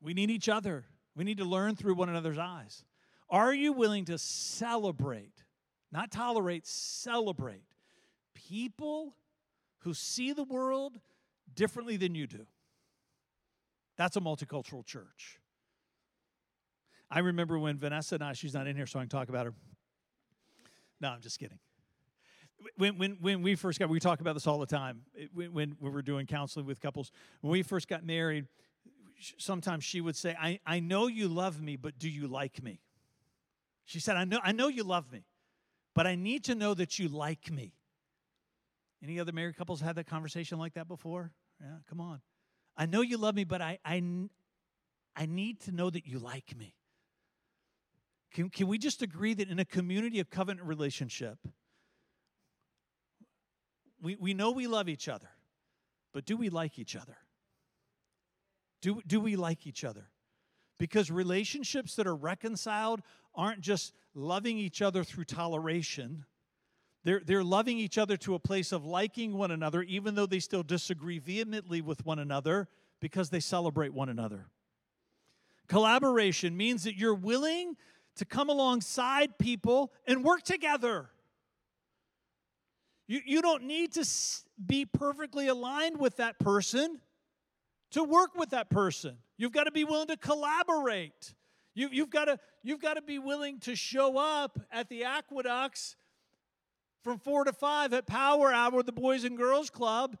We 0.00 0.14
need 0.14 0.30
each 0.30 0.48
other. 0.48 0.86
We 1.14 1.24
need 1.24 1.38
to 1.38 1.44
learn 1.44 1.76
through 1.76 1.94
one 1.94 2.08
another's 2.08 2.38
eyes. 2.38 2.84
Are 3.28 3.54
you 3.54 3.72
willing 3.72 4.06
to 4.06 4.18
celebrate, 4.18 5.44
not 5.92 6.10
tolerate, 6.10 6.66
celebrate 6.66 7.66
people 8.34 9.14
who 9.80 9.94
see 9.94 10.32
the 10.32 10.44
world 10.44 10.98
differently 11.54 11.96
than 11.96 12.14
you 12.14 12.26
do? 12.26 12.46
That's 13.96 14.16
a 14.16 14.20
multicultural 14.20 14.84
church. 14.84 15.38
I 17.10 17.18
remember 17.18 17.58
when 17.58 17.76
Vanessa 17.76 18.14
and 18.14 18.24
I, 18.24 18.32
she's 18.32 18.54
not 18.54 18.66
in 18.66 18.76
here, 18.76 18.86
so 18.86 18.98
I 18.98 19.02
can 19.02 19.08
talk 19.08 19.28
about 19.28 19.46
her. 19.46 19.52
No, 21.00 21.10
I'm 21.10 21.20
just 21.20 21.38
kidding 21.38 21.58
when, 22.76 22.98
when, 22.98 23.18
when 23.20 23.42
we 23.42 23.54
first 23.54 23.78
got, 23.78 23.88
we 23.88 24.00
talk 24.00 24.20
about 24.20 24.34
this 24.34 24.46
all 24.46 24.58
the 24.58 24.66
time 24.66 25.02
when, 25.32 25.52
when, 25.52 25.76
when 25.78 25.92
we're 25.92 26.02
doing 26.02 26.26
counseling 26.26 26.66
with 26.66 26.80
couples. 26.80 27.10
When 27.40 27.50
we 27.50 27.62
first 27.62 27.88
got 27.88 28.04
married, 28.04 28.46
sometimes 29.38 29.84
she 29.84 30.00
would 30.00 30.16
say, 30.16 30.36
I, 30.40 30.60
I 30.66 30.80
know 30.80 31.06
you 31.06 31.28
love 31.28 31.60
me, 31.60 31.76
but 31.76 31.98
do 31.98 32.08
you 32.08 32.26
like 32.26 32.62
me? 32.62 32.80
She 33.84 34.00
said, 34.00 34.16
I 34.16 34.24
know, 34.24 34.40
I 34.42 34.52
know 34.52 34.68
you 34.68 34.84
love 34.84 35.10
me, 35.12 35.24
but 35.94 36.06
I 36.06 36.14
need 36.14 36.44
to 36.44 36.54
know 36.54 36.74
that 36.74 36.98
you 36.98 37.08
like 37.08 37.50
me. 37.50 37.74
Any 39.02 39.18
other 39.18 39.32
married 39.32 39.56
couples 39.56 39.80
had 39.80 39.96
that 39.96 40.06
conversation 40.06 40.58
like 40.58 40.74
that 40.74 40.86
before? 40.86 41.32
Yeah, 41.60 41.78
come 41.88 42.00
on. 42.00 42.20
I 42.76 42.86
know 42.86 43.00
you 43.00 43.16
love 43.16 43.34
me, 43.34 43.44
but 43.44 43.60
I, 43.60 43.78
I, 43.84 44.02
I 45.16 45.26
need 45.26 45.60
to 45.62 45.72
know 45.72 45.90
that 45.90 46.06
you 46.06 46.18
like 46.18 46.56
me. 46.56 46.74
Can, 48.32 48.48
can 48.48 48.68
we 48.68 48.78
just 48.78 49.02
agree 49.02 49.34
that 49.34 49.48
in 49.48 49.58
a 49.58 49.64
community 49.64 50.20
of 50.20 50.30
covenant 50.30 50.66
relationship, 50.66 51.38
we, 54.00 54.16
we 54.16 54.34
know 54.34 54.50
we 54.50 54.66
love 54.66 54.88
each 54.88 55.08
other, 55.08 55.28
but 56.12 56.24
do 56.24 56.36
we 56.36 56.48
like 56.48 56.78
each 56.78 56.96
other? 56.96 57.16
Do, 58.82 59.00
do 59.06 59.20
we 59.20 59.36
like 59.36 59.66
each 59.66 59.84
other? 59.84 60.08
Because 60.78 61.10
relationships 61.10 61.94
that 61.96 62.06
are 62.06 62.16
reconciled 62.16 63.02
aren't 63.34 63.60
just 63.60 63.92
loving 64.14 64.58
each 64.58 64.80
other 64.80 65.04
through 65.04 65.24
toleration. 65.24 66.24
They're, 67.04 67.20
they're 67.24 67.44
loving 67.44 67.78
each 67.78 67.98
other 67.98 68.16
to 68.18 68.34
a 68.34 68.38
place 68.38 68.72
of 68.72 68.84
liking 68.84 69.34
one 69.34 69.50
another, 69.50 69.82
even 69.82 70.14
though 70.14 70.26
they 70.26 70.40
still 70.40 70.62
disagree 70.62 71.18
vehemently 71.18 71.80
with 71.80 72.04
one 72.04 72.18
another, 72.18 72.68
because 73.00 73.30
they 73.30 73.40
celebrate 73.40 73.92
one 73.92 74.08
another. 74.08 74.46
Collaboration 75.68 76.56
means 76.56 76.84
that 76.84 76.96
you're 76.96 77.14
willing 77.14 77.76
to 78.16 78.24
come 78.24 78.48
alongside 78.48 79.38
people 79.38 79.92
and 80.06 80.24
work 80.24 80.42
together. 80.42 81.10
You, 83.10 83.20
you 83.26 83.42
don't 83.42 83.64
need 83.64 83.90
to 83.94 84.08
be 84.64 84.84
perfectly 84.84 85.48
aligned 85.48 85.98
with 85.98 86.18
that 86.18 86.38
person 86.38 87.00
to 87.90 88.04
work 88.04 88.36
with 88.36 88.50
that 88.50 88.70
person. 88.70 89.16
You've 89.36 89.50
got 89.50 89.64
to 89.64 89.72
be 89.72 89.82
willing 89.82 90.06
to 90.06 90.16
collaborate. 90.16 91.34
You, 91.74 91.88
you've, 91.90 92.10
got 92.10 92.26
to, 92.26 92.38
you've 92.62 92.80
got 92.80 92.94
to 92.94 93.02
be 93.02 93.18
willing 93.18 93.58
to 93.62 93.74
show 93.74 94.16
up 94.16 94.60
at 94.70 94.88
the 94.88 95.02
aqueducts 95.02 95.96
from 97.02 97.18
four 97.18 97.42
to 97.42 97.52
five 97.52 97.92
at 97.94 98.06
Power 98.06 98.52
Hour, 98.52 98.80
the 98.84 98.92
Boys 98.92 99.24
and 99.24 99.36
Girls 99.36 99.70
Club. 99.70 100.16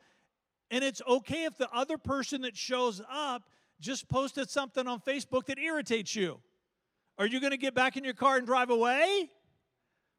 And 0.72 0.82
it's 0.82 1.00
okay 1.08 1.44
if 1.44 1.56
the 1.56 1.70
other 1.70 1.96
person 1.96 2.42
that 2.42 2.56
shows 2.56 3.00
up 3.08 3.44
just 3.78 4.08
posted 4.08 4.50
something 4.50 4.88
on 4.88 4.98
Facebook 4.98 5.46
that 5.46 5.60
irritates 5.60 6.16
you. 6.16 6.40
Are 7.18 7.26
you 7.26 7.38
going 7.38 7.52
to 7.52 7.56
get 7.56 7.72
back 7.72 7.96
in 7.96 8.02
your 8.02 8.14
car 8.14 8.38
and 8.38 8.46
drive 8.46 8.70
away? 8.70 9.30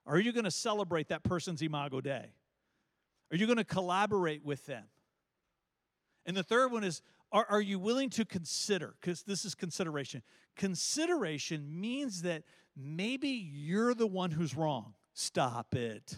Or 0.05 0.15
are 0.15 0.19
you 0.21 0.31
going 0.31 0.45
to 0.45 0.51
celebrate 0.51 1.09
that 1.09 1.23
person's 1.23 1.61
Imago 1.61 1.99
Dei? 1.99 2.31
Are 3.31 3.37
you 3.37 3.45
going 3.45 3.57
to 3.57 3.63
collaborate 3.63 4.45
with 4.45 4.65
them? 4.65 4.83
And 6.25 6.35
the 6.35 6.43
third 6.43 6.71
one 6.71 6.83
is 6.83 7.01
are, 7.31 7.45
are 7.49 7.61
you 7.61 7.79
willing 7.79 8.09
to 8.11 8.25
consider? 8.25 8.95
Because 8.99 9.23
this 9.23 9.45
is 9.45 9.55
consideration. 9.55 10.21
Consideration 10.55 11.79
means 11.79 12.23
that 12.23 12.43
maybe 12.75 13.29
you're 13.29 13.93
the 13.93 14.07
one 14.07 14.31
who's 14.31 14.55
wrong. 14.55 14.93
Stop 15.13 15.73
it. 15.75 16.17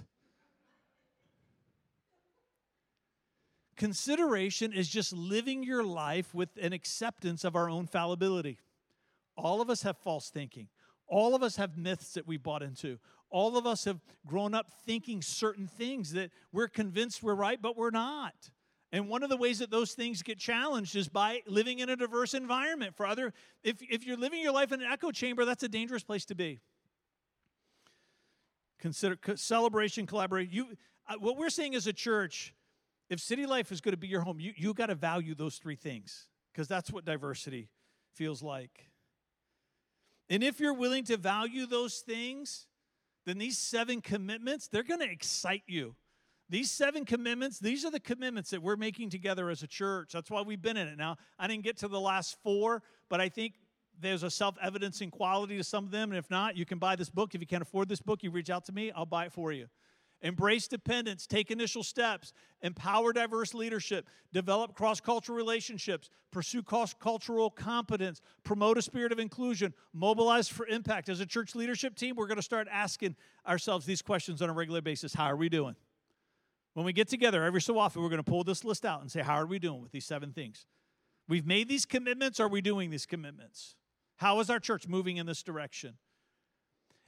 Consideration 3.75 4.71
is 4.71 4.87
just 4.87 5.13
living 5.13 5.63
your 5.63 5.83
life 5.83 6.33
with 6.33 6.49
an 6.61 6.73
acceptance 6.73 7.43
of 7.43 7.55
our 7.55 7.69
own 7.69 7.85
fallibility. 7.85 8.57
All 9.35 9.61
of 9.61 9.69
us 9.69 9.83
have 9.83 9.97
false 9.97 10.29
thinking. 10.29 10.69
All 11.07 11.35
of 11.35 11.43
us 11.43 11.57
have 11.57 11.77
myths 11.77 12.13
that 12.13 12.27
we 12.27 12.37
bought 12.37 12.63
into 12.63 12.97
all 13.33 13.57
of 13.57 13.65
us 13.65 13.83
have 13.85 13.99
grown 14.27 14.53
up 14.53 14.67
thinking 14.85 15.21
certain 15.21 15.67
things 15.67 16.13
that 16.13 16.29
we're 16.51 16.67
convinced 16.67 17.23
we're 17.23 17.33
right, 17.33 17.59
but 17.61 17.75
we're 17.75 17.89
not. 17.89 18.51
And 18.91 19.09
one 19.09 19.23
of 19.23 19.29
the 19.29 19.37
ways 19.37 19.57
that 19.57 19.71
those 19.71 19.93
things 19.93 20.21
get 20.21 20.37
challenged 20.37 20.95
is 20.95 21.09
by 21.09 21.41
living 21.47 21.79
in 21.79 21.89
a 21.89 21.95
diverse 21.95 22.35
environment. 22.35 22.95
For 22.95 23.07
other, 23.07 23.33
if, 23.63 23.77
if 23.81 24.05
you're 24.05 24.17
living 24.17 24.39
your 24.39 24.53
life 24.53 24.71
in 24.71 24.81
an 24.81 24.87
echo 24.89 25.09
chamber, 25.09 25.45
that's 25.45 25.63
a 25.63 25.67
dangerous 25.67 26.03
place 26.03 26.25
to 26.25 26.35
be. 26.35 26.61
Consider 28.79 29.17
celebration, 29.35 30.05
collaboration. 30.05 30.53
You, 30.53 30.67
uh, 31.09 31.15
what 31.19 31.35
we're 31.35 31.49
saying 31.49 31.73
as 31.73 31.87
a 31.87 31.93
church, 31.93 32.53
if 33.09 33.19
city 33.19 33.47
life 33.47 33.71
is 33.71 33.81
going 33.81 33.93
to 33.93 33.97
be 33.97 34.07
your 34.07 34.21
home, 34.21 34.39
you 34.39 34.53
you 34.55 34.73
got 34.75 34.87
to 34.87 34.95
value 34.95 35.33
those 35.33 35.57
three 35.57 35.75
things. 35.75 36.27
because 36.53 36.67
that's 36.67 36.91
what 36.91 37.03
diversity 37.03 37.69
feels 38.13 38.43
like. 38.43 38.89
And 40.29 40.43
if 40.43 40.59
you're 40.59 40.73
willing 40.73 41.03
to 41.05 41.17
value 41.17 41.65
those 41.65 41.99
things, 41.99 42.67
then 43.25 43.37
these 43.37 43.57
seven 43.57 44.01
commitments, 44.01 44.67
they're 44.67 44.83
going 44.83 44.99
to 44.99 45.09
excite 45.09 45.63
you. 45.67 45.95
These 46.49 46.71
seven 46.71 47.05
commitments, 47.05 47.57
these 47.57 47.85
are 47.85 47.91
the 47.91 47.99
commitments 47.99 48.49
that 48.51 48.61
we're 48.61 48.75
making 48.75 49.09
together 49.09 49.49
as 49.49 49.63
a 49.63 49.67
church. 49.67 50.11
That's 50.13 50.29
why 50.29 50.41
we've 50.41 50.61
been 50.61 50.77
in 50.77 50.87
it. 50.87 50.97
Now, 50.97 51.17
I 51.39 51.47
didn't 51.47 51.63
get 51.63 51.77
to 51.77 51.87
the 51.87 51.99
last 51.99 52.37
four, 52.43 52.83
but 53.09 53.21
I 53.21 53.29
think 53.29 53.55
there's 53.99 54.23
a 54.23 54.29
self 54.29 54.55
evidencing 54.61 55.09
quality 55.09 55.57
to 55.57 55.63
some 55.63 55.85
of 55.85 55.91
them. 55.91 56.11
And 56.11 56.17
if 56.17 56.29
not, 56.29 56.57
you 56.57 56.65
can 56.65 56.79
buy 56.79 56.95
this 56.95 57.09
book. 57.09 57.33
If 57.33 57.41
you 57.41 57.47
can't 57.47 57.61
afford 57.61 57.89
this 57.89 58.01
book, 58.01 58.23
you 58.23 58.31
reach 58.31 58.49
out 58.49 58.65
to 58.65 58.71
me, 58.71 58.91
I'll 58.91 59.05
buy 59.05 59.25
it 59.25 59.33
for 59.33 59.51
you. 59.51 59.67
Embrace 60.23 60.69
dependence, 60.69 61.27
take 61.27 61.51
initial 61.51 61.83
steps, 61.83 62.31
empower 62.61 63.11
diverse 63.11 63.53
leadership, 63.53 64.07
develop 64.31 64.73
cross 64.73 65.01
cultural 65.01 65.37
relationships, 65.37 66.09
pursue 66.31 66.63
cross 66.63 66.93
cultural 66.93 67.49
competence, 67.49 68.21
promote 68.45 68.77
a 68.77 68.81
spirit 68.81 69.11
of 69.11 69.19
inclusion, 69.19 69.73
mobilize 69.91 70.47
for 70.47 70.65
impact. 70.67 71.09
As 71.09 71.19
a 71.19 71.25
church 71.25 71.55
leadership 71.55 71.95
team, 71.95 72.15
we're 72.15 72.27
going 72.27 72.37
to 72.37 72.41
start 72.41 72.69
asking 72.71 73.17
ourselves 73.45 73.85
these 73.85 74.01
questions 74.01 74.41
on 74.41 74.49
a 74.49 74.53
regular 74.53 74.81
basis 74.81 75.13
How 75.13 75.25
are 75.25 75.35
we 75.35 75.49
doing? 75.49 75.75
When 76.73 76.85
we 76.85 76.93
get 76.93 77.09
together 77.09 77.43
every 77.43 77.61
so 77.61 77.77
often, 77.77 78.01
we're 78.01 78.09
going 78.09 78.23
to 78.23 78.31
pull 78.31 78.45
this 78.45 78.63
list 78.63 78.85
out 78.85 79.01
and 79.01 79.11
say, 79.11 79.21
How 79.21 79.35
are 79.35 79.45
we 79.45 79.59
doing 79.59 79.81
with 79.81 79.91
these 79.91 80.05
seven 80.05 80.31
things? 80.31 80.65
We've 81.27 81.45
made 81.45 81.67
these 81.67 81.85
commitments. 81.85 82.39
Are 82.39 82.47
we 82.47 82.61
doing 82.61 82.91
these 82.91 83.05
commitments? 83.05 83.75
How 84.17 84.39
is 84.39 84.49
our 84.49 84.59
church 84.59 84.87
moving 84.87 85.17
in 85.17 85.25
this 85.25 85.43
direction? 85.43 85.95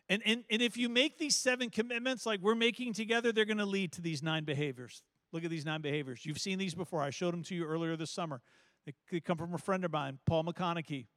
And, 0.07 0.21
and, 0.25 0.43
and 0.49 0.61
if 0.61 0.77
you 0.77 0.87
make 0.87 1.17
these 1.17 1.35
seven 1.35 1.69
commitments 1.69 2.25
like 2.25 2.39
we're 2.41 2.55
making 2.55 2.93
together, 2.93 3.31
they're 3.31 3.45
going 3.45 3.57
to 3.57 3.65
lead 3.65 3.91
to 3.93 4.01
these 4.01 4.21
nine 4.21 4.43
behaviors. 4.43 5.03
Look 5.31 5.43
at 5.43 5.49
these 5.49 5.65
nine 5.65 5.81
behaviors. 5.81 6.25
You've 6.25 6.39
seen 6.39 6.59
these 6.59 6.75
before. 6.75 7.01
I 7.01 7.09
showed 7.09 7.33
them 7.33 7.43
to 7.43 7.55
you 7.55 7.65
earlier 7.65 7.97
this 7.97 8.11
summer. 8.11 8.41
They, 8.85 8.93
they 9.11 9.19
come 9.19 9.37
from 9.37 9.53
a 9.53 9.57
friend 9.57 9.83
of 9.83 9.91
mine, 9.91 10.19
Paul 10.25 10.43
McConaughey. 10.43 11.07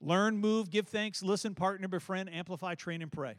Learn, 0.00 0.38
move, 0.38 0.70
give 0.70 0.88
thanks, 0.88 1.22
listen, 1.22 1.54
partner, 1.54 1.86
befriend, 1.86 2.32
amplify, 2.32 2.74
train, 2.74 3.02
and 3.02 3.12
pray. 3.12 3.36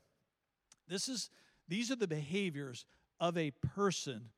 This 0.88 1.10
is, 1.10 1.30
these 1.68 1.92
are 1.92 1.96
the 1.96 2.08
behaviors 2.08 2.86
of 3.20 3.38
a 3.38 3.52
person 3.52 4.30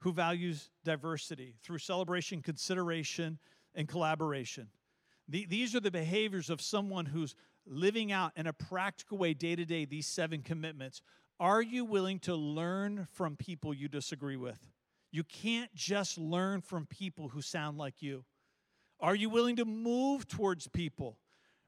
who 0.00 0.12
values 0.12 0.70
diversity 0.84 1.54
through 1.62 1.78
celebration, 1.78 2.42
consideration, 2.42 3.38
and 3.74 3.88
collaboration. 3.88 4.68
The, 5.28 5.46
these 5.46 5.74
are 5.74 5.80
the 5.80 5.90
behaviors 5.90 6.50
of 6.50 6.60
someone 6.60 7.06
who's 7.06 7.34
living 7.66 8.12
out 8.12 8.32
in 8.36 8.46
a 8.46 8.52
practical 8.52 9.18
way 9.18 9.34
day 9.34 9.56
to 9.56 9.64
day 9.64 9.84
these 9.84 10.06
seven 10.06 10.42
commitments, 10.42 11.02
are 11.38 11.62
you 11.62 11.84
willing 11.84 12.18
to 12.20 12.34
learn 12.34 13.06
from 13.12 13.36
people 13.36 13.74
you 13.74 13.88
disagree 13.88 14.36
with? 14.36 14.58
You 15.12 15.24
can't 15.24 15.74
just 15.74 16.18
learn 16.18 16.60
from 16.60 16.86
people 16.86 17.28
who 17.28 17.42
sound 17.42 17.78
like 17.78 18.02
you. 18.02 18.24
Are 19.00 19.14
you 19.14 19.28
willing 19.28 19.56
to 19.56 19.64
move 19.64 20.26
towards 20.26 20.68
people? 20.68 21.18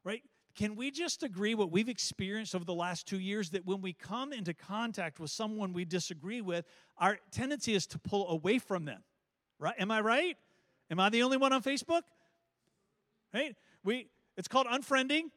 Right? 0.05 0.23
Can 0.57 0.75
we 0.75 0.91
just 0.91 1.23
agree 1.23 1.55
what 1.55 1.71
we've 1.71 1.89
experienced 1.89 2.55
over 2.55 2.65
the 2.65 2.75
last 2.75 3.07
two 3.07 3.21
years 3.21 3.51
that 3.51 3.65
when 3.65 3.81
we 3.81 3.93
come 3.93 4.33
into 4.33 4.55
contact 4.55 5.21
with 5.21 5.31
someone 5.31 5.73
we 5.73 5.85
disagree 5.85 6.41
with, 6.41 6.65
our 6.97 7.19
tendency 7.31 7.75
is 7.75 7.87
to 7.89 7.99
pull 7.99 8.29
away 8.31 8.59
from 8.59 8.85
them? 8.85 9.03
Right? 9.59 9.75
Am 9.79 9.91
I 9.91 10.01
right? 10.01 10.37
Am 10.91 10.99
I 10.99 11.11
the 11.11 11.23
only 11.23 11.37
one 11.37 11.53
on 11.53 11.63
Facebook? 11.63 12.03
Right? 13.33 13.55
We 13.85 14.09
it's 14.37 14.49
called 14.49 14.67
unfriending. 14.67 15.31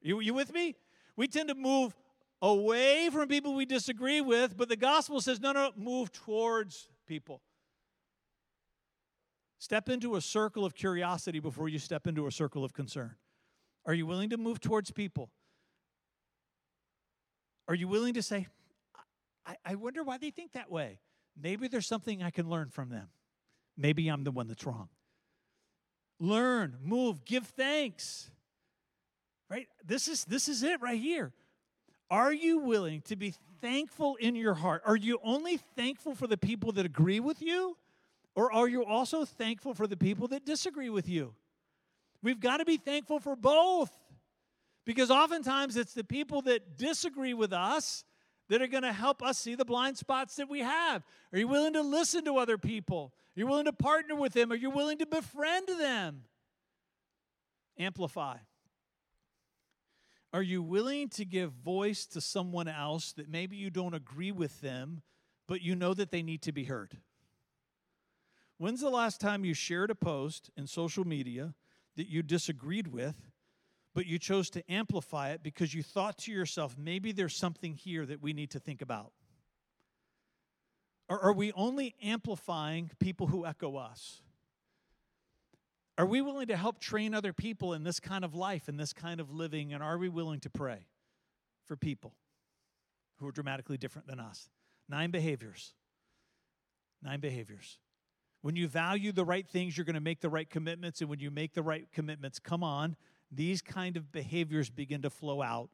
You, 0.00 0.20
you 0.20 0.34
with 0.34 0.52
me? 0.52 0.76
We 1.16 1.26
tend 1.26 1.48
to 1.48 1.54
move 1.54 1.94
away 2.42 3.10
from 3.12 3.28
people 3.28 3.54
we 3.54 3.66
disagree 3.66 4.20
with, 4.20 4.56
but 4.56 4.68
the 4.68 4.76
gospel 4.76 5.20
says, 5.20 5.40
no, 5.40 5.52
no, 5.52 5.72
move 5.76 6.10
towards 6.12 6.88
people. 7.06 7.42
Step 9.58 9.90
into 9.90 10.16
a 10.16 10.20
circle 10.22 10.64
of 10.64 10.74
curiosity 10.74 11.38
before 11.38 11.68
you 11.68 11.78
step 11.78 12.06
into 12.06 12.26
a 12.26 12.32
circle 12.32 12.64
of 12.64 12.72
concern. 12.72 13.14
Are 13.84 13.92
you 13.92 14.06
willing 14.06 14.30
to 14.30 14.38
move 14.38 14.60
towards 14.60 14.90
people? 14.90 15.30
Are 17.68 17.74
you 17.74 17.86
willing 17.86 18.14
to 18.14 18.22
say, 18.22 18.46
I, 19.46 19.56
I 19.64 19.74
wonder 19.74 20.02
why 20.02 20.16
they 20.16 20.30
think 20.30 20.52
that 20.52 20.70
way? 20.70 20.98
Maybe 21.40 21.68
there's 21.68 21.86
something 21.86 22.22
I 22.22 22.30
can 22.30 22.48
learn 22.48 22.70
from 22.70 22.88
them. 22.88 23.08
Maybe 23.76 24.08
I'm 24.08 24.24
the 24.24 24.30
one 24.30 24.48
that's 24.48 24.64
wrong. 24.64 24.88
Learn, 26.18 26.76
move, 26.82 27.24
give 27.24 27.46
thanks. 27.46 28.30
Right? 29.50 29.66
This 29.84 30.06
is 30.06 30.24
this 30.24 30.48
is 30.48 30.62
it 30.62 30.80
right 30.80 31.00
here. 31.00 31.32
Are 32.10 32.32
you 32.32 32.58
willing 32.58 33.02
to 33.02 33.16
be 33.16 33.34
thankful 33.60 34.16
in 34.16 34.34
your 34.36 34.54
heart? 34.54 34.82
Are 34.86 34.96
you 34.96 35.18
only 35.22 35.58
thankful 35.76 36.14
for 36.14 36.26
the 36.26 36.38
people 36.38 36.72
that 36.72 36.86
agree 36.86 37.20
with 37.20 37.42
you? 37.42 37.76
Or 38.34 38.52
are 38.52 38.68
you 38.68 38.84
also 38.84 39.24
thankful 39.24 39.74
for 39.74 39.86
the 39.86 39.96
people 39.96 40.28
that 40.28 40.46
disagree 40.46 40.88
with 40.88 41.08
you? 41.08 41.34
We've 42.22 42.40
got 42.40 42.58
to 42.58 42.64
be 42.64 42.76
thankful 42.76 43.18
for 43.18 43.34
both. 43.36 43.90
Because 44.86 45.10
oftentimes 45.10 45.76
it's 45.76 45.94
the 45.94 46.04
people 46.04 46.42
that 46.42 46.76
disagree 46.76 47.34
with 47.34 47.52
us 47.52 48.04
that 48.48 48.62
are 48.62 48.66
going 48.66 48.82
to 48.82 48.92
help 48.92 49.22
us 49.22 49.38
see 49.38 49.54
the 49.54 49.64
blind 49.64 49.96
spots 49.96 50.36
that 50.36 50.48
we 50.48 50.60
have. 50.60 51.04
Are 51.32 51.38
you 51.38 51.46
willing 51.46 51.74
to 51.74 51.82
listen 51.82 52.24
to 52.24 52.38
other 52.38 52.58
people? 52.58 53.12
Are 53.36 53.40
you 53.40 53.46
willing 53.46 53.66
to 53.66 53.72
partner 53.72 54.16
with 54.16 54.32
them? 54.32 54.50
Are 54.50 54.56
you 54.56 54.70
willing 54.70 54.98
to 54.98 55.06
befriend 55.06 55.68
them? 55.68 56.22
Amplify. 57.78 58.38
Are 60.32 60.42
you 60.42 60.62
willing 60.62 61.08
to 61.10 61.24
give 61.24 61.52
voice 61.52 62.06
to 62.06 62.20
someone 62.20 62.68
else 62.68 63.12
that 63.12 63.28
maybe 63.28 63.56
you 63.56 63.68
don't 63.68 63.94
agree 63.94 64.30
with 64.30 64.60
them, 64.60 65.02
but 65.48 65.60
you 65.60 65.74
know 65.74 65.92
that 65.94 66.10
they 66.10 66.22
need 66.22 66.42
to 66.42 66.52
be 66.52 66.64
heard? 66.64 66.96
When's 68.58 68.80
the 68.80 68.90
last 68.90 69.20
time 69.20 69.44
you 69.44 69.54
shared 69.54 69.90
a 69.90 69.94
post 69.94 70.50
in 70.56 70.66
social 70.66 71.04
media 71.04 71.54
that 71.96 72.08
you 72.08 72.22
disagreed 72.22 72.88
with, 72.88 73.16
but 73.94 74.06
you 74.06 74.18
chose 74.18 74.50
to 74.50 74.70
amplify 74.70 75.30
it 75.30 75.42
because 75.42 75.74
you 75.74 75.82
thought 75.82 76.18
to 76.18 76.32
yourself, 76.32 76.76
maybe 76.78 77.10
there's 77.10 77.34
something 77.34 77.74
here 77.74 78.06
that 78.06 78.22
we 78.22 78.32
need 78.32 78.50
to 78.50 78.60
think 78.60 78.82
about? 78.82 79.12
Or 81.08 81.18
are 81.18 81.32
we 81.32 81.52
only 81.52 81.96
amplifying 82.00 82.92
people 83.00 83.26
who 83.26 83.44
echo 83.44 83.76
us? 83.76 84.22
Are 86.00 86.06
we 86.06 86.22
willing 86.22 86.46
to 86.46 86.56
help 86.56 86.80
train 86.80 87.12
other 87.12 87.34
people 87.34 87.74
in 87.74 87.84
this 87.84 88.00
kind 88.00 88.24
of 88.24 88.34
life, 88.34 88.70
in 88.70 88.78
this 88.78 88.94
kind 88.94 89.20
of 89.20 89.30
living? 89.34 89.74
And 89.74 89.82
are 89.82 89.98
we 89.98 90.08
willing 90.08 90.40
to 90.40 90.48
pray 90.48 90.86
for 91.66 91.76
people 91.76 92.14
who 93.18 93.26
are 93.26 93.32
dramatically 93.32 93.76
different 93.76 94.08
than 94.08 94.18
us? 94.18 94.48
Nine 94.88 95.10
behaviors. 95.10 95.74
Nine 97.02 97.20
behaviors. 97.20 97.80
When 98.40 98.56
you 98.56 98.66
value 98.66 99.12
the 99.12 99.26
right 99.26 99.46
things, 99.46 99.76
you're 99.76 99.84
going 99.84 99.92
to 99.92 100.00
make 100.00 100.22
the 100.22 100.30
right 100.30 100.48
commitments. 100.48 101.02
And 101.02 101.10
when 101.10 101.18
you 101.18 101.30
make 101.30 101.52
the 101.52 101.62
right 101.62 101.86
commitments, 101.92 102.38
come 102.38 102.64
on, 102.64 102.96
these 103.30 103.60
kind 103.60 103.98
of 103.98 104.10
behaviors 104.10 104.70
begin 104.70 105.02
to 105.02 105.10
flow 105.10 105.42
out 105.42 105.68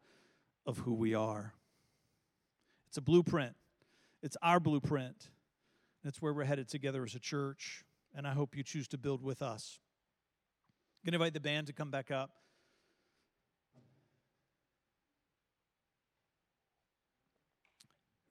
of 0.66 0.78
who 0.78 0.94
we 0.94 1.14
are. 1.14 1.54
It's 2.88 2.96
a 2.96 3.00
blueprint, 3.00 3.54
it's 4.24 4.36
our 4.42 4.58
blueprint. 4.58 5.30
That's 6.02 6.20
where 6.20 6.32
we're 6.32 6.42
headed 6.42 6.68
together 6.68 7.04
as 7.04 7.14
a 7.14 7.20
church. 7.20 7.84
And 8.12 8.26
I 8.26 8.32
hope 8.32 8.56
you 8.56 8.64
choose 8.64 8.88
to 8.88 8.98
build 8.98 9.22
with 9.22 9.40
us 9.40 9.78
going 11.06 11.12
to 11.12 11.24
invite 11.24 11.34
the 11.34 11.40
band 11.40 11.68
to 11.68 11.72
come 11.72 11.88
back 11.88 12.10
up. 12.10 12.32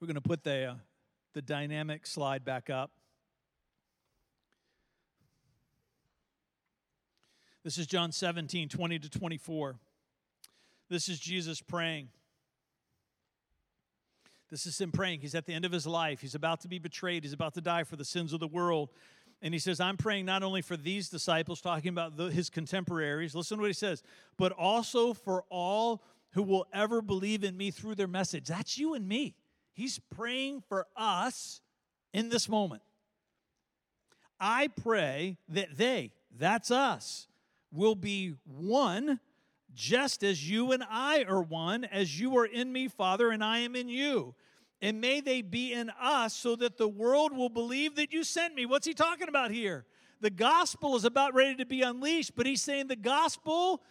We're 0.01 0.07
going 0.07 0.15
to 0.15 0.21
put 0.21 0.43
the, 0.43 0.65
uh, 0.65 0.75
the 1.33 1.41
dynamic 1.41 2.05
slide 2.05 2.43
back 2.43 2.69
up. 2.69 2.91
This 7.63 7.77
is 7.77 7.87
John 7.87 8.11
17, 8.11 8.67
20 8.67 8.99
to 8.99 9.09
24. 9.09 9.77
This 10.89 11.07
is 11.07 11.17
Jesus 11.17 11.61
praying. 11.61 12.09
This 14.51 14.65
is 14.65 14.81
him 14.81 14.91
praying. 14.91 15.21
He's 15.21 15.33
at 15.33 15.45
the 15.45 15.53
end 15.53 15.63
of 15.63 15.71
his 15.71 15.87
life. 15.87 16.19
He's 16.19 16.35
about 16.35 16.59
to 16.61 16.67
be 16.67 16.77
betrayed. 16.77 17.23
He's 17.23 17.31
about 17.31 17.53
to 17.53 17.61
die 17.61 17.85
for 17.85 17.95
the 17.95 18.03
sins 18.03 18.33
of 18.33 18.41
the 18.41 18.49
world. 18.49 18.89
And 19.41 19.53
he 19.53 19.59
says, 19.59 19.79
I'm 19.79 19.97
praying 19.97 20.25
not 20.25 20.43
only 20.43 20.61
for 20.61 20.77
these 20.77 21.09
disciples, 21.09 21.61
talking 21.61 21.89
about 21.89 22.17
the, 22.17 22.25
his 22.25 22.49
contemporaries, 22.49 23.35
listen 23.35 23.57
to 23.57 23.61
what 23.61 23.67
he 23.67 23.73
says, 23.73 24.01
but 24.37 24.51
also 24.51 25.13
for 25.13 25.43
all 25.49 26.01
who 26.31 26.43
will 26.43 26.65
ever 26.73 27.01
believe 27.01 27.43
in 27.43 27.55
me 27.55 27.71
through 27.71 27.95
their 27.95 28.07
message. 28.07 28.47
That's 28.47 28.77
you 28.77 28.93
and 28.93 29.07
me. 29.07 29.35
He's 29.73 29.99
praying 29.99 30.63
for 30.67 30.87
us 30.95 31.61
in 32.13 32.29
this 32.29 32.49
moment. 32.49 32.81
I 34.39 34.67
pray 34.67 35.37
that 35.49 35.77
they, 35.77 36.11
that's 36.37 36.71
us, 36.71 37.27
will 37.71 37.95
be 37.95 38.35
one 38.45 39.19
just 39.73 40.23
as 40.23 40.49
you 40.49 40.71
and 40.71 40.83
I 40.89 41.23
are 41.23 41.41
one, 41.41 41.83
as 41.83 42.19
you 42.19 42.37
are 42.37 42.45
in 42.45 42.71
me, 42.71 42.87
Father, 42.87 43.29
and 43.29 43.43
I 43.43 43.59
am 43.59 43.75
in 43.75 43.89
you 43.89 44.33
and 44.85 45.01
may 45.01 45.19
they 45.19 45.41
be 45.41 45.73
in 45.73 45.89
us 45.99 46.31
so 46.31 46.55
that 46.55 46.77
the 46.77 46.87
world 46.87 47.35
will 47.35 47.49
believe 47.49 47.95
that 47.95 48.13
you 48.13 48.23
sent 48.23 48.53
me. 48.53 48.67
What's 48.67 48.85
he 48.85 48.93
talking 48.93 49.27
about 49.27 49.49
here? 49.49 49.83
The 50.21 50.29
gospel 50.29 50.95
is 50.95 51.05
about 51.05 51.33
ready 51.33 51.55
to 51.55 51.65
be 51.65 51.81
unleashed, 51.81 52.35
but 52.35 52.45
he's 52.45 52.61
saying 52.61 52.85
the 52.85 52.95
gospel 52.95 53.81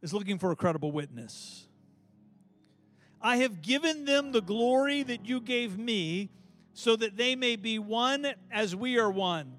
is 0.00 0.14
looking 0.14 0.38
for 0.38 0.52
a 0.52 0.56
credible 0.56 0.92
witness. 0.92 1.66
I 3.20 3.38
have 3.38 3.60
given 3.60 4.04
them 4.04 4.30
the 4.30 4.40
glory 4.40 5.02
that 5.02 5.26
you 5.26 5.40
gave 5.40 5.76
me 5.76 6.30
so 6.74 6.94
that 6.94 7.16
they 7.16 7.34
may 7.34 7.56
be 7.56 7.80
one 7.80 8.24
as 8.52 8.76
we 8.76 9.00
are 9.00 9.10
one. 9.10 9.54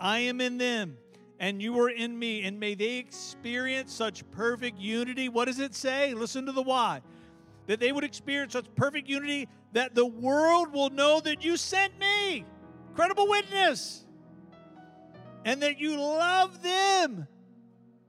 I 0.00 0.20
am 0.20 0.40
in 0.40 0.56
them, 0.56 0.96
and 1.38 1.60
you 1.60 1.78
are 1.78 1.90
in 1.90 2.18
me, 2.18 2.44
and 2.44 2.58
may 2.58 2.74
they 2.74 2.96
experience 2.96 3.92
such 3.92 4.28
perfect 4.30 4.78
unity. 4.78 5.28
What 5.28 5.48
does 5.48 5.58
it 5.58 5.74
say? 5.74 6.14
Listen 6.14 6.46
to 6.46 6.52
the 6.52 6.62
why. 6.62 7.02
That 7.66 7.80
they 7.80 7.92
would 7.92 8.04
experience 8.04 8.52
such 8.54 8.66
perfect 8.74 9.08
unity 9.08 9.48
that 9.72 9.94
the 9.94 10.06
world 10.06 10.72
will 10.72 10.90
know 10.90 11.20
that 11.20 11.44
you 11.44 11.56
sent 11.56 11.98
me. 11.98 12.44
Credible 12.94 13.28
witness. 13.28 14.04
And 15.44 15.62
that 15.62 15.78
you 15.78 15.98
love 15.98 16.62
them 16.62 17.26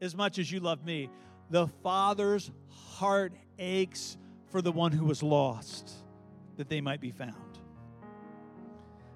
as 0.02 0.16
much 0.16 0.38
as 0.38 0.52
you 0.52 0.60
love 0.60 0.84
me. 0.86 1.10
The 1.50 1.68
Father's 1.82 2.52
heart 2.70 3.34
aches 3.58 4.18
for 4.50 4.62
the 4.62 4.72
one 4.72 4.92
who 4.92 5.06
was 5.06 5.24
lost, 5.24 5.92
that 6.58 6.70
they 6.70 6.82
might 6.82 7.02
be 7.02 7.12
found. 7.12 7.34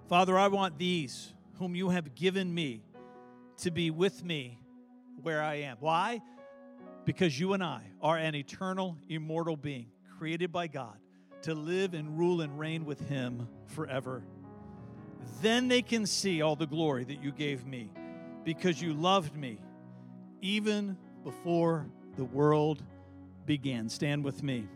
Father, 0.07 0.37
I 0.37 0.47
want 0.47 0.77
these 0.77 1.33
whom 1.59 1.75
you 1.75 1.89
have 1.89 2.15
given 2.15 2.53
me 2.53 2.83
to 3.57 3.71
be 3.71 3.91
with 3.91 4.23
me 4.23 4.59
where 5.21 5.41
I 5.41 5.55
am. 5.55 5.77
Why? 5.79 6.21
Because 7.05 7.39
you 7.39 7.53
and 7.53 7.63
I 7.63 7.81
are 8.01 8.17
an 8.17 8.35
eternal, 8.35 8.97
immortal 9.09 9.57
being 9.57 9.87
created 10.17 10.51
by 10.51 10.67
God 10.67 10.97
to 11.43 11.53
live 11.53 11.93
and 11.93 12.17
rule 12.17 12.41
and 12.41 12.57
reign 12.57 12.85
with 12.85 13.07
Him 13.07 13.47
forever. 13.67 14.23
Then 15.41 15.67
they 15.67 15.81
can 15.81 16.05
see 16.05 16.41
all 16.41 16.55
the 16.55 16.67
glory 16.67 17.03
that 17.03 17.23
you 17.23 17.31
gave 17.31 17.65
me 17.65 17.91
because 18.43 18.81
you 18.81 18.93
loved 18.93 19.35
me 19.35 19.59
even 20.41 20.97
before 21.23 21.87
the 22.15 22.23
world 22.23 22.83
began. 23.45 23.89
Stand 23.89 24.23
with 24.23 24.41
me. 24.41 24.67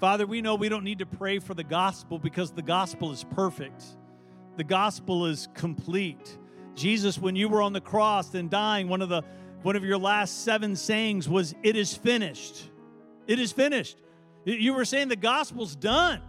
Father, 0.00 0.26
we 0.26 0.42
know 0.42 0.54
we 0.54 0.68
don't 0.68 0.84
need 0.84 0.98
to 0.98 1.06
pray 1.06 1.38
for 1.38 1.54
the 1.54 1.64
gospel 1.64 2.18
because 2.18 2.50
the 2.50 2.62
gospel 2.62 3.10
is 3.10 3.24
perfect. 3.24 3.82
The 4.56 4.64
gospel 4.64 5.26
is 5.26 5.48
complete. 5.54 6.38
Jesus, 6.74 7.18
when 7.18 7.36
you 7.36 7.48
were 7.48 7.62
on 7.62 7.72
the 7.72 7.80
cross 7.80 8.34
and 8.34 8.50
dying, 8.50 8.88
one 8.88 9.02
of 9.02 9.08
the 9.08 9.22
one 9.64 9.76
of 9.76 9.84
your 9.84 9.96
last 9.96 10.44
seven 10.44 10.76
sayings 10.76 11.26
was, 11.26 11.54
It 11.62 11.74
is 11.74 11.96
finished. 11.96 12.70
It 13.26 13.38
is 13.38 13.50
finished. 13.50 13.96
You 14.44 14.74
were 14.74 14.84
saying 14.84 15.08
the 15.08 15.16
gospel's 15.16 15.74
done. 15.74 16.20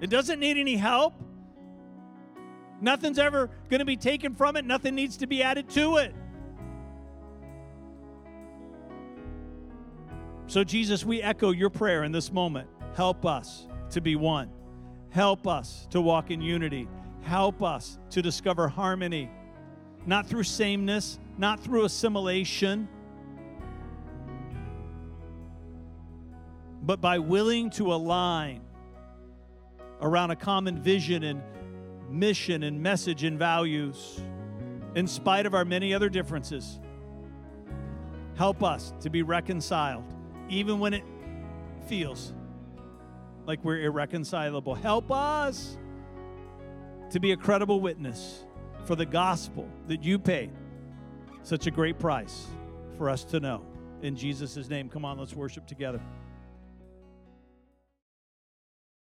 It 0.00 0.08
doesn't 0.08 0.40
need 0.40 0.56
any 0.56 0.76
help. 0.76 1.12
Nothing's 2.80 3.18
ever 3.18 3.50
going 3.68 3.80
to 3.80 3.84
be 3.84 3.98
taken 3.98 4.34
from 4.34 4.56
it, 4.56 4.64
nothing 4.64 4.94
needs 4.94 5.18
to 5.18 5.26
be 5.26 5.42
added 5.42 5.68
to 5.70 5.98
it. 5.98 6.14
So, 10.46 10.64
Jesus, 10.64 11.04
we 11.04 11.20
echo 11.20 11.50
your 11.50 11.68
prayer 11.68 12.04
in 12.04 12.12
this 12.12 12.32
moment. 12.32 12.70
Help 12.94 13.26
us 13.26 13.66
to 13.90 14.00
be 14.00 14.16
one. 14.16 14.50
Help 15.10 15.46
us 15.46 15.86
to 15.90 16.00
walk 16.00 16.30
in 16.30 16.40
unity. 16.40 16.88
Help 17.20 17.62
us 17.62 17.98
to 18.10 18.22
discover 18.22 18.66
harmony, 18.66 19.30
not 20.08 20.26
through 20.26 20.42
sameness, 20.42 21.18
not 21.36 21.60
through 21.60 21.84
assimilation, 21.84 22.88
but 26.82 26.98
by 26.98 27.18
willing 27.18 27.68
to 27.68 27.92
align 27.92 28.62
around 30.00 30.30
a 30.30 30.36
common 30.36 30.80
vision 30.80 31.24
and 31.24 31.42
mission 32.08 32.62
and 32.62 32.82
message 32.82 33.22
and 33.22 33.38
values 33.38 34.18
in 34.94 35.06
spite 35.06 35.44
of 35.44 35.52
our 35.52 35.66
many 35.66 35.92
other 35.92 36.08
differences. 36.08 36.80
Help 38.34 38.62
us 38.62 38.94
to 39.00 39.10
be 39.10 39.20
reconciled 39.20 40.04
even 40.48 40.78
when 40.78 40.94
it 40.94 41.04
feels 41.86 42.32
like 43.44 43.62
we're 43.62 43.82
irreconcilable. 43.82 44.74
Help 44.74 45.12
us 45.12 45.76
to 47.10 47.20
be 47.20 47.32
a 47.32 47.36
credible 47.36 47.82
witness 47.82 48.46
for 48.88 48.96
the 48.96 49.04
gospel 49.04 49.68
that 49.86 50.02
you 50.02 50.18
paid 50.18 50.50
such 51.42 51.66
a 51.66 51.70
great 51.70 51.98
price 51.98 52.46
for 52.96 53.10
us 53.10 53.22
to 53.22 53.38
know. 53.38 53.62
In 54.00 54.16
Jesus' 54.16 54.66
name, 54.70 54.88
come 54.88 55.04
on, 55.04 55.18
let's 55.18 55.34
worship 55.34 55.66
together. 55.66 56.00